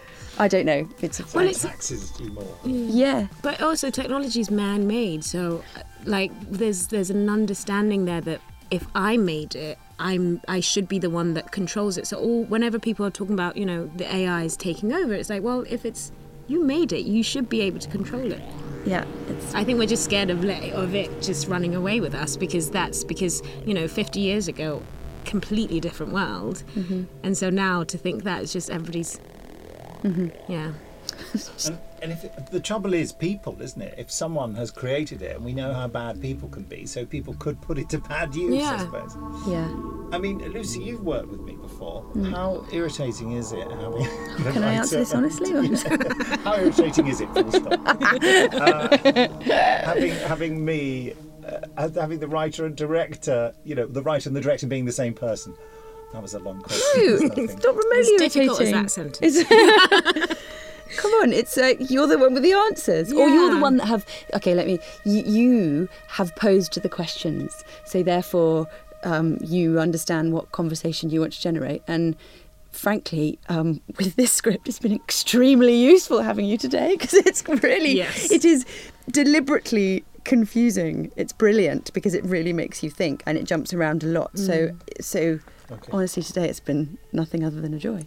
I 0.41 0.49
don't 0.49 0.65
know. 0.67 0.89
It's 1.03 1.21
a 1.21 1.25
Well, 1.35 1.45
it's- 1.45 1.63
taxes 1.63 2.13
you 2.19 2.31
more. 2.33 2.57
Yeah. 2.65 3.27
But 3.43 3.61
also 3.61 3.91
technology 3.91 4.41
is 4.41 4.51
man-made, 4.51 5.23
so 5.25 5.63
uh, 5.77 5.81
like 6.17 6.33
there's 6.51 6.87
there's 6.89 7.11
an 7.11 7.29
understanding 7.29 8.07
there 8.07 8.23
that 8.23 8.41
if 8.71 8.87
I 8.95 9.17
made 9.17 9.55
it, 9.55 9.77
I'm 9.99 10.41
I 10.49 10.61
should 10.61 10.89
be 10.89 10.99
the 10.99 11.11
one 11.11 11.35
that 11.35 11.53
controls 11.53 11.99
it. 11.99 12.07
So 12.07 12.17
all 12.19 12.45
whenever 12.45 12.79
people 12.79 13.05
are 13.05 13.11
talking 13.11 13.35
about, 13.35 13.57
you 13.57 13.67
know, 13.67 13.91
the 13.97 14.07
AI 14.21 14.45
is 14.45 14.57
taking 14.57 14.93
over, 14.93 15.13
it's 15.13 15.29
like, 15.29 15.43
well, 15.43 15.65
if 15.69 15.85
it's 15.85 16.11
you 16.49 16.65
made 16.65 16.91
it, 16.93 17.05
you 17.05 17.23
should 17.23 17.49
be 17.49 17.61
able 17.61 17.79
to 17.81 17.89
control 17.89 18.33
it. 18.33 18.43
Yeah, 18.87 19.05
it's 19.29 19.55
I 19.55 19.63
think 19.65 19.79
we're 19.79 19.87
just 19.97 20.05
scared 20.05 20.31
of 20.31 20.43
let, 20.43 20.63
of 20.73 20.95
it 20.95 21.11
just 21.21 21.49
running 21.49 21.75
away 21.75 22.01
with 22.01 22.15
us 22.15 22.37
because 22.39 22.71
that's 22.71 23.05
because, 23.05 23.43
you 23.67 23.75
know, 23.75 23.87
50 23.87 24.21
years 24.21 24.49
ago 24.49 24.83
completely 25.27 25.81
different 25.81 26.13
world. 26.13 26.63
Mhm. 26.75 27.07
And 27.23 27.37
so 27.37 27.51
now 27.51 27.85
to 27.85 27.99
think 27.99 28.25
that 28.25 28.43
it's 28.43 28.55
just 28.55 28.71
everybody's 28.71 29.21
Mhm. 30.03 30.33
yeah. 30.49 30.73
And, 31.67 31.79
and 32.03 32.13
if 32.13 32.25
it, 32.25 32.47
the 32.51 32.61
trouble 32.61 32.95
is 32.95 33.13
people, 33.13 33.61
isn't 33.61 33.81
it? 33.83 33.95
If 33.99 34.11
someone 34.11 34.55
has 34.55 34.71
created 34.71 35.21
it, 35.23 35.37
and 35.37 35.45
we 35.45 35.53
know 35.53 35.73
how 35.75 35.87
bad 35.89 36.21
people 36.21 36.49
can 36.49 36.63
be, 36.63 36.87
so 36.87 37.05
people 37.05 37.35
could 37.35 37.61
put 37.61 37.79
it 37.79 37.89
to 37.91 37.99
bad 37.99 38.35
use, 38.35 38.55
I 38.55 38.59
Yeah. 38.59 38.79
suppose. 38.79 39.17
Yeah. 39.47 39.69
I 40.13 40.19
mean, 40.19 40.39
Lucy, 40.53 40.81
you've 40.83 41.03
worked 41.03 41.29
with 41.29 41.41
me 41.43 41.57
before. 41.57 42.05
Mm. 42.15 42.31
How 42.31 42.65
irritating 42.73 43.33
is 43.33 43.53
it 43.53 43.69
having? 43.71 44.05
Can 44.53 44.63
I 44.71 44.75
answer 44.75 44.97
this 44.99 45.13
honestly? 45.15 45.51
How 46.45 46.55
irritating 46.57 47.07
is 47.09 47.21
it? 47.21 47.29
Uh, 47.37 48.97
having 49.85 50.13
having 50.13 50.65
me, 50.65 51.15
uh, 51.77 51.89
having 51.95 52.19
the 52.21 52.29
writer 52.29 52.65
and 52.67 52.77
director, 52.77 53.53
you 53.65 53.75
know, 53.75 53.87
the 53.87 54.03
writer 54.03 54.29
and 54.29 54.37
the 54.37 54.41
director 54.41 54.67
being 54.67 54.85
the 54.87 54.93
same 54.93 55.15
person. 55.15 55.55
That 56.13 56.23
was 56.23 56.35
a 56.35 56.39
long 56.41 56.61
question. 56.61 57.07
No, 57.07 57.13
wasn't 57.13 57.39
it, 57.39 57.51
it's 57.51 57.65
remotely 57.67 57.99
As 58.01 58.33
difficult 58.33 58.61
as 58.61 58.73
that 58.73 58.91
sentence. 58.91 59.37
It's- 59.37 60.37
Come 60.97 61.13
on, 61.23 61.33
it's 61.33 61.57
uh, 61.57 61.75
you're 61.79 62.09
the 62.09 62.19
one 62.19 62.35
with 62.35 62.43
the 62.43 62.53
answers, 62.53 63.13
or 63.13 63.29
you're 63.29 63.55
the 63.55 63.61
one 63.61 63.77
that 63.77 63.87
have. 63.87 64.05
Okay, 64.35 64.55
let 64.55 64.67
me. 64.67 64.81
You, 65.05 65.23
you 65.23 65.89
have 66.09 66.35
posed 66.35 66.83
the 66.83 66.89
questions, 66.89 67.63
so 67.85 68.03
therefore 68.03 68.67
um, 69.05 69.39
you 69.41 69.79
understand 69.79 70.33
what 70.33 70.51
conversation 70.51 71.09
you 71.11 71.21
want 71.21 71.33
to 71.35 71.41
generate. 71.41 71.83
And 71.87 72.17
frankly, 72.73 73.39
um, 73.49 73.81
with 73.99 74.17
this 74.17 74.33
script, 74.33 74.69
it's 74.69 74.81
been 74.81 74.93
extremely 74.93 75.77
useful 75.77 76.23
having 76.23 76.45
you 76.47 76.59
today 76.59 76.97
because 76.97 77.15
it's 77.15 77.47
really, 77.49 77.93
Yes. 77.97 78.29
it 78.33 78.45
is 78.45 78.67
deliberately 79.13 80.05
confusing. 80.25 81.13
It's 81.15 81.33
brilliant 81.33 81.93
because 81.93 82.15
it 82.15 82.25
really 82.25 82.53
makes 82.53 82.83
you 82.83 82.91
think 82.91 83.23
and 83.27 83.39
it 83.39 83.45
jumps 83.45 83.73
around 83.73 84.03
a 84.03 84.07
lot. 84.09 84.37
So, 84.37 84.53
Mm. 84.71 85.05
so 85.05 85.39
Okay. 85.71 85.91
honestly, 85.93 86.23
today 86.23 86.49
it's 86.49 86.61
been 86.61 86.99
nothing 87.13 87.45
other 87.45 87.61
than 87.61 87.75
a 87.75 87.79
joy. 87.79 88.05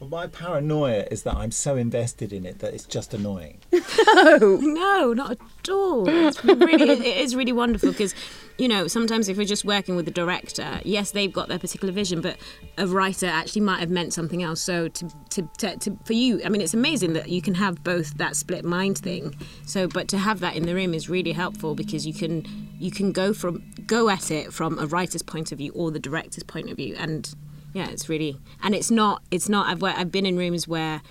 Well, 0.00 0.08
my 0.08 0.26
paranoia 0.28 1.06
is 1.10 1.24
that 1.24 1.34
I'm 1.36 1.50
so 1.50 1.76
invested 1.76 2.32
in 2.32 2.46
it 2.46 2.60
that 2.60 2.72
it's 2.72 2.84
just 2.84 3.12
annoying. 3.12 3.58
No, 4.12 4.56
no, 4.56 5.12
not 5.12 5.32
at 5.32 5.68
all. 5.68 6.08
It's 6.08 6.44
really, 6.44 6.90
it 6.90 7.18
is 7.18 7.36
really 7.36 7.52
wonderful 7.52 7.90
because, 7.90 8.14
you 8.58 8.66
know, 8.66 8.88
sometimes 8.88 9.28
if 9.28 9.36
we're 9.36 9.46
just 9.46 9.64
working 9.64 9.94
with 9.94 10.04
the 10.04 10.10
director, 10.10 10.80
yes, 10.84 11.12
they've 11.12 11.32
got 11.32 11.48
their 11.48 11.58
particular 11.58 11.92
vision, 11.92 12.20
but 12.20 12.36
a 12.76 12.86
writer 12.86 13.26
actually 13.26 13.62
might 13.62 13.78
have 13.80 13.90
meant 13.90 14.12
something 14.12 14.42
else. 14.42 14.60
So 14.60 14.88
to, 14.88 15.08
to, 15.30 15.48
to, 15.58 15.76
to 15.76 15.98
for 16.04 16.12
you, 16.12 16.40
I 16.44 16.48
mean, 16.48 16.60
it's 16.60 16.74
amazing 16.74 17.12
that 17.12 17.28
you 17.28 17.40
can 17.40 17.54
have 17.54 17.84
both 17.84 18.16
that 18.18 18.36
split 18.36 18.64
mind 18.64 18.98
thing. 18.98 19.36
So, 19.64 19.86
but 19.86 20.08
to 20.08 20.18
have 20.18 20.40
that 20.40 20.56
in 20.56 20.66
the 20.66 20.74
room 20.74 20.92
is 20.92 21.08
really 21.08 21.32
helpful 21.32 21.74
because 21.74 22.06
you 22.06 22.14
can 22.14 22.44
you 22.78 22.90
can 22.90 23.12
go 23.12 23.32
from 23.32 23.62
go 23.86 24.08
at 24.08 24.30
it 24.30 24.52
from 24.52 24.78
a 24.78 24.86
writer's 24.86 25.22
point 25.22 25.52
of 25.52 25.58
view 25.58 25.72
or 25.74 25.90
the 25.90 26.00
director's 26.00 26.44
point 26.44 26.70
of 26.70 26.76
view, 26.76 26.96
and 26.98 27.34
yeah, 27.72 27.88
it's 27.88 28.08
really 28.08 28.38
and 28.62 28.74
it's 28.74 28.90
not 28.90 29.22
it's 29.30 29.48
not. 29.48 29.68
I've 29.68 29.82
I've 29.82 30.12
been 30.12 30.26
in 30.26 30.36
rooms 30.36 30.66
where 30.66 31.02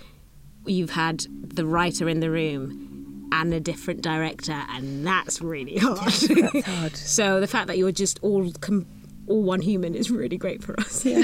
you've 0.66 0.90
had 0.90 1.26
the 1.30 1.64
writer 1.66 2.08
in 2.08 2.20
the 2.20 2.30
room 2.30 3.28
and 3.32 3.54
a 3.54 3.60
different 3.60 4.02
director, 4.02 4.64
and 4.70 5.06
that's 5.06 5.40
really 5.40 5.76
hard. 5.78 5.98
That's 5.98 6.66
hard. 6.66 6.96
so 6.96 7.40
the 7.40 7.46
fact 7.46 7.66
that 7.68 7.78
you're 7.78 7.92
just 7.92 8.18
all 8.22 8.50
com- 8.60 8.86
all 9.26 9.42
one 9.42 9.60
human 9.60 9.94
is 9.94 10.10
really 10.10 10.36
great 10.36 10.62
for 10.62 10.78
us. 10.80 11.06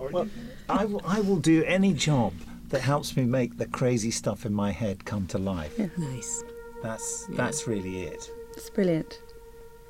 Well, 0.00 0.28
I 0.68 0.84
will, 0.84 1.02
I 1.04 1.20
will 1.20 1.38
do 1.40 1.64
any 1.64 1.92
job 1.92 2.32
that 2.68 2.80
helps 2.80 3.16
me 3.16 3.24
make 3.24 3.58
the 3.58 3.66
crazy 3.66 4.12
stuff 4.12 4.46
in 4.46 4.54
my 4.54 4.70
head 4.70 5.04
come 5.04 5.26
to 5.28 5.38
life. 5.38 5.76
Nice. 5.98 6.44
That's 6.84 7.26
that's 7.30 7.66
really 7.66 8.02
it. 8.02 8.30
It's 8.56 8.70
brilliant. 8.70 9.20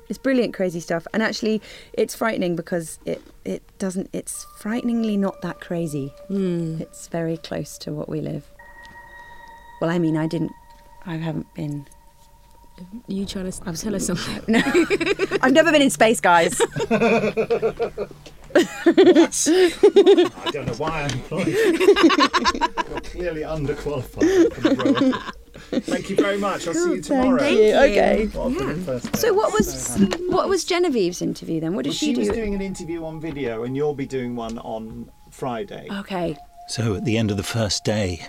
It's 0.09 0.17
brilliant, 0.17 0.53
crazy 0.55 0.79
stuff. 0.79 1.05
And 1.13 1.21
actually, 1.21 1.61
it's 1.93 2.15
frightening 2.15 2.55
because 2.55 2.99
it 3.05 3.21
it 3.45 3.61
doesn't. 3.77 4.09
It's 4.11 4.45
frighteningly 4.57 5.17
not 5.17 5.41
that 5.43 5.61
crazy. 5.61 6.07
Hmm. 6.27 6.81
It's 6.81 7.07
very 7.07 7.37
close 7.37 7.77
to 7.79 7.91
what 7.91 8.09
we 8.09 8.19
live. 8.21 8.49
Well, 9.79 9.89
I 9.89 9.99
mean, 9.99 10.17
I 10.17 10.27
didn't. 10.27 10.51
I 11.05 11.15
haven't 11.15 11.53
been. 11.53 11.87
You 13.07 13.25
trying 13.25 13.51
to 13.51 13.73
tell 13.73 13.95
us 13.95 14.05
something? 14.05 14.43
No, 14.47 14.61
I've 15.41 15.51
never 15.51 15.71
been 15.71 15.81
in 15.81 15.89
space, 15.89 16.21
guys. 16.21 16.61
I 18.55 18.61
don't 20.51 20.65
know 20.65 20.73
why 20.77 21.03
I'm 21.03 21.11
employed. 21.11 21.47
You're 22.89 23.01
clearly 23.01 23.41
underqualified 23.41 24.53
for 24.53 24.61
the 24.61 24.75
role. 24.75 25.13
Thank 25.71 26.09
you 26.09 26.15
very 26.15 26.37
much. 26.37 26.67
I'll 26.67 26.73
see 26.73 26.95
you 26.95 27.01
tomorrow. 27.01 27.37
Thank 27.39 27.57
you. 27.57 27.73
Okay. 27.75 28.29
Well, 28.33 28.49
for 28.51 28.63
the 28.73 28.81
first 28.81 29.15
So, 29.17 29.33
what 29.33 29.53
was 29.53 29.97
what 30.27 30.49
was 30.49 30.65
Genevieve's 30.65 31.21
interview 31.21 31.59
then? 31.59 31.75
What 31.75 31.83
did 31.83 31.89
Well, 31.91 31.95
she, 31.97 32.07
she 32.07 32.13
do? 32.13 32.19
was 32.21 32.29
doing 32.29 32.55
an 32.55 32.61
interview 32.61 33.03
on 33.05 33.19
video, 33.21 33.63
and 33.63 33.75
you'll 33.75 33.93
be 33.95 34.05
doing 34.05 34.35
one 34.35 34.57
on 34.59 35.11
Friday. 35.31 35.87
Okay. 35.91 36.35
So 36.67 36.95
at 36.95 37.05
the 37.05 37.17
end 37.17 37.31
of 37.31 37.37
the 37.37 37.43
first 37.43 37.83
day, 37.83 38.25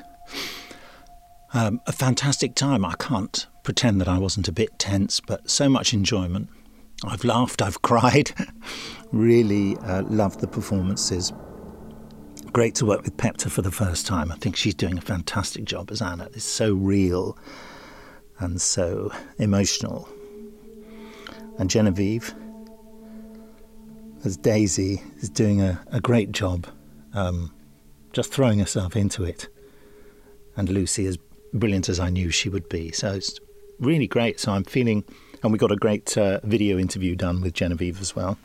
um, 1.53 1.80
a 1.86 1.93
fantastic 1.93 2.55
time. 2.55 2.84
I 2.84 2.95
can't 2.99 3.47
pretend 3.62 4.01
that 4.01 4.09
I 4.09 4.18
wasn't 4.18 4.49
a 4.49 4.53
bit 4.53 4.78
tense, 4.78 5.20
but 5.20 5.51
so 5.51 5.68
much 5.68 5.93
enjoyment. 5.93 6.49
I've 7.05 7.24
laughed, 7.24 7.61
I've 7.62 7.82
cried. 7.91 8.30
really 9.12 9.76
uh, 9.78 10.03
loved 10.05 10.41
the 10.41 10.47
performances. 10.47 11.32
Great 12.53 12.74
to 12.74 12.84
work 12.84 13.05
with 13.05 13.16
Pepter 13.16 13.48
for 13.48 13.62
the 13.62 13.70
first 13.70 14.07
time. 14.07 14.32
I 14.32 14.34
think 14.34 14.57
she's 14.57 14.74
doing 14.74 14.98
a 14.98 15.01
fantastic 15.01 15.64
job 15.64 15.92
as 15.92 16.03
Anna. 16.03 16.28
It's 16.34 16.44
so 16.44 16.74
real 16.74 17.38
and 18.40 18.61
so 18.61 19.12
emotional. 19.38 20.09
And 21.59 21.70
Genevieve, 21.70 22.34
as 24.24 24.36
Daisy, 24.36 25.01
is 25.18 25.30
doing 25.30 25.62
a, 25.62 25.80
a 25.92 26.01
great 26.01 26.32
job, 26.32 26.66
um, 27.14 27.55
just 28.12 28.32
throwing 28.32 28.59
herself 28.59 28.96
into 28.96 29.22
it. 29.22 29.48
And 30.57 30.68
Lucy, 30.68 31.07
as 31.07 31.18
brilliant 31.55 31.88
as 31.88 32.01
I 32.01 32.11
knew 32.11 32.30
she 32.30 32.48
would 32.48 32.68
be. 32.68 32.90
So 32.90 33.12
it's 33.12 33.38
really 33.78 34.09
great. 34.09 34.40
So 34.40 34.53
I'm 34.53 34.64
feeling, 34.64 35.05
and 35.44 35.53
we 35.53 35.59
got 35.59 35.70
a 35.70 35.76
great 35.76 36.18
uh, 36.18 36.40
video 36.42 36.78
interview 36.78 37.14
done 37.14 37.42
with 37.42 37.55
Genevieve 37.55 38.01
as 38.01 38.16
well. 38.16 38.36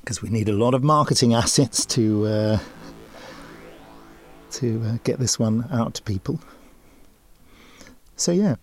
Because 0.00 0.22
we 0.22 0.28
need 0.28 0.48
a 0.48 0.52
lot 0.52 0.74
of 0.74 0.82
marketing 0.82 1.34
assets 1.42 1.86
to 1.86 2.26
uh, 2.26 2.58
to 4.52 4.82
uh, 4.84 4.98
get 5.04 5.18
this 5.18 5.38
one 5.38 5.66
out 5.72 5.94
to 5.94 6.02
people. 6.02 6.40
So 8.16 8.32
yeah, 8.32 8.56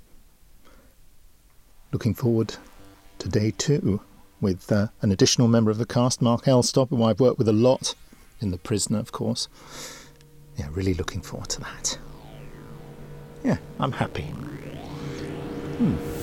looking 1.91 2.14
forward 2.14 2.56
to 3.20 3.30
day 3.30 3.52
two 3.58 4.02
with 4.39 4.72
uh, 4.72 4.88
an 5.02 5.12
additional 5.12 5.47
member 5.47 5.70
of 5.70 5.78
the 5.78 5.86
cast, 5.86 6.22
Mark 6.22 6.45
Elstob, 6.45 6.89
who 6.89 7.04
I've 7.04 7.20
worked 7.20 7.38
with 7.38 7.47
a 7.47 7.54
lot 7.54 7.93
in 8.39 8.52
The 8.52 8.58
Prisoner, 8.58 8.99
of 8.99 9.12
course. 9.12 9.47
Yeah, 10.58 10.68
really 10.72 10.93
looking 10.93 11.22
forward 11.22 11.49
to 11.49 11.60
that. 11.62 11.99
Yeah, 13.43 13.58
I'm 13.80 13.91
happy. 13.91 14.24
Hmm. 15.78 16.21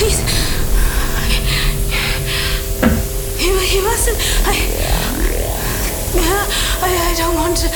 Please. 0.00 0.20
He, 3.36 3.48
he 3.66 3.82
mustn't. 3.82 4.16
I. 4.46 4.56
I, 6.80 7.10
I 7.10 7.14
don't 7.18 7.34
want 7.34 7.58
to 7.58 7.68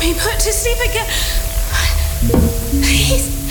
be 0.00 0.14
put 0.18 0.40
to 0.40 0.50
sleep 0.50 0.78
again. 0.78 1.06
Please. 2.82 3.41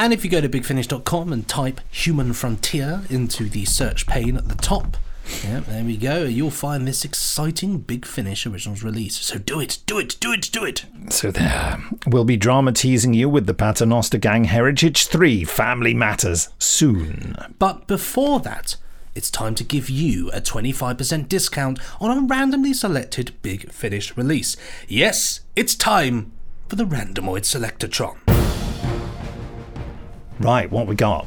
And 0.00 0.14
if 0.14 0.24
you 0.24 0.30
go 0.30 0.40
to 0.40 0.48
bigfinish.com 0.48 1.30
and 1.30 1.46
type 1.46 1.78
Human 1.90 2.32
Frontier 2.32 3.02
into 3.10 3.50
the 3.50 3.66
search 3.66 4.06
pane 4.06 4.38
at 4.38 4.48
the 4.48 4.54
top, 4.54 4.96
yeah, 5.44 5.60
there 5.60 5.84
we 5.84 5.98
go, 5.98 6.24
you'll 6.24 6.50
find 6.50 6.88
this 6.88 7.04
exciting 7.04 7.80
Big 7.80 8.06
Finish 8.06 8.46
Originals 8.46 8.82
release. 8.82 9.18
So 9.18 9.36
do 9.36 9.60
it, 9.60 9.80
do 9.84 9.98
it, 9.98 10.16
do 10.18 10.32
it, 10.32 10.48
do 10.50 10.64
it. 10.64 10.86
So 11.10 11.30
there, 11.30 11.84
we'll 12.06 12.24
be 12.24 12.38
drama 12.38 12.72
teasing 12.72 13.12
you 13.12 13.28
with 13.28 13.44
the 13.44 13.52
Paternoster 13.52 14.16
Gang 14.16 14.44
Heritage 14.44 15.06
3 15.08 15.44
Family 15.44 15.92
Matters 15.92 16.48
soon. 16.58 17.36
But 17.58 17.86
before 17.86 18.40
that, 18.40 18.76
it's 19.14 19.30
time 19.30 19.54
to 19.56 19.64
give 19.64 19.90
you 19.90 20.30
a 20.30 20.40
25% 20.40 21.28
discount 21.28 21.78
on 22.00 22.16
a 22.16 22.26
randomly 22.26 22.72
selected 22.72 23.34
Big 23.42 23.70
Finish 23.70 24.16
release. 24.16 24.56
Yes, 24.88 25.40
it's 25.54 25.74
time 25.74 26.32
for 26.70 26.76
the 26.76 26.86
Randomoid 26.86 27.42
Selectatron. 27.42 28.29
Right, 30.40 30.70
what 30.70 30.86
we 30.86 30.94
got? 30.94 31.26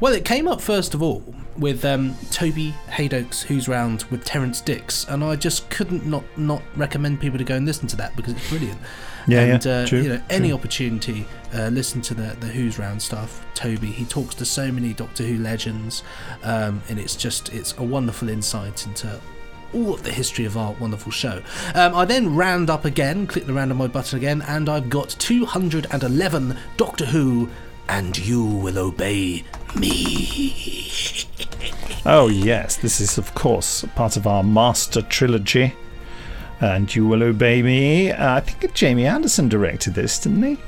Well, 0.00 0.12
it 0.12 0.24
came 0.24 0.48
up 0.48 0.60
first 0.60 0.92
of 0.92 1.02
all 1.02 1.22
with 1.56 1.84
um, 1.84 2.16
Toby 2.30 2.74
Hadoke's 2.88 3.42
Who's 3.42 3.68
Round 3.68 4.02
with 4.04 4.24
Terrance 4.24 4.60
Dicks, 4.60 5.04
and 5.04 5.22
I 5.22 5.36
just 5.36 5.70
couldn't 5.70 6.04
not 6.04 6.24
not 6.36 6.62
recommend 6.74 7.20
people 7.20 7.38
to 7.38 7.44
go 7.44 7.54
and 7.54 7.64
listen 7.64 7.86
to 7.88 7.96
that 7.96 8.16
because 8.16 8.32
it's 8.32 8.48
brilliant. 8.48 8.80
Yeah, 9.28 9.40
and, 9.40 9.64
yeah, 9.64 9.72
uh, 9.72 9.86
true, 9.86 10.00
you 10.00 10.08
know, 10.08 10.22
any 10.30 10.48
true. 10.48 10.56
opportunity, 10.56 11.26
uh, 11.54 11.68
listen 11.68 12.02
to 12.02 12.14
the 12.14 12.36
the 12.40 12.48
Who's 12.48 12.76
Round 12.76 13.00
stuff. 13.00 13.46
Toby, 13.54 13.92
he 13.92 14.04
talks 14.04 14.34
to 14.36 14.44
so 14.44 14.72
many 14.72 14.94
Doctor 14.94 15.22
Who 15.22 15.38
legends, 15.38 16.02
um, 16.42 16.82
and 16.88 16.98
it's 16.98 17.14
just 17.14 17.50
it's 17.50 17.76
a 17.78 17.84
wonderful 17.84 18.28
insight 18.28 18.84
into 18.84 19.20
all 19.72 19.94
of 19.94 20.02
the 20.02 20.10
history 20.10 20.44
of 20.44 20.56
our 20.56 20.72
wonderful 20.72 21.12
show. 21.12 21.40
Um, 21.76 21.94
I 21.94 22.04
then 22.04 22.34
round 22.34 22.70
up 22.70 22.84
again, 22.84 23.28
click 23.28 23.46
the 23.46 23.52
randomoid 23.52 23.92
button 23.92 24.18
again, 24.18 24.42
and 24.42 24.68
I've 24.68 24.90
got 24.90 25.10
211 25.10 26.58
Doctor 26.76 27.06
Who, 27.06 27.48
and 27.90 28.16
you 28.16 28.44
will 28.44 28.78
obey 28.78 29.42
me. 29.76 31.26
Oh, 32.06 32.28
yes, 32.28 32.76
this 32.76 33.00
is, 33.00 33.18
of 33.18 33.34
course, 33.34 33.84
part 33.96 34.16
of 34.16 34.26
our 34.28 34.44
Master 34.44 35.02
Trilogy. 35.02 35.74
And 36.60 36.94
You 36.94 37.06
Will 37.06 37.22
Obey 37.22 37.62
Me. 37.62 38.12
Uh, 38.12 38.36
I 38.36 38.40
think 38.40 38.74
Jamie 38.74 39.06
Anderson 39.06 39.48
directed 39.48 39.94
this, 39.94 40.18
didn't 40.18 40.42
he? 40.42 40.58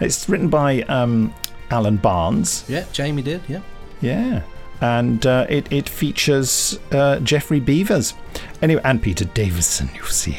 It's 0.00 0.28
written 0.28 0.48
by 0.48 0.82
um, 0.82 1.32
Alan 1.70 1.98
Barnes. 1.98 2.64
Yeah, 2.68 2.84
Jamie 2.92 3.22
did. 3.22 3.42
Yeah. 3.48 3.60
Yeah. 4.00 4.42
And 4.80 5.24
uh, 5.26 5.46
it, 5.48 5.70
it 5.70 5.88
features 5.88 6.78
uh, 6.90 7.20
Geoffrey 7.20 7.60
Beevers. 7.60 8.14
Anyway, 8.60 8.80
and 8.84 9.00
Peter 9.00 9.26
Davison, 9.26 9.88
you'll 9.94 10.06
see. 10.06 10.38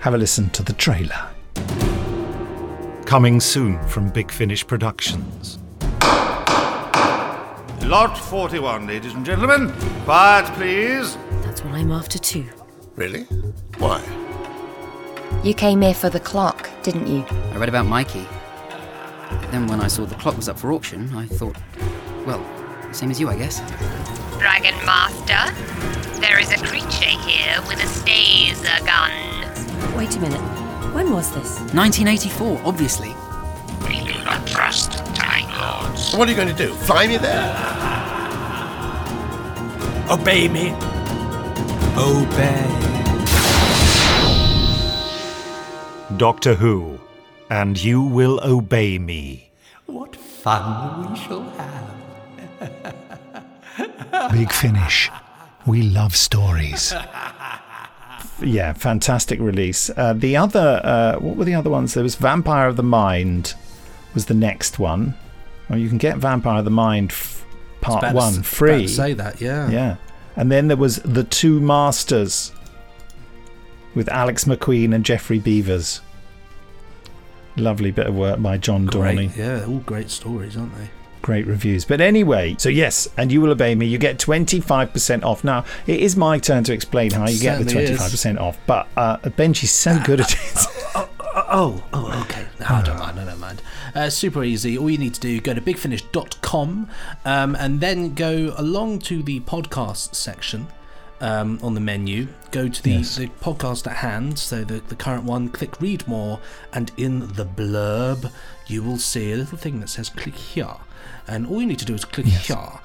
Have 0.00 0.14
a 0.14 0.18
listen 0.18 0.50
to 0.50 0.62
the 0.62 0.74
trailer. 0.74 1.30
Coming 3.06 3.40
soon 3.40 3.82
from 3.88 4.10
Big 4.10 4.30
Finish 4.30 4.66
Productions. 4.66 5.58
Lot 7.82 8.16
41, 8.16 8.86
ladies 8.86 9.14
and 9.14 9.26
gentlemen. 9.26 9.72
Quiet, 10.04 10.46
please. 10.54 11.16
That's 11.42 11.64
what 11.64 11.74
I'm 11.74 11.90
after 11.90 12.18
too. 12.18 12.46
Really? 12.94 13.24
Why? 13.78 14.00
You 15.42 15.54
came 15.54 15.80
here 15.80 15.94
for 15.94 16.08
the 16.08 16.20
clock, 16.20 16.70
didn't 16.82 17.06
you? 17.06 17.24
I 17.52 17.56
read 17.56 17.68
about 17.68 17.86
Mikey. 17.86 18.26
Then 19.50 19.66
when 19.66 19.80
I 19.80 19.88
saw 19.88 20.04
the 20.04 20.14
clock 20.16 20.36
was 20.36 20.48
up 20.48 20.58
for 20.58 20.72
auction, 20.72 21.12
I 21.16 21.26
thought, 21.26 21.56
well, 22.26 22.44
same 22.92 23.10
as 23.10 23.18
you, 23.18 23.28
I 23.28 23.36
guess. 23.36 23.60
Dragon 24.38 24.74
Master, 24.86 26.20
there 26.20 26.38
is 26.38 26.52
a 26.52 26.58
creature 26.58 27.18
here 27.26 27.60
with 27.66 27.82
a 27.82 27.86
staser 27.86 28.84
gun. 28.86 29.96
Wait 29.96 30.14
a 30.16 30.20
minute. 30.20 30.40
When 30.94 31.10
was 31.10 31.32
this? 31.34 31.58
1984, 31.74 32.60
obviously. 32.64 33.14
We 33.88 34.04
do 34.04 34.22
not 34.24 34.46
trust 34.46 34.99
Time 35.60 35.94
What 36.18 36.26
are 36.26 36.30
you 36.30 36.36
going 36.36 36.48
to 36.48 36.54
do? 36.54 36.72
Fly 36.72 37.06
me 37.06 37.18
there? 37.18 37.54
Obey 40.10 40.48
me. 40.48 40.72
Obey. 41.98 42.66
Doctor 46.16 46.54
Who. 46.54 46.98
And 47.50 47.82
You 47.82 48.00
Will 48.00 48.40
Obey 48.42 48.98
Me. 48.98 49.50
What 49.84 50.16
fun 50.16 51.10
we 51.10 51.18
shall 51.18 51.42
have. 51.50 51.90
Big 54.32 54.50
Finish. 54.52 55.10
We 55.66 55.82
love 55.82 56.16
stories. 56.16 56.94
yeah, 58.40 58.72
fantastic 58.72 59.38
release. 59.40 59.90
Uh, 59.94 60.14
the 60.14 60.38
other, 60.38 60.80
uh, 60.82 61.16
what 61.18 61.36
were 61.36 61.44
the 61.44 61.54
other 61.54 61.68
ones? 61.68 61.92
There 61.92 62.02
was 62.02 62.14
Vampire 62.14 62.66
of 62.68 62.76
the 62.76 62.82
Mind, 62.82 63.52
was 64.14 64.24
the 64.24 64.34
next 64.34 64.78
one. 64.78 65.16
Well, 65.70 65.78
you 65.78 65.88
can 65.88 65.98
get 65.98 66.18
Vampire 66.18 66.58
of 66.58 66.64
the 66.64 66.70
Mind 66.70 67.12
f- 67.12 67.46
part 67.80 68.12
one 68.12 68.42
free. 68.42 68.88
say 68.88 69.12
that, 69.14 69.40
yeah. 69.40 69.70
Yeah, 69.70 69.96
and 70.34 70.50
then 70.50 70.66
there 70.66 70.76
was 70.76 70.96
the 70.96 71.22
Two 71.22 71.60
Masters 71.60 72.52
with 73.94 74.08
Alex 74.08 74.44
Macqueen 74.44 74.92
and 74.92 75.04
Geoffrey 75.04 75.38
Beevers. 75.38 76.00
Lovely 77.56 77.92
bit 77.92 78.08
of 78.08 78.16
work 78.16 78.42
by 78.42 78.58
John 78.58 78.88
Dorney. 78.88 79.32
Great, 79.32 79.36
yeah, 79.36 79.64
all 79.64 79.78
great 79.78 80.10
stories, 80.10 80.56
aren't 80.56 80.76
they? 80.76 80.90
Great 81.22 81.46
reviews. 81.46 81.84
But 81.84 82.00
anyway, 82.00 82.56
so 82.58 82.68
yes, 82.68 83.08
and 83.16 83.30
you 83.30 83.40
will 83.40 83.50
obey 83.50 83.76
me. 83.76 83.86
You 83.86 83.98
get 83.98 84.18
25% 84.18 85.22
off. 85.22 85.44
Now, 85.44 85.64
it 85.86 86.00
is 86.00 86.16
my 86.16 86.38
turn 86.38 86.64
to 86.64 86.72
explain 86.72 87.12
how 87.12 87.28
you 87.28 87.38
get 87.38 87.58
the 87.58 87.64
25% 87.64 88.40
off, 88.40 88.58
but 88.66 88.88
uh, 88.96 89.18
Benji's 89.18 89.70
so 89.70 89.92
ah, 89.92 90.02
good 90.04 90.20
at 90.20 90.34
ah, 90.34 90.40
it. 90.40 90.86
Ah, 90.96 91.19
Oh, 91.52 91.82
oh, 91.92 92.20
okay. 92.22 92.46
No, 92.60 92.66
I 92.68 92.82
don't 92.82 92.98
mind. 92.98 93.18
I 93.18 93.24
don't 93.24 93.40
mind. 93.40 93.62
Uh, 93.94 94.08
super 94.08 94.44
easy. 94.44 94.78
All 94.78 94.88
you 94.88 94.98
need 94.98 95.14
to 95.14 95.20
do 95.20 95.40
go 95.40 95.52
to 95.52 95.60
bigfinish.com 95.60 96.88
um, 97.24 97.54
and 97.56 97.80
then 97.80 98.14
go 98.14 98.54
along 98.56 99.00
to 99.00 99.20
the 99.22 99.40
podcast 99.40 100.14
section 100.14 100.68
um, 101.20 101.58
on 101.60 101.74
the 101.74 101.80
menu. 101.80 102.28
Go 102.52 102.68
to 102.68 102.82
the, 102.82 102.90
Yes. 102.92 103.16
the 103.16 103.26
podcast 103.26 103.88
at 103.88 103.96
hand, 103.96 104.38
so 104.38 104.62
the, 104.62 104.74
the 104.80 104.94
current 104.94 105.24
one. 105.24 105.48
Click 105.48 105.80
read 105.80 106.06
more, 106.06 106.38
and 106.72 106.92
in 106.96 107.20
the 107.34 107.44
blurb, 107.44 108.30
you 108.68 108.82
will 108.84 108.98
see 108.98 109.32
a 109.32 109.36
little 109.36 109.58
thing 109.58 109.80
that 109.80 109.88
says 109.88 110.08
click 110.08 110.34
here. 110.36 110.76
And 111.26 111.46
all 111.48 111.60
you 111.60 111.66
need 111.66 111.78
to 111.80 111.84
do 111.84 111.94
is 111.94 112.04
click 112.04 112.26
here 112.26 112.56
uh, 112.56 112.80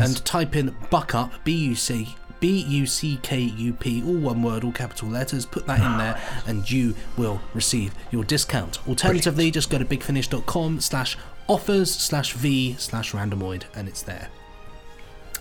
and 0.00 0.24
type 0.24 0.56
in 0.56 0.74
buck 0.90 1.14
up, 1.14 1.32
B 1.44 1.52
U 1.52 1.74
C. 1.76 2.16
B 2.40 2.64
U 2.68 2.86
C 2.86 3.18
K 3.22 3.40
U 3.40 3.72
P, 3.72 4.02
all 4.02 4.14
one 4.16 4.42
word, 4.42 4.64
all 4.64 4.72
capital 4.72 5.08
letters. 5.08 5.44
Put 5.46 5.66
that 5.66 5.80
in 5.80 5.98
there, 5.98 6.20
and 6.46 6.70
you 6.70 6.94
will 7.16 7.40
receive 7.54 7.94
your 8.10 8.24
discount. 8.24 8.86
Alternatively, 8.88 9.50
just 9.50 9.70
go 9.70 9.78
to 9.78 9.84
bigfinish.com 9.84 10.80
slash 10.80 11.16
offers 11.48 11.92
slash 11.94 12.32
v 12.32 12.74
slash 12.78 13.12
randomoid, 13.12 13.64
and 13.74 13.88
it's 13.88 14.02
there. 14.02 14.28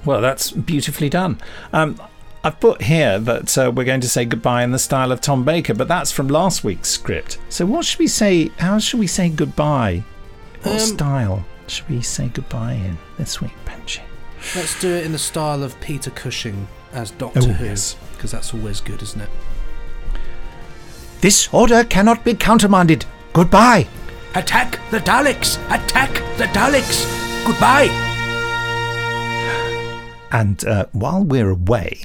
Well, 0.06 0.22
that's 0.22 0.52
beautifully 0.52 1.10
done. 1.10 1.40
Um, 1.74 2.00
I've 2.44 2.60
put 2.60 2.84
here 2.84 3.20
that 3.20 3.58
uh, 3.58 3.72
we're 3.76 3.84
going 3.84 4.02
to 4.02 4.10
say 4.10 4.24
goodbye 4.24 4.64
in 4.64 4.72
the 4.72 4.80
style 4.80 5.12
of 5.12 5.20
Tom 5.22 5.44
Baker, 5.44 5.74
but 5.74 5.88
that's 5.88 6.12
from 6.12 6.28
last 6.28 6.64
week's 6.64 6.90
script. 6.90 7.40
So, 7.50 7.66
what 7.66 7.84
should 7.84 8.00
we 8.00 8.08
say? 8.08 8.50
How 8.58 8.80
should 8.80 9.00
we 9.00 9.08
say 9.08 9.30
goodbye? 9.30 10.04
What 10.64 10.74
Um, 10.74 10.80
style 10.80 11.46
should 11.68 11.90
we 11.90 12.02
say 12.02 12.30
goodbye 12.30 12.74
in 12.74 12.98
this 13.18 13.42
week, 13.42 13.52
Benji? 13.66 14.02
Let's 14.56 14.80
do 14.80 14.94
it 14.94 15.06
in 15.06 15.12
the 15.12 15.20
style 15.20 15.64
of 15.64 15.80
Peter 15.82 16.12
Cushing 16.12 16.68
as 16.98 17.12
Doctor 17.12 17.40
Oh, 17.44 17.46
Who, 17.48 17.66
yes. 17.66 17.96
because 18.14 18.32
that's 18.32 18.54
always 18.54 18.82
good, 18.82 19.02
isn't 19.02 19.22
it? 19.22 19.30
This 21.22 21.48
order 21.54 21.84
cannot 21.84 22.24
be 22.26 22.34
countermanded. 22.34 23.06
Goodbye. 23.34 23.88
Attack 24.36 24.80
the 24.92 25.00
Daleks! 25.00 25.58
Attack 25.68 26.14
the 26.38 26.46
Daleks! 26.46 27.06
Goodbye! 27.46 27.90
And 30.32 30.64
uh, 30.66 30.86
while 30.92 31.24
we're 31.24 31.50
away, 31.50 32.02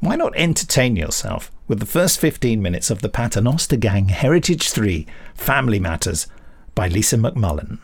why 0.00 0.16
not 0.16 0.32
entertain 0.36 0.96
yourself 0.96 1.50
with 1.68 1.78
the 1.78 1.86
first 1.86 2.18
15 2.18 2.60
minutes 2.60 2.90
of 2.90 3.00
the 3.00 3.08
Paternoster 3.08 3.76
Gang 3.76 4.08
Heritage 4.08 4.68
3 4.70 5.06
Family 5.34 5.78
Matters 5.78 6.26
by 6.74 6.88
Lisa 6.88 7.16
McMullin? 7.16 7.78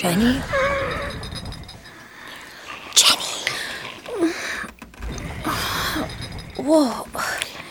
Jenny? 0.00 0.40
Jenny? 2.94 3.44
What? 6.56 7.06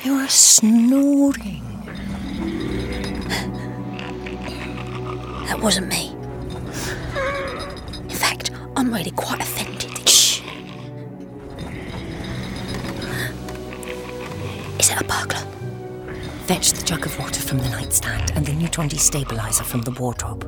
You're 0.03 0.27
snoring. 0.27 1.63
That 5.47 5.59
wasn't 5.59 5.88
me. 5.88 6.11
In 8.03 8.15
fact, 8.15 8.51
I'm 8.75 8.93
really 8.93 9.09
quite 9.09 9.41
offended. 9.41 10.07
Shh. 10.07 10.43
Is 14.77 14.91
it 14.91 15.01
a 15.01 15.03
burglar? 15.03 15.41
Fetch 16.45 16.73
the 16.73 16.86
jug 16.86 17.07
of 17.07 17.19
water 17.19 17.41
from 17.41 17.57
the 17.57 17.69
nightstand 17.69 18.34
and 18.36 18.45
the 18.45 18.53
neutron 18.53 18.88
destabilizer 18.88 19.65
from 19.65 19.82
the 19.82 19.91
wardrobe. 19.99 20.45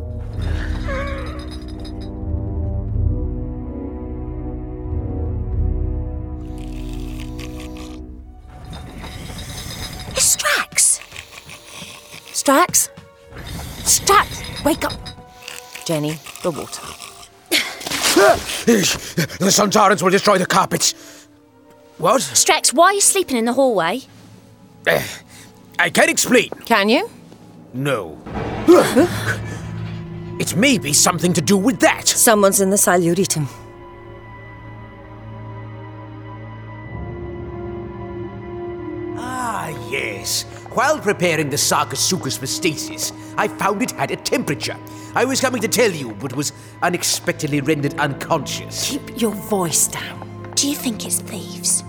Strax? 12.51 12.89
Strax! 13.85 14.65
Wake 14.65 14.83
up! 14.83 14.99
Jenny, 15.85 16.19
the 16.43 16.51
water. 16.51 16.81
the 19.39 19.49
sun 19.49 19.71
torrents 19.71 20.03
will 20.03 20.09
destroy 20.09 20.37
the 20.37 20.45
carpets. 20.45 21.29
What? 21.97 22.19
Strax, 22.21 22.73
why 22.73 22.87
are 22.87 22.93
you 22.93 22.99
sleeping 22.99 23.37
in 23.37 23.45
the 23.45 23.53
hallway? 23.53 24.01
Eh, 24.85 25.01
I 25.79 25.89
can't 25.91 26.09
explain. 26.09 26.49
Can 26.65 26.89
you? 26.89 27.09
No. 27.73 28.21
it 30.37 30.53
may 30.57 30.77
be 30.77 30.91
something 30.91 31.31
to 31.31 31.41
do 31.41 31.55
with 31.55 31.79
that. 31.79 32.05
Someone's 32.05 32.59
in 32.59 32.69
the 32.69 32.75
Siluritum. 32.75 33.47
While 40.73 40.99
preparing 40.99 41.49
the 41.49 41.57
Sarcosuchus 41.57 42.39
for 42.39 42.47
stasis, 42.47 43.11
I 43.37 43.49
found 43.49 43.81
it 43.81 43.91
had 43.91 44.09
a 44.11 44.15
temperature. 44.15 44.77
I 45.15 45.25
was 45.25 45.41
coming 45.41 45.61
to 45.63 45.67
tell 45.67 45.91
you, 45.91 46.13
but 46.13 46.33
was 46.33 46.53
unexpectedly 46.81 47.59
rendered 47.59 47.99
unconscious. 47.99 48.89
Keep 48.89 49.19
your 49.19 49.31
voice 49.31 49.87
down. 49.87 50.49
Do 50.55 50.69
you 50.69 50.75
think 50.75 51.05
it's 51.05 51.19
thieves? 51.19 51.83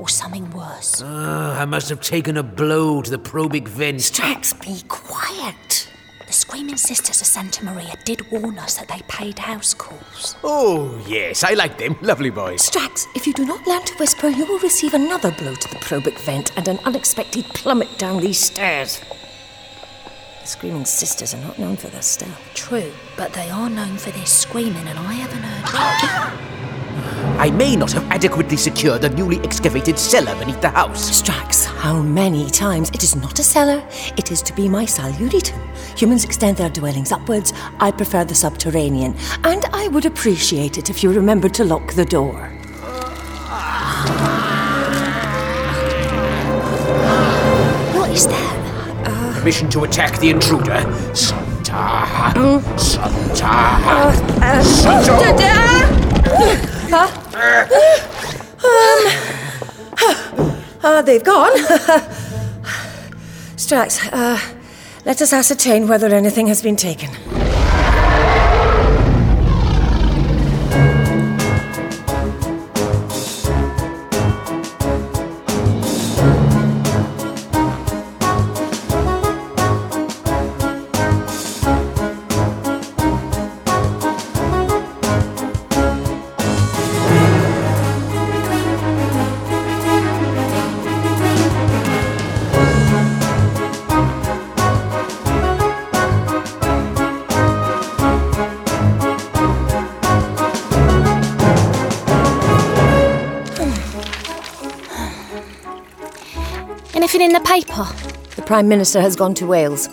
Or 0.00 0.08
something 0.08 0.50
worse? 0.50 1.02
Ah, 1.04 1.60
I 1.60 1.66
must 1.66 1.88
have 1.88 2.00
taken 2.00 2.36
a 2.36 2.42
blow 2.42 3.00
to 3.00 3.08
the 3.08 3.18
probic 3.18 3.68
vent. 3.68 3.98
Strax, 3.98 4.60
be 4.60 4.82
quiet. 4.88 5.88
Screaming 6.48 6.76
Sisters 6.76 7.20
of 7.20 7.26
Santa 7.26 7.64
Maria 7.64 7.92
did 8.04 8.30
warn 8.30 8.56
us 8.56 8.76
that 8.76 8.86
they 8.86 9.02
paid 9.08 9.36
house 9.36 9.74
calls. 9.74 10.36
Oh, 10.44 10.96
yes, 11.08 11.42
I 11.42 11.54
like 11.54 11.76
them. 11.76 11.96
Lovely 12.02 12.30
boys. 12.30 12.70
Strax, 12.70 13.04
if 13.16 13.26
you 13.26 13.32
do 13.32 13.44
not 13.44 13.66
learn 13.66 13.82
to 13.82 13.94
whisper, 13.94 14.28
you 14.28 14.46
will 14.46 14.60
receive 14.60 14.94
another 14.94 15.32
blow 15.32 15.56
to 15.56 15.68
the 15.68 15.80
probic 15.80 16.16
vent 16.20 16.56
and 16.56 16.68
an 16.68 16.78
unexpected 16.84 17.46
plummet 17.46 17.98
down 17.98 18.20
these 18.20 18.38
stairs. 18.38 19.00
The 20.46 20.52
Screaming 20.52 20.84
Sisters 20.84 21.34
are 21.34 21.40
not 21.40 21.58
known 21.58 21.76
for 21.76 21.88
their 21.88 22.02
stealth. 22.02 22.40
True, 22.54 22.92
but 23.16 23.32
they 23.32 23.50
are 23.50 23.68
known 23.68 23.96
for 23.96 24.12
their 24.12 24.26
screaming, 24.26 24.86
and 24.86 24.96
I 24.96 25.12
haven't 25.14 25.42
heard. 25.42 27.40
I 27.40 27.50
may 27.50 27.74
not 27.74 27.90
have 27.90 28.04
adequately 28.12 28.56
secured 28.56 29.02
the 29.02 29.08
newly 29.08 29.40
excavated 29.40 29.98
cellar 29.98 30.38
beneath 30.38 30.60
the 30.60 30.68
house. 30.68 31.20
Strax, 31.20 31.64
how 31.64 32.00
many 32.00 32.48
times? 32.48 32.90
It 32.90 33.02
is 33.02 33.16
not 33.16 33.40
a 33.40 33.42
cellar, 33.42 33.84
it 34.16 34.30
is 34.30 34.40
to 34.42 34.52
be 34.52 34.68
my 34.68 34.84
Siluritum. 34.84 35.60
Humans 35.98 36.24
extend 36.24 36.58
their 36.58 36.70
dwellings 36.70 37.10
upwards. 37.10 37.52
I 37.80 37.90
prefer 37.90 38.24
the 38.24 38.36
subterranean, 38.36 39.16
and 39.42 39.64
I 39.72 39.88
would 39.88 40.06
appreciate 40.06 40.78
it 40.78 40.90
if 40.90 41.02
you 41.02 41.12
remembered 41.12 41.54
to 41.54 41.64
lock 41.64 41.94
the 41.94 42.04
door. 42.04 42.50
What 47.98 48.10
is 48.10 48.28
that? 48.28 48.65
Permission 49.46 49.70
to 49.70 49.84
attack 49.84 50.18
the 50.18 50.28
intruder. 50.30 50.80
Santa. 51.14 52.60
Santa. 52.76 53.46
Uh, 57.32 57.62
um, 58.64 58.98
ah, 60.82 61.00
they've 61.06 61.22
gone. 61.22 61.52
Strax, 63.54 64.08
uh, 64.12 64.36
let 65.04 65.22
us 65.22 65.32
ascertain 65.32 65.86
whether 65.86 66.12
anything 66.12 66.48
has 66.48 66.60
been 66.60 66.74
taken. 66.74 67.10
Prime 108.46 108.68
Minister 108.68 109.00
has 109.00 109.16
gone 109.16 109.34
to 109.34 109.44
Wales. 109.44 109.88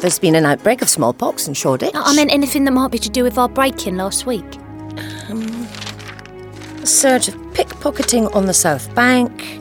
There's 0.00 0.18
been 0.18 0.34
an 0.34 0.44
outbreak 0.44 0.82
of 0.82 0.88
smallpox 0.88 1.46
in 1.46 1.54
Shoreditch. 1.54 1.92
I 1.94 2.14
meant 2.16 2.32
anything 2.32 2.64
that 2.64 2.72
might 2.72 2.90
be 2.90 2.98
to 2.98 3.08
do 3.08 3.22
with 3.22 3.38
our 3.38 3.48
break-in 3.48 3.96
last 3.96 4.26
week. 4.26 4.44
Um, 5.28 5.68
a 6.82 6.86
surge 6.86 7.28
of 7.28 7.34
pickpocketing 7.52 8.34
on 8.34 8.46
the 8.46 8.54
South 8.54 8.92
Bank. 8.96 9.60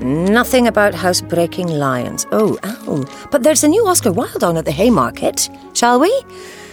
Nothing 0.00 0.68
about 0.68 0.94
housebreaking 0.94 1.66
lions. 1.66 2.26
Oh, 2.30 2.56
ow. 2.62 3.04
But 3.32 3.42
there's 3.42 3.64
a 3.64 3.68
new 3.68 3.84
Oscar 3.88 4.12
Wilde 4.12 4.44
on 4.44 4.56
at 4.56 4.66
the 4.66 4.72
Haymarket. 4.72 5.50
Shall 5.74 5.98
we? 5.98 6.08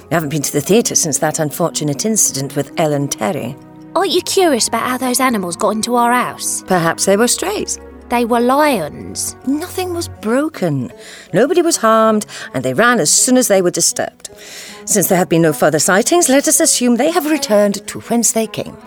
We 0.10 0.14
haven't 0.14 0.30
been 0.30 0.44
to 0.44 0.54
the 0.54 0.62
theatre 0.62 0.96
since 0.96 1.18
that 1.18 1.40
unfortunate 1.40 2.06
incident 2.06 2.56
with 2.56 2.72
Ellen 2.80 3.08
Terry. 3.08 3.56
Aren't 3.96 4.12
you 4.12 4.22
curious 4.22 4.68
about 4.68 4.88
how 4.88 4.98
those 4.98 5.20
animals 5.20 5.56
got 5.56 5.70
into 5.72 5.96
our 5.96 6.14
house? 6.14 6.64
Perhaps 6.68 7.06
they 7.06 7.18
were 7.18 7.28
strays. 7.28 7.80
They 8.10 8.24
were 8.24 8.40
lions. 8.40 9.36
Nothing 9.46 9.94
was 9.94 10.08
broken. 10.08 10.92
Nobody 11.34 11.62
was 11.62 11.78
harmed, 11.78 12.26
and 12.54 12.64
they 12.64 12.74
ran 12.74 13.00
as 13.00 13.12
soon 13.12 13.36
as 13.36 13.50
they 13.50 13.62
were 13.62 13.72
disturbed. 13.72 14.30
Since 14.86 15.10
there 15.10 15.18
have 15.18 15.28
been 15.28 15.42
no 15.42 15.52
further 15.52 15.80
sightings, 15.80 16.30
let 16.30 16.48
us 16.48 16.62
assume 16.62 16.96
they 16.96 17.12
have 17.12 17.30
returned 17.30 17.86
to 17.88 18.00
whence 18.02 18.32
they 18.32 18.48
came. 18.48 18.78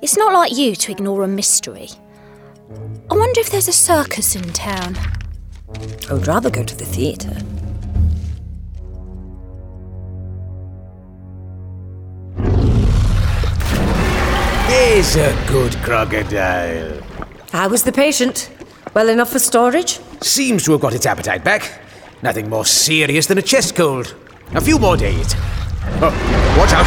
It's 0.00 0.16
not 0.16 0.32
like 0.32 0.56
you 0.56 0.76
to 0.76 0.92
ignore 0.92 1.24
a 1.24 1.28
mystery. 1.28 1.88
I 3.10 3.14
wonder 3.14 3.40
if 3.40 3.50
there's 3.50 3.68
a 3.68 3.72
circus 3.72 4.36
in 4.36 4.52
town. 4.52 4.96
I 6.08 6.14
would 6.14 6.28
rather 6.28 6.50
go 6.50 6.62
to 6.62 6.76
the 6.76 6.84
theatre. 6.84 7.36
He's 14.68 15.16
a 15.16 15.36
good 15.48 15.74
crocodile. 15.82 17.02
How 17.52 17.68
was 17.68 17.82
the 17.82 17.92
patient? 17.92 18.48
Well 18.94 19.10
enough 19.10 19.30
for 19.30 19.38
storage? 19.38 20.00
Seems 20.22 20.64
to 20.64 20.72
have 20.72 20.80
got 20.80 20.94
its 20.94 21.04
appetite 21.04 21.44
back. 21.44 21.80
Nothing 22.22 22.48
more 22.48 22.64
serious 22.64 23.26
than 23.26 23.36
a 23.36 23.42
chest 23.42 23.76
cold. 23.76 24.14
A 24.54 24.60
few 24.62 24.78
more 24.78 24.96
days. 24.96 25.34
Oh, 26.00 26.10
watch 26.58 26.72
out. 26.72 26.86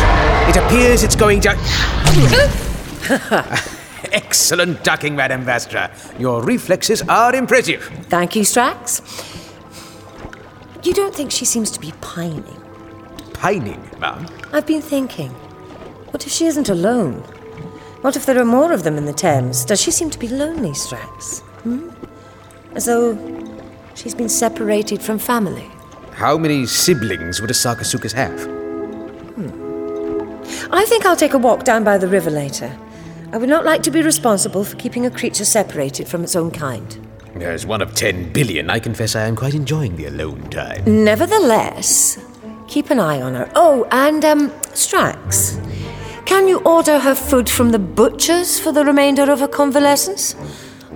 It 0.50 0.58
appears 0.58 1.04
it's 1.04 1.16
going 1.16 1.40
to. 1.42 1.52
Excellent 4.12 4.84
ducking, 4.84 5.16
Madame 5.16 5.46
Vastra. 5.46 5.92
Your 6.20 6.42
reflexes 6.42 7.04
are 7.04 7.36
impressive. 7.36 7.84
Thank 8.10 8.36
you, 8.36 8.42
Strax. 8.42 9.04
You 10.84 10.96
don't 10.96 11.14
think 11.14 11.30
she 11.30 11.46
seems 11.46 11.70
to 11.72 11.80
be 11.80 11.94
pining? 12.02 12.60
Pining, 13.34 13.88
ma'am. 14.00 14.26
I've 14.52 14.66
been 14.66 14.82
thinking. 14.82 15.30
What 16.10 16.26
if 16.26 16.32
she 16.32 16.48
isn't 16.48 16.70
alone? 16.70 17.24
What 18.06 18.16
if 18.16 18.28
there 18.28 18.40
are 18.40 18.46
more 18.46 18.72
of 18.72 18.84
them 18.84 19.00
in 19.00 19.06
the 19.06 19.14
Thames? 19.14 19.66
Does 19.66 19.82
she 19.82 19.90
seem 19.90 20.12
to 20.12 20.20
be 20.20 20.28
lonely, 20.28 20.74
Strax? 20.74 21.40
Hmm? 21.64 21.90
As 22.76 22.86
though 22.86 23.18
she's 23.96 24.14
been 24.14 24.30
separated 24.30 25.02
from 25.02 25.18
family. 25.18 25.68
How 26.12 26.38
many 26.38 26.68
siblings 26.68 27.42
would 27.42 27.50
a 27.50 27.56
Sarcosuchus 27.56 28.14
have? 28.14 28.40
I 30.72 30.86
think 30.86 31.08
I'll 31.08 31.16
take 31.16 31.34
a 31.34 31.40
walk 31.40 31.64
down 31.64 31.84
by 31.84 31.98
the 31.98 32.08
river 32.08 32.30
later. 32.30 32.78
I 33.34 33.38
would 33.38 33.50
not 33.50 33.66
like 33.66 33.82
to 33.82 33.90
be 33.90 34.04
responsible 34.04 34.64
for 34.64 34.76
keeping 34.76 35.08
a 35.08 35.10
creature 35.10 35.44
separated 35.44 36.08
from 36.08 36.24
its 36.24 36.36
own 36.36 36.52
kind. 36.52 37.08
As 37.42 37.66
one 37.66 37.82
of 37.82 37.96
ten 37.96 38.32
billion, 38.32 38.70
I 38.70 38.78
confess 38.78 39.16
I 39.16 39.26
am 39.26 39.36
quite 39.36 39.56
enjoying 39.56 39.96
the 39.96 40.06
alone 40.06 40.48
time. 40.52 40.84
Nevertheless, 41.04 42.24
keep 42.68 42.92
an 42.92 43.00
eye 43.00 43.20
on 43.20 43.34
her. 43.34 43.50
Oh, 43.56 43.88
and, 43.90 44.24
um, 44.24 44.52
Strax, 44.76 45.60
can 46.26 46.48
you 46.48 46.60
order 46.60 47.00
her 47.00 47.16
food 47.16 47.50
from 47.50 47.72
the 47.72 47.80
butcher's 47.80 48.60
for 48.60 48.72
the 48.72 48.84
remainder 48.84 49.32
of 49.32 49.40
her 49.40 49.48
convalescence? 49.48 50.36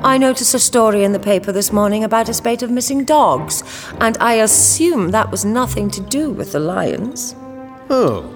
I 0.02 0.18
noticed 0.18 0.54
a 0.54 0.60
story 0.60 1.04
in 1.04 1.12
the 1.12 1.20
paper 1.20 1.52
this 1.52 1.74
morning 1.74 2.04
about 2.04 2.30
a 2.30 2.34
spate 2.34 2.64
of 2.64 2.72
missing 2.72 3.04
dogs, 3.04 3.64
and 4.00 4.18
I 4.20 4.36
assume 4.36 5.12
that 5.12 5.30
was 5.30 5.44
nothing 5.44 5.92
to 5.92 6.02
do 6.02 6.30
with 6.32 6.54
the 6.54 6.60
lions. 6.60 7.36
Oh, 7.90 8.34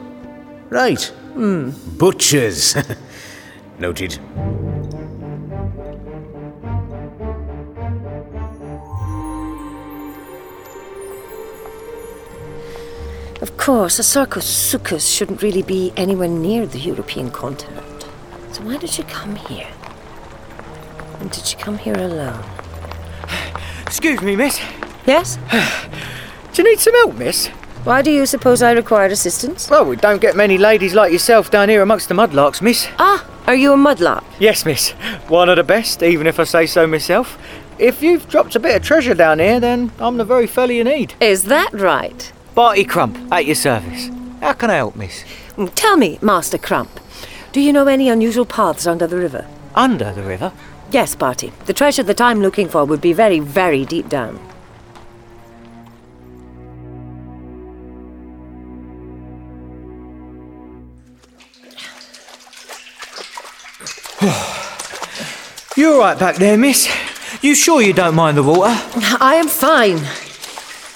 right. 0.70 1.02
Hmm. 1.34 1.72
Butchers. 1.98 2.76
Noted. 3.80 4.20
Of 13.44 13.58
course, 13.58 14.00
a 14.00 14.04
Sarcosuchus 14.04 15.14
shouldn't 15.14 15.42
really 15.42 15.64
be 15.64 15.92
anywhere 15.98 16.30
near 16.30 16.66
the 16.66 16.80
European 16.80 17.30
continent. 17.30 18.06
So 18.54 18.62
why 18.62 18.78
did 18.78 18.90
she 18.90 19.04
come 19.04 19.36
here? 19.36 19.68
And 21.20 21.30
did 21.30 21.46
she 21.46 21.58
come 21.58 21.78
here 21.78 21.94
alone? 21.94 22.42
Excuse 23.82 24.22
me, 24.22 24.38
miss. 24.38 24.62
Yes? 25.06 25.38
Do 26.54 26.62
you 26.62 26.70
need 26.70 26.80
some 26.80 26.94
help, 26.94 27.16
miss? 27.16 27.48
Why 27.84 28.02
do 28.02 28.12
you 28.12 28.26
suppose 28.26 28.62
I 28.62 28.72
required 28.72 29.12
assistance? 29.12 29.70
Well, 29.70 29.84
we 29.84 29.98
don't 29.98 30.22
get 30.22 30.38
many 30.38 30.58
ladies 30.58 30.94
like 30.94 31.12
yourself 31.12 31.52
down 31.52 31.68
here 31.68 31.82
amongst 31.82 32.08
the 32.08 32.16
mudlarks, 32.16 32.62
miss. 32.62 32.88
Ah, 32.98 33.30
are 33.46 33.56
you 33.56 33.74
a 33.74 33.76
mudlark? 33.76 34.24
Yes, 34.40 34.66
miss. 34.66 34.92
One 35.28 35.50
of 35.50 35.58
the 35.58 35.66
best, 35.66 36.02
even 36.02 36.28
if 36.28 36.40
I 36.40 36.46
say 36.46 36.66
so 36.66 36.88
myself. 36.88 37.38
If 37.78 38.02
you've 38.02 38.30
dropped 38.30 38.56
a 38.56 38.60
bit 38.62 38.78
of 38.78 38.84
treasure 38.84 39.14
down 39.14 39.40
here, 39.40 39.60
then 39.60 39.92
I'm 40.00 40.16
the 40.16 40.24
very 40.24 40.48
fella 40.48 40.72
you 40.72 40.86
need. 40.86 41.16
Is 41.20 41.44
that 41.46 41.74
right? 41.74 42.32
Barty 42.56 42.84
Crump, 42.84 43.18
at 43.32 43.46
your 43.46 43.56
service. 43.56 44.10
How 44.42 44.54
can 44.54 44.70
I 44.70 44.76
help, 44.76 44.96
miss? 44.96 45.24
Mm, 45.58 45.72
Tell 45.76 45.98
me, 45.98 46.20
Master 46.22 46.58
Crump, 46.58 47.00
do 47.52 47.60
you 47.62 47.74
know 47.74 47.88
any 47.88 48.10
unusual 48.10 48.46
paths 48.46 48.86
under 48.86 49.08
the 49.08 49.18
river? 49.18 49.48
Under 49.76 50.12
the 50.14 50.24
river? 50.24 50.52
Yes, 50.92 51.16
Barty. 51.16 51.52
The 51.66 51.74
treasure 51.74 52.04
that 52.04 52.22
I'm 52.22 52.42
looking 52.42 52.68
for 52.70 52.86
would 52.86 53.02
be 53.02 53.14
very, 53.14 53.40
very 53.40 53.86
deep 53.86 54.10
down. 54.10 54.40
You 65.76 65.94
all 65.94 66.00
right 66.02 66.18
back 66.20 66.36
there, 66.36 66.56
miss? 66.56 66.88
You 67.42 67.56
sure 67.56 67.82
you 67.82 67.94
don't 67.94 68.14
mind 68.14 68.38
the 68.38 68.44
water? 68.44 68.76
I 69.20 69.36
am 69.44 69.48
fine. 69.48 69.98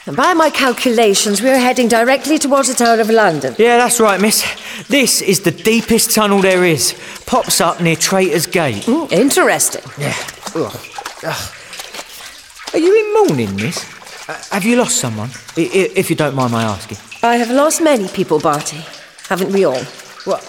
And 0.08 0.16
by 0.16 0.34
my 0.34 0.50
calculations, 0.50 1.42
we're 1.42 1.58
heading 1.60 1.90
directly 1.90 2.38
towards 2.40 2.70
the 2.70 2.76
Tower 2.76 3.00
of 3.02 3.10
London. 3.10 3.56
Yeah, 3.60 3.78
that's 3.78 4.00
right, 4.00 4.20
miss. 4.22 4.42
This 4.88 5.22
is 5.22 5.42
the 5.42 5.52
deepest 5.52 6.12
tunnel 6.16 6.40
there 6.40 6.64
is. 6.64 6.96
Pops 7.26 7.60
up 7.60 7.82
near 7.82 7.98
Traitor's 7.98 8.46
Gate. 8.48 8.84
Mm, 8.86 9.12
interesting. 9.12 9.82
Yeah. 9.98 10.16
Ugh. 10.56 10.74
Ugh. 11.24 11.54
Are 12.74 12.80
you 12.80 12.96
in 12.96 13.14
mourning, 13.28 13.56
miss? 13.58 13.84
Uh, 14.30 14.42
have 14.52 14.64
you 14.64 14.78
lost 14.78 14.98
someone? 14.98 15.30
I- 15.58 15.62
i- 15.74 15.92
if 15.96 16.10
you 16.10 16.16
don't 16.16 16.36
mind 16.36 16.52
my 16.54 16.64
asking. 16.64 16.98
I 17.24 17.36
have 17.36 17.50
lost 17.52 17.82
many 17.82 18.08
people, 18.08 18.40
Barty. 18.40 18.86
Haven't 19.28 19.52
we 19.52 19.66
all? 19.66 19.82
Well, 20.26 20.42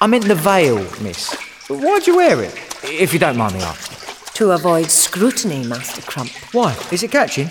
I 0.00 0.06
meant 0.08 0.24
the 0.26 0.34
veil, 0.34 0.84
miss. 1.00 1.32
Why'd 1.68 2.06
you 2.08 2.16
wear 2.16 2.42
it? 2.42 2.54
If 2.82 3.12
you 3.12 3.20
don't 3.20 3.36
mind 3.36 3.54
me 3.54 3.60
asking. 3.62 3.98
To 4.34 4.50
avoid 4.50 4.90
scrutiny, 4.90 5.64
Master 5.64 6.02
Crump. 6.02 6.30
Why? 6.52 6.76
Is 6.90 7.02
it 7.04 7.10
catching? 7.12 7.50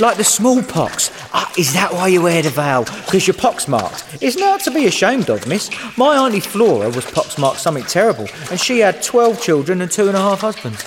Like 0.00 0.16
the 0.16 0.24
smallpox. 0.24 1.10
Ah, 1.34 1.52
is 1.58 1.74
that 1.74 1.92
why 1.92 2.08
you 2.08 2.22
wear 2.22 2.40
the 2.40 2.48
veil? 2.48 2.84
Because 2.84 3.26
you're 3.26 3.34
poxmarked. 3.34 4.22
It's 4.22 4.38
not 4.38 4.60
to 4.62 4.70
be 4.70 4.86
ashamed 4.86 5.28
of, 5.28 5.46
miss. 5.46 5.68
My 5.98 6.16
auntie 6.16 6.40
Flora 6.40 6.88
was 6.88 7.04
poxmarked 7.04 7.58
something 7.58 7.84
terrible, 7.84 8.26
and 8.50 8.58
she 8.58 8.78
had 8.78 9.02
12 9.02 9.42
children 9.42 9.82
and 9.82 9.90
two 9.90 10.08
and 10.08 10.16
a 10.16 10.20
half 10.20 10.40
husbands. 10.40 10.82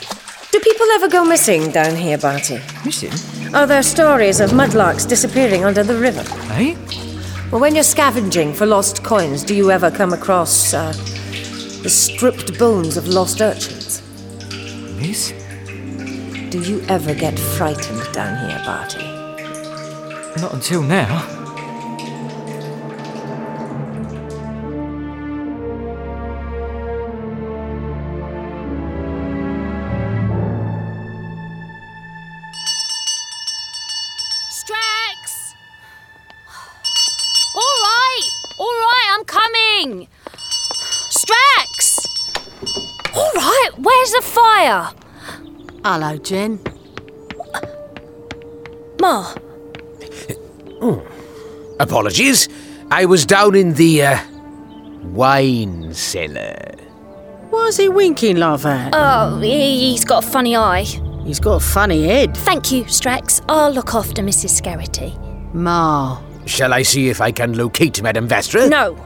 Do 0.51 0.59
people 0.59 0.87
ever 0.93 1.07
go 1.07 1.23
missing 1.23 1.69
down 1.69 1.95
here, 1.95 2.17
Barty? 2.17 2.59
Missing? 2.83 3.53
Are 3.53 3.67
there 3.67 3.83
stories 3.83 4.39
of 4.39 4.49
mudlarks 4.49 5.07
disappearing 5.07 5.63
under 5.63 5.83
the 5.83 5.95
river? 5.95 6.23
Eh? 6.53 6.75
Well, 7.51 7.61
when 7.61 7.75
you're 7.75 7.83
scavenging 7.83 8.51
for 8.51 8.65
lost 8.65 9.03
coins, 9.03 9.43
do 9.43 9.53
you 9.53 9.69
ever 9.69 9.91
come 9.91 10.13
across 10.13 10.73
uh, 10.73 10.91
the 11.83 11.89
stripped 11.89 12.57
bones 12.57 12.97
of 12.97 13.07
lost 13.07 13.41
urchins? 13.41 14.01
Miss? 14.99 15.42
Do 16.53 16.61
you 16.61 16.83
ever 16.87 17.15
get 17.15 17.39
frightened 17.39 18.13
down 18.13 18.47
here, 18.47 18.61
Barty? 18.63 19.01
Not 20.39 20.53
until 20.53 20.83
now. 20.83 21.25
Strax! 34.51 35.55
All 37.55 37.77
right, 37.81 38.29
all 38.59 38.67
right, 38.67 39.07
I'm 39.09 39.25
coming. 39.25 40.07
Strax! 41.09 42.05
All 43.15 43.31
right, 43.33 43.71
where's 43.79 44.11
the 44.11 44.21
fire? 44.21 45.02
Hello, 45.83 46.17
Jen. 46.17 46.59
Ma, 49.01 49.33
Oh. 50.81 51.01
Apologies. 51.79 52.49
I 52.91 53.05
was 53.05 53.25
down 53.25 53.55
in 53.55 53.73
the 53.73 54.03
uh, 54.03 54.19
wine 55.03 55.93
cellar. 55.93 56.55
Why's 57.49 57.77
he 57.77 57.89
winking 57.89 58.37
like 58.37 58.61
that? 58.61 58.91
oh, 58.93 59.39
he- 59.39 59.91
he's 59.91 60.03
got 60.05 60.23
a 60.23 60.27
funny 60.27 60.55
eye. 60.55 60.83
He's 61.25 61.39
got 61.39 61.55
a 61.55 61.59
funny 61.59 62.03
head. 62.05 62.35
Thank 62.35 62.71
you, 62.71 62.83
Strax. 62.85 63.41
I'll 63.47 63.71
look 63.71 63.93
after 63.95 64.21
Mrs. 64.21 64.49
Scarity. 64.49 65.17
Ma. 65.53 66.21
Shall 66.45 66.73
I 66.73 66.81
see 66.83 67.07
if 67.09 67.21
I 67.21 67.31
can 67.31 67.53
locate 67.57 68.01
Madame 68.01 68.27
Vastra? 68.27 68.69
No. 68.69 68.97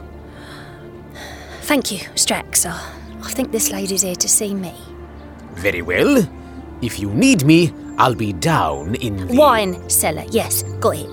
Thank 1.62 1.92
you, 1.92 1.98
Strax. 2.16 2.66
Uh, 2.68 2.76
I 3.24 3.30
think 3.30 3.52
this 3.52 3.70
lady's 3.70 4.02
here 4.02 4.16
to 4.16 4.28
see 4.28 4.54
me. 4.54 4.74
Very 5.54 5.82
well. 5.82 6.26
If 6.80 7.00
you 7.00 7.10
need 7.10 7.44
me, 7.44 7.72
I'll 7.98 8.14
be 8.14 8.32
down 8.32 8.94
in 8.96 9.16
the. 9.26 9.34
Wine 9.34 9.88
cellar, 9.90 10.24
yes, 10.30 10.62
got 10.78 10.94
it. 10.94 11.08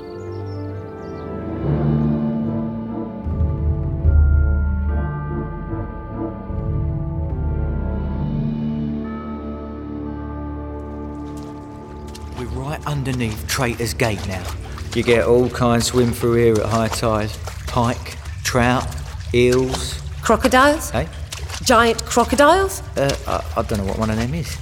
We're 12.38 12.46
right 12.54 12.80
underneath 12.86 13.48
Traitor's 13.48 13.96
Gate 13.96 14.28
now. 14.28 14.44
You 14.94 15.02
get 15.02 15.26
all 15.26 15.50
kinds 15.50 15.88
swim 15.88 16.12
through 16.12 16.36
here 16.36 16.54
at 16.54 16.66
high 16.68 16.90
tide. 16.90 17.32
Pike, 17.66 18.18
trout, 18.44 18.86
eels. 19.34 20.00
Crocodiles? 20.22 20.92
Hey? 20.92 21.08
Giant 21.64 22.04
crocodiles? 22.06 22.82
Uh, 22.96 23.16
I, 23.28 23.60
I 23.60 23.64
don't 23.64 23.80
know 23.80 23.86
what 23.86 23.98
one 23.98 24.12
of 24.12 24.18
them 24.18 24.36
is. 24.36 24.56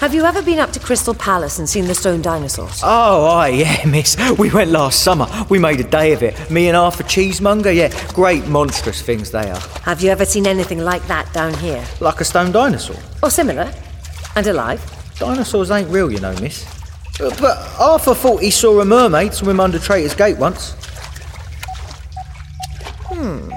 Have 0.00 0.12
you 0.14 0.24
ever 0.24 0.42
been 0.42 0.58
up 0.58 0.72
to 0.72 0.80
Crystal 0.80 1.14
Palace 1.14 1.58
and 1.58 1.66
seen 1.68 1.86
the 1.86 1.94
stone 1.94 2.20
dinosaurs? 2.20 2.80
Oh, 2.84 3.26
aye, 3.26 3.48
yeah, 3.82 3.86
miss. 3.86 4.16
We 4.38 4.50
went 4.50 4.70
last 4.70 5.02
summer. 5.02 5.26
We 5.48 5.58
made 5.58 5.80
a 5.80 5.84
day 5.84 6.12
of 6.12 6.22
it. 6.22 6.50
Me 6.50 6.68
and 6.68 6.76
Arthur 6.76 7.02
cheesemonger, 7.04 7.74
yeah. 7.74 7.88
Great, 8.12 8.46
monstrous 8.46 9.00
things 9.00 9.30
they 9.30 9.50
are. 9.50 9.58
Have 9.84 10.02
you 10.02 10.10
ever 10.10 10.24
seen 10.26 10.46
anything 10.46 10.80
like 10.80 11.06
that 11.06 11.32
down 11.32 11.54
here? 11.54 11.82
Like 12.00 12.20
a 12.20 12.24
stone 12.24 12.52
dinosaur. 12.52 12.96
Or 13.22 13.30
similar? 13.30 13.72
And 14.36 14.46
alive? 14.46 14.82
Dinosaurs 15.18 15.70
ain't 15.70 15.88
real, 15.88 16.12
you 16.12 16.20
know, 16.20 16.34
miss. 16.40 16.66
Uh, 17.18 17.30
But 17.40 17.56
Arthur 17.80 18.14
thought 18.14 18.42
he 18.42 18.50
saw 18.50 18.80
a 18.80 18.84
mermaid 18.84 19.32
swim 19.32 19.60
under 19.60 19.78
Traitor's 19.78 20.14
Gate 20.14 20.36
once. 20.36 20.72
Hmm. 23.06 23.50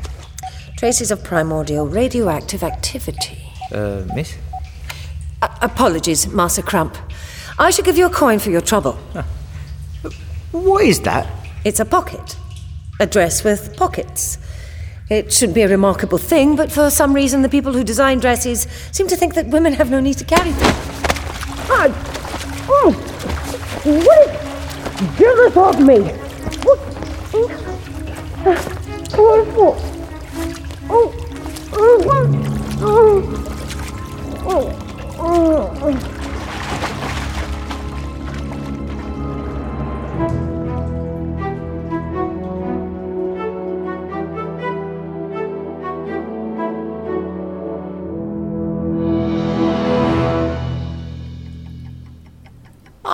Traces 0.78 1.12
of 1.12 1.22
primordial 1.22 1.86
radioactive 1.86 2.64
activity. 2.64 3.40
Uh, 3.74 4.04
miss? 4.16 4.36
Apologies, 5.62 6.28
Master 6.28 6.62
Crump. 6.62 6.96
I 7.58 7.70
should 7.70 7.84
give 7.86 7.98
you 7.98 8.06
a 8.06 8.10
coin 8.10 8.40
for 8.40 8.50
your 8.50 8.62
trouble. 8.62 8.98
What 10.52 10.86
is 10.86 11.02
that? 11.02 11.28
It's 11.66 11.82
a 11.82 11.86
pocket. 11.86 12.38
A 13.02 13.06
dress 13.06 13.44
with 13.44 13.76
pockets. 13.76 14.38
It 15.10 15.34
shouldn't 15.34 15.56
be 15.56 15.64
a 15.64 15.68
remarkable 15.68 16.18
thing, 16.18 16.56
but 16.56 16.72
for 16.72 16.90
some 16.90 17.14
reason 17.14 17.42
the 17.42 17.50
people 17.50 17.74
who 17.74 17.84
design 17.84 18.20
dresses 18.20 18.68
seem 18.92 19.08
to 19.08 19.18
think 19.18 19.34
that 19.34 19.48
women 19.48 19.74
have 19.74 19.90
no 19.92 20.00
need 20.00 20.18
to 20.20 20.24
carry 20.24 20.52
them. 20.52 20.74
Ah! 21.72 21.90
Oh! 22.70 22.94
What? 23.84 24.28
Get 25.18 25.36
this 25.36 25.58
off 25.58 25.80
me! 25.80 26.00
What? 26.64 26.80
What 29.18 29.48
for? 29.54 29.76
Oh! 30.90 31.12
Oh! 31.74 32.06
Oh! 32.82 33.24
Oh! 34.46 34.89
I 35.30 35.32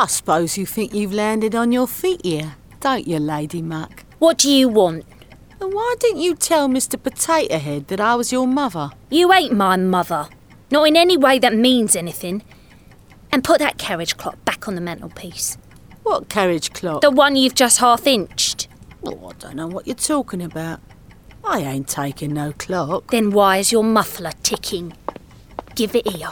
suppose 0.07 0.57
you 0.57 0.66
think 0.66 0.93
you've 0.93 1.11
landed 1.11 1.53
on 1.53 1.74
your 1.74 1.88
feet 1.88 2.22
here, 2.24 2.55
don't 2.80 3.05
you, 3.05 3.20
Lady 3.20 3.61
Muck? 3.61 4.05
What 4.20 4.38
do 4.38 4.49
you 4.49 4.70
want? 4.70 5.03
And 5.59 5.74
why 5.74 5.95
didn't 5.99 6.22
you 6.22 6.36
tell 6.36 6.70
Mr. 6.70 7.01
Potato 7.01 7.57
Head 7.57 7.89
that 7.89 7.99
I 7.99 8.16
was 8.16 8.32
your 8.32 8.47
mother? 8.47 8.91
You 9.09 9.34
ain't 9.34 9.53
my 9.53 9.76
mother. 9.76 10.30
Not 10.72 10.88
in 10.88 10.95
any 10.95 11.18
way 11.18 11.39
that 11.39 11.53
means 11.53 11.95
anything. 11.95 12.43
And 13.32 13.43
put 13.43 13.59
that 13.59 13.78
carriage 13.78 14.18
clock 14.18 14.43
back 14.45 14.68
on 14.68 14.76
the 14.76 14.82
mantelpiece. 14.82 15.57
What 16.03 16.30
carriage 16.30 16.72
clock? 16.74 17.01
The 17.01 17.11
one 17.11 17.36
you've 17.36 17.55
just 17.55 17.80
half 17.80 18.07
inched. 18.07 18.68
Oh, 19.03 19.30
I 19.30 19.34
don't 19.34 19.55
know 19.55 19.68
what 19.68 19.88
you're 19.88 19.95
talking 19.95 20.41
about. 20.41 20.80
I 21.43 21.59
ain't 21.59 21.88
taking 21.88 22.34
no 22.34 22.53
clock. 22.53 23.11
Then 23.11 23.32
why 23.32 23.57
is 23.57 23.72
your 23.72 23.84
muffler 23.84 24.32
ticking? 24.43 24.93
Give 25.76 25.95
it 25.95 26.07
here. 26.07 26.30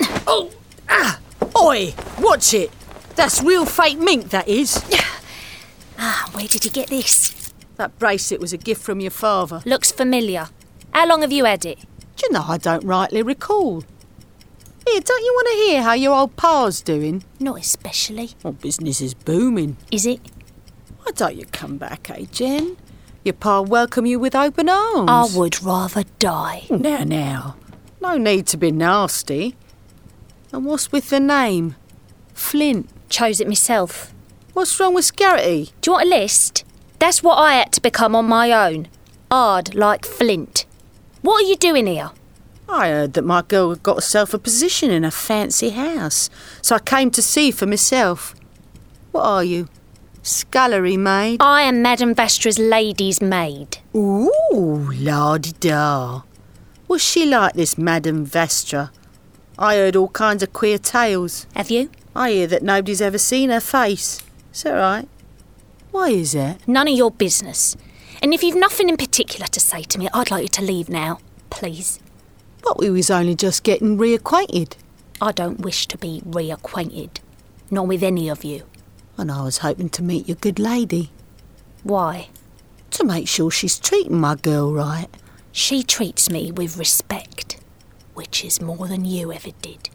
Oh! 0.28 0.50
Ah! 0.88 1.20
Oi! 1.56 1.94
Watch 2.18 2.52
it! 2.52 2.72
That's 3.14 3.42
real 3.42 3.64
fake 3.64 3.98
mink, 3.98 4.30
that 4.30 4.48
is. 4.48 4.84
Ah, 5.98 6.28
where 6.32 6.46
did 6.46 6.64
you 6.64 6.70
get 6.70 6.88
this? 6.88 7.52
That 7.76 7.98
bracelet 7.98 8.40
was 8.40 8.52
a 8.52 8.58
gift 8.58 8.82
from 8.82 9.00
your 9.00 9.10
father. 9.10 9.62
Looks 9.64 9.90
familiar. 9.90 10.48
How 10.92 11.06
long 11.08 11.22
have 11.22 11.32
you 11.32 11.44
had 11.46 11.64
it? 11.64 11.78
Do 12.16 12.26
you 12.26 12.32
know 12.32 12.44
I 12.48 12.56
don't 12.56 12.84
rightly 12.84 13.22
recall? 13.22 13.82
Here, 14.86 15.00
don't 15.00 15.24
you 15.24 15.32
want 15.34 15.48
to 15.48 15.54
hear 15.54 15.82
how 15.82 15.92
your 15.92 16.14
old 16.14 16.36
pa's 16.36 16.80
doing? 16.80 17.24
Not 17.38 17.58
especially. 17.58 18.30
Well, 18.42 18.52
business 18.54 19.00
is 19.00 19.14
booming. 19.14 19.76
Is 19.90 20.06
it? 20.06 20.20
Why 21.02 21.12
don't 21.12 21.36
you 21.36 21.44
come 21.46 21.76
back, 21.76 22.08
eh, 22.10 22.24
Jen? 22.30 22.76
Your 23.24 23.34
pa 23.34 23.60
welcome 23.60 24.06
you 24.06 24.18
with 24.18 24.34
open 24.34 24.68
arms. 24.68 25.10
I 25.34 25.36
would 25.36 25.62
rather 25.62 26.04
die. 26.18 26.66
Now, 26.70 27.04
now. 27.04 27.56
No 28.00 28.16
need 28.16 28.46
to 28.48 28.56
be 28.56 28.70
nasty. 28.70 29.56
And 30.52 30.64
what's 30.64 30.92
with 30.92 31.10
the 31.10 31.20
name? 31.20 31.74
Flint. 32.32 32.88
Chose 33.08 33.40
it 33.40 33.48
myself. 33.48 34.14
What's 34.52 34.78
wrong 34.78 34.94
with 34.94 35.04
Scarrity? 35.04 35.72
Do 35.80 35.90
you 35.90 35.92
want 35.94 36.06
a 36.06 36.08
list? 36.08 36.64
That's 36.98 37.22
what 37.22 37.36
I 37.36 37.54
had 37.54 37.72
to 37.72 37.80
become 37.80 38.14
on 38.14 38.26
my 38.26 38.52
own. 38.52 38.88
Hard 39.30 39.74
like 39.74 40.06
flint. 40.06 40.65
What 41.26 41.42
are 41.42 41.48
you 41.48 41.56
doing 41.56 41.88
here? 41.88 42.12
I 42.68 42.86
heard 42.86 43.14
that 43.14 43.24
my 43.24 43.42
girl 43.42 43.70
had 43.70 43.82
got 43.82 43.96
herself 43.96 44.32
a 44.32 44.38
position 44.38 44.92
in 44.92 45.02
a 45.04 45.10
fancy 45.10 45.70
house, 45.70 46.30
so 46.62 46.76
I 46.76 46.78
came 46.78 47.10
to 47.10 47.20
see 47.20 47.50
for 47.50 47.66
myself. 47.66 48.36
What 49.10 49.24
are 49.24 49.42
you? 49.42 49.68
Scullery 50.22 50.96
maid? 50.96 51.42
I 51.42 51.62
am 51.62 51.82
Madame 51.82 52.14
Vastra's 52.14 52.60
lady's 52.60 53.20
maid. 53.20 53.78
Ooh, 53.92 54.30
la 54.94 55.36
di 55.38 55.50
da. 55.58 56.22
Was 56.86 57.02
she 57.02 57.26
like 57.26 57.54
this 57.54 57.76
Madame 57.76 58.24
Vastra? 58.24 58.90
I 59.58 59.74
heard 59.74 59.96
all 59.96 60.10
kinds 60.10 60.44
of 60.44 60.52
queer 60.52 60.78
tales. 60.78 61.48
Have 61.56 61.72
you? 61.72 61.90
I 62.14 62.30
hear 62.30 62.46
that 62.46 62.62
nobody's 62.62 63.02
ever 63.02 63.18
seen 63.18 63.50
her 63.50 63.58
face. 63.58 64.20
Is 64.54 64.62
that 64.62 64.74
right? 64.74 65.08
Why 65.90 66.10
is 66.10 66.34
that? 66.34 66.68
None 66.68 66.86
of 66.86 66.94
your 66.94 67.10
business. 67.10 67.76
And 68.22 68.32
if 68.32 68.42
you've 68.42 68.56
nothing 68.56 68.88
in 68.88 68.96
particular 68.96 69.46
to 69.46 69.60
say 69.60 69.82
to 69.82 69.98
me, 69.98 70.08
I'd 70.12 70.30
like 70.30 70.42
you 70.42 70.48
to 70.48 70.62
leave 70.62 70.88
now, 70.88 71.18
please. 71.50 72.00
But 72.62 72.78
we 72.78 72.90
was 72.90 73.10
only 73.10 73.34
just 73.34 73.62
getting 73.62 73.98
reacquainted. 73.98 74.74
I 75.20 75.32
don't 75.32 75.60
wish 75.60 75.86
to 75.88 75.98
be 75.98 76.22
reacquainted. 76.26 77.18
Not 77.70 77.86
with 77.86 78.02
any 78.02 78.28
of 78.28 78.44
you. 78.44 78.64
And 79.16 79.30
I 79.30 79.42
was 79.42 79.58
hoping 79.58 79.88
to 79.90 80.02
meet 80.02 80.28
your 80.28 80.36
good 80.36 80.58
lady. 80.58 81.10
Why? 81.82 82.28
To 82.92 83.04
make 83.04 83.28
sure 83.28 83.50
she's 83.50 83.78
treating 83.78 84.18
my 84.18 84.34
girl 84.34 84.72
right. 84.72 85.08
She 85.52 85.82
treats 85.82 86.28
me 86.28 86.52
with 86.52 86.76
respect, 86.76 87.58
which 88.14 88.44
is 88.44 88.60
more 88.60 88.88
than 88.88 89.04
you 89.04 89.32
ever 89.32 89.50
did. 89.62 89.88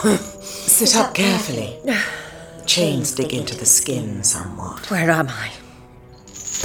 Sit 0.40 0.96
up 0.96 1.14
carefully. 1.14 1.78
Chains 2.64 3.12
dig 3.12 3.34
into 3.34 3.54
the 3.54 3.66
skin 3.66 4.24
somewhat. 4.24 4.90
Where 4.90 5.10
am 5.10 5.28
I? 5.28 5.50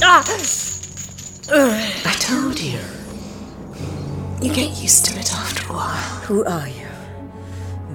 Ah! 0.02 0.24
I 1.50 2.16
told 2.20 2.58
you. 2.60 2.80
You 4.42 4.54
get 4.54 4.82
used 4.82 5.06
to 5.06 5.20
it 5.20 5.34
after 5.34 5.70
a 5.70 5.76
while. 5.76 6.22
Who 6.28 6.46
are 6.46 6.68
you? 6.70 6.86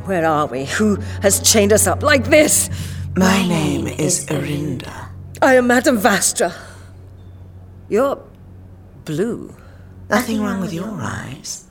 Where 0.04 0.26
are 0.26 0.46
we? 0.46 0.66
Who 0.66 0.96
has 1.22 1.40
chained 1.40 1.72
us 1.72 1.86
up 1.86 2.02
like 2.02 2.24
this? 2.24 2.68
My 3.16 3.46
name 3.46 3.86
is 3.86 4.26
Arinda. 4.26 5.08
I 5.40 5.54
am 5.54 5.68
Madame 5.68 5.98
Vastra. 5.98 6.52
You're 7.88 8.22
blue. 9.06 9.54
Nothing 10.10 10.42
wrong 10.42 10.60
with 10.60 10.74
your 10.74 10.90
eyes. 11.00 11.69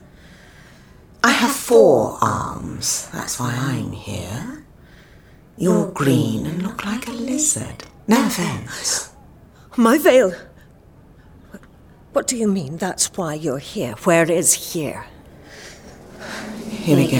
I 1.22 1.30
have 1.30 1.50
four 1.52 2.18
arms. 2.22 3.08
That's 3.12 3.38
why 3.38 3.54
I'm 3.54 3.92
here. 3.92 4.64
You're 5.56 5.88
oh. 5.88 5.90
green 5.90 6.46
and 6.46 6.62
look 6.62 6.84
like 6.86 7.06
a 7.08 7.12
lizard. 7.12 7.84
No 8.08 8.26
offense. 8.26 9.12
My 9.76 9.98
veil. 9.98 10.32
What 12.12 12.26
do 12.26 12.36
you 12.36 12.48
mean 12.48 12.78
that's 12.78 13.06
why 13.16 13.34
you're 13.34 13.58
here? 13.58 13.94
Where 14.04 14.30
is 14.30 14.72
here? 14.72 15.04
Here 16.68 16.96
we 16.96 17.10
go. 17.10 17.18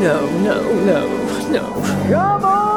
No, 0.00 0.26
no, 0.40 0.84
no, 0.84 1.50
no. 1.50 2.08
Come 2.10 2.44
on 2.44 2.62
in, 2.62 2.71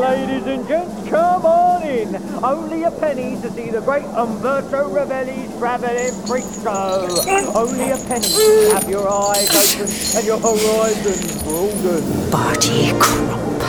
ladies 0.00 0.46
and 0.46 0.66
gents, 0.66 1.08
come 1.08 1.44
on 1.44 1.82
in. 1.82 2.16
Only 2.42 2.84
a 2.84 2.90
penny 2.90 3.40
to 3.42 3.50
see 3.50 3.70
the 3.70 3.80
great 3.80 4.04
Umberto 4.04 4.88
Ravelli's 4.90 5.56
travelling 5.58 6.14
freak 6.26 6.44
show. 6.62 7.06
Only 7.54 7.90
a 7.90 7.96
penny 8.08 8.26
to 8.28 8.70
have 8.74 8.88
your 8.88 9.08
eyes 9.08 9.48
open 9.50 10.16
and 10.18 10.26
your 10.26 10.38
horizons 10.38 11.42
broadened. 11.42 12.32
Barty 12.32 12.92
Crump. 12.98 13.62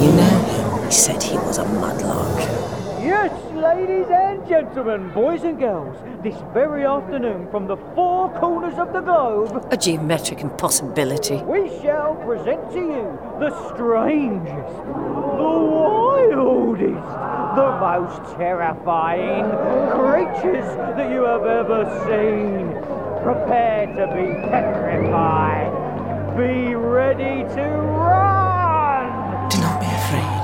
You 0.00 0.12
know 0.12 0.22
him. 0.80 0.86
He 0.86 0.92
said 0.92 1.22
he 1.22 1.36
was 1.38 1.58
a 1.58 1.64
mudlark. 1.64 2.38
Yes, 3.02 3.32
ladies 3.52 4.06
and 4.10 4.46
gentlemen, 4.48 5.10
boys 5.12 5.42
and 5.44 5.58
girls, 5.58 5.96
this 6.22 6.34
very 6.54 6.84
afternoon 6.86 7.50
from 7.50 7.66
the 7.66 7.76
four 7.94 8.30
corners 8.40 8.78
of 8.78 8.92
the 8.94 9.00
globe, 9.02 9.66
A 9.70 9.76
geometric 9.76 10.40
impossibility. 10.40 11.36
we 11.42 11.68
shall 11.82 12.14
present 12.24 12.70
to 12.72 12.78
you 12.78 13.18
the 13.40 13.50
strangest, 13.74 14.74
the 15.36 15.58
wildest, 15.76 17.08
the 17.56 17.70
most 17.80 18.36
terrifying 18.36 19.44
creatures 19.90 20.68
that 20.96 21.10
you 21.12 21.22
have 21.22 21.44
ever 21.44 21.84
seen. 22.06 22.72
Prepare 23.22 23.86
to 23.86 24.06
be 24.14 24.26
petrified. 24.50 25.72
Be 26.36 26.74
ready 26.74 27.42
to 27.54 27.62
run! 27.62 29.48
Do 29.48 29.58
not 29.58 29.80
be 29.80 29.86
afraid. 29.86 30.42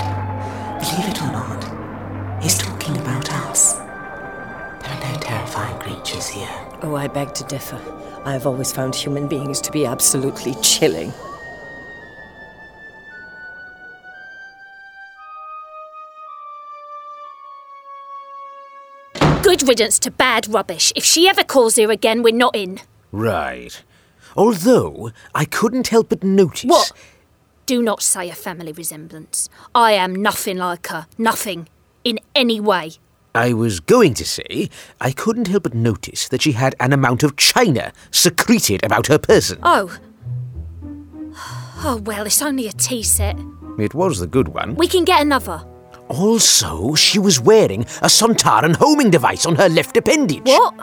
Believe 0.79 1.09
it 1.11 1.21
or 1.21 1.31
not, 1.31 2.41
he's 2.41 2.57
talking 2.57 2.97
about 2.97 3.29
us. 3.31 3.73
There 3.73 4.89
are 4.89 5.13
no 5.13 5.19
terrifying 5.19 5.77
creatures 5.79 6.27
here. 6.27 6.49
Oh, 6.81 6.95
I 6.95 7.07
beg 7.07 7.33
to 7.35 7.43
differ. 7.43 7.79
I 8.25 8.33
have 8.33 8.47
always 8.47 8.71
found 8.71 8.95
human 8.95 9.27
beings 9.27 9.59
to 9.61 9.71
be 9.71 9.85
absolutely 9.85 10.55
chilling. 10.61 11.13
Good 19.61 19.67
riddance 19.67 19.99
to 19.99 20.09
bad 20.09 20.47
rubbish. 20.47 20.91
If 20.95 21.05
she 21.05 21.29
ever 21.29 21.43
calls 21.43 21.75
here 21.75 21.91
again, 21.91 22.23
we're 22.23 22.33
not 22.33 22.55
in. 22.55 22.79
Right. 23.11 23.83
Although 24.35 25.11
I 25.35 25.45
couldn't 25.45 25.89
help 25.89 26.09
but 26.09 26.23
notice. 26.23 26.67
What? 26.67 26.91
Do 27.67 27.79
not 27.83 28.01
say 28.01 28.27
a 28.27 28.33
family 28.33 28.71
resemblance. 28.71 29.49
I 29.75 29.91
am 29.91 30.15
nothing 30.15 30.57
like 30.57 30.87
her. 30.87 31.05
Nothing. 31.15 31.69
In 32.03 32.19
any 32.33 32.59
way. 32.59 32.93
I 33.35 33.53
was 33.53 33.79
going 33.79 34.15
to 34.15 34.25
say, 34.25 34.71
I 34.99 35.11
couldn't 35.11 35.47
help 35.47 35.61
but 35.61 35.75
notice 35.75 36.27
that 36.29 36.41
she 36.41 36.53
had 36.53 36.73
an 36.79 36.91
amount 36.91 37.21
of 37.21 37.37
china 37.37 37.93
secreted 38.09 38.83
about 38.83 39.05
her 39.07 39.19
person. 39.19 39.59
Oh. 39.61 39.95
Oh, 41.83 42.01
well, 42.03 42.25
it's 42.25 42.41
only 42.41 42.67
a 42.67 42.71
tea 42.71 43.03
set. 43.03 43.37
It 43.77 43.93
was 43.93 44.17
the 44.17 44.25
good 44.27 44.47
one. 44.47 44.73
We 44.73 44.87
can 44.87 45.03
get 45.03 45.21
another. 45.21 45.63
Also, 46.11 46.93
she 46.93 47.19
was 47.19 47.39
wearing 47.39 47.81
a 48.01 48.07
Sontaran 48.07 48.75
homing 48.75 49.09
device 49.09 49.45
on 49.45 49.55
her 49.55 49.69
left 49.69 49.95
appendage. 49.95 50.41
What? 50.43 50.73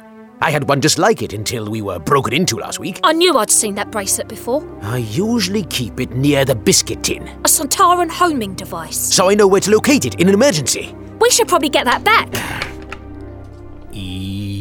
I 0.41 0.51
had 0.51 0.68
one 0.68 0.81
just 0.81 0.99
like 0.99 1.20
it 1.20 1.33
until 1.35 1.68
we 1.68 1.83
were 1.83 1.99
broken 1.99 2.33
into 2.33 2.57
last 2.57 2.79
week. 2.79 2.99
I 3.05 3.12
knew 3.12 3.37
I'd 3.37 3.51
seen 3.51 3.74
that 3.74 3.91
bracelet 3.91 4.26
before. 4.29 4.66
I 4.83 4.99
usually 4.99 5.64
keep 5.64 6.01
it 6.01 6.12
near 6.12 6.45
the 6.47 6.55
biscuit 6.55 7.03
tin, 7.05 7.29
A 7.29 7.49
Sontaran 7.49 8.09
homing 8.11 8.55
device. 8.55 8.97
so 8.99 9.29
I 9.29 9.35
know 9.35 9.47
where 9.47 9.61
to 9.61 9.70
locate 9.70 10.07
it 10.07 10.14
in 10.20 10.29
an 10.29 10.35
emergency. 10.35 10.95
We 11.20 11.29
should 11.31 11.49
probably 11.49 11.68
get 11.68 11.85
that 11.85 12.05
back. 12.05 12.29
You 13.93 14.01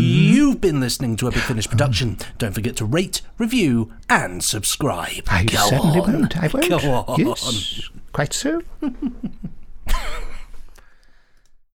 You've 0.00 0.60
been 0.60 0.80
listening 0.80 1.16
to 1.16 1.26
a 1.26 1.30
Big 1.30 1.42
Finish 1.42 1.68
production. 1.68 2.18
Don't 2.38 2.52
forget 2.52 2.76
to 2.76 2.84
rate, 2.84 3.22
review, 3.36 3.92
and 4.08 4.42
subscribe. 4.42 5.24
I 5.28 5.44
Go 5.44 5.58
certainly 5.68 6.00
on. 6.00 6.12
won't. 6.12 6.36
I 6.36 6.46
won't. 6.52 6.68
Go 6.68 6.78
on. 6.78 7.20
Yes, 7.20 7.88
quite 8.12 8.32
so. 8.32 8.62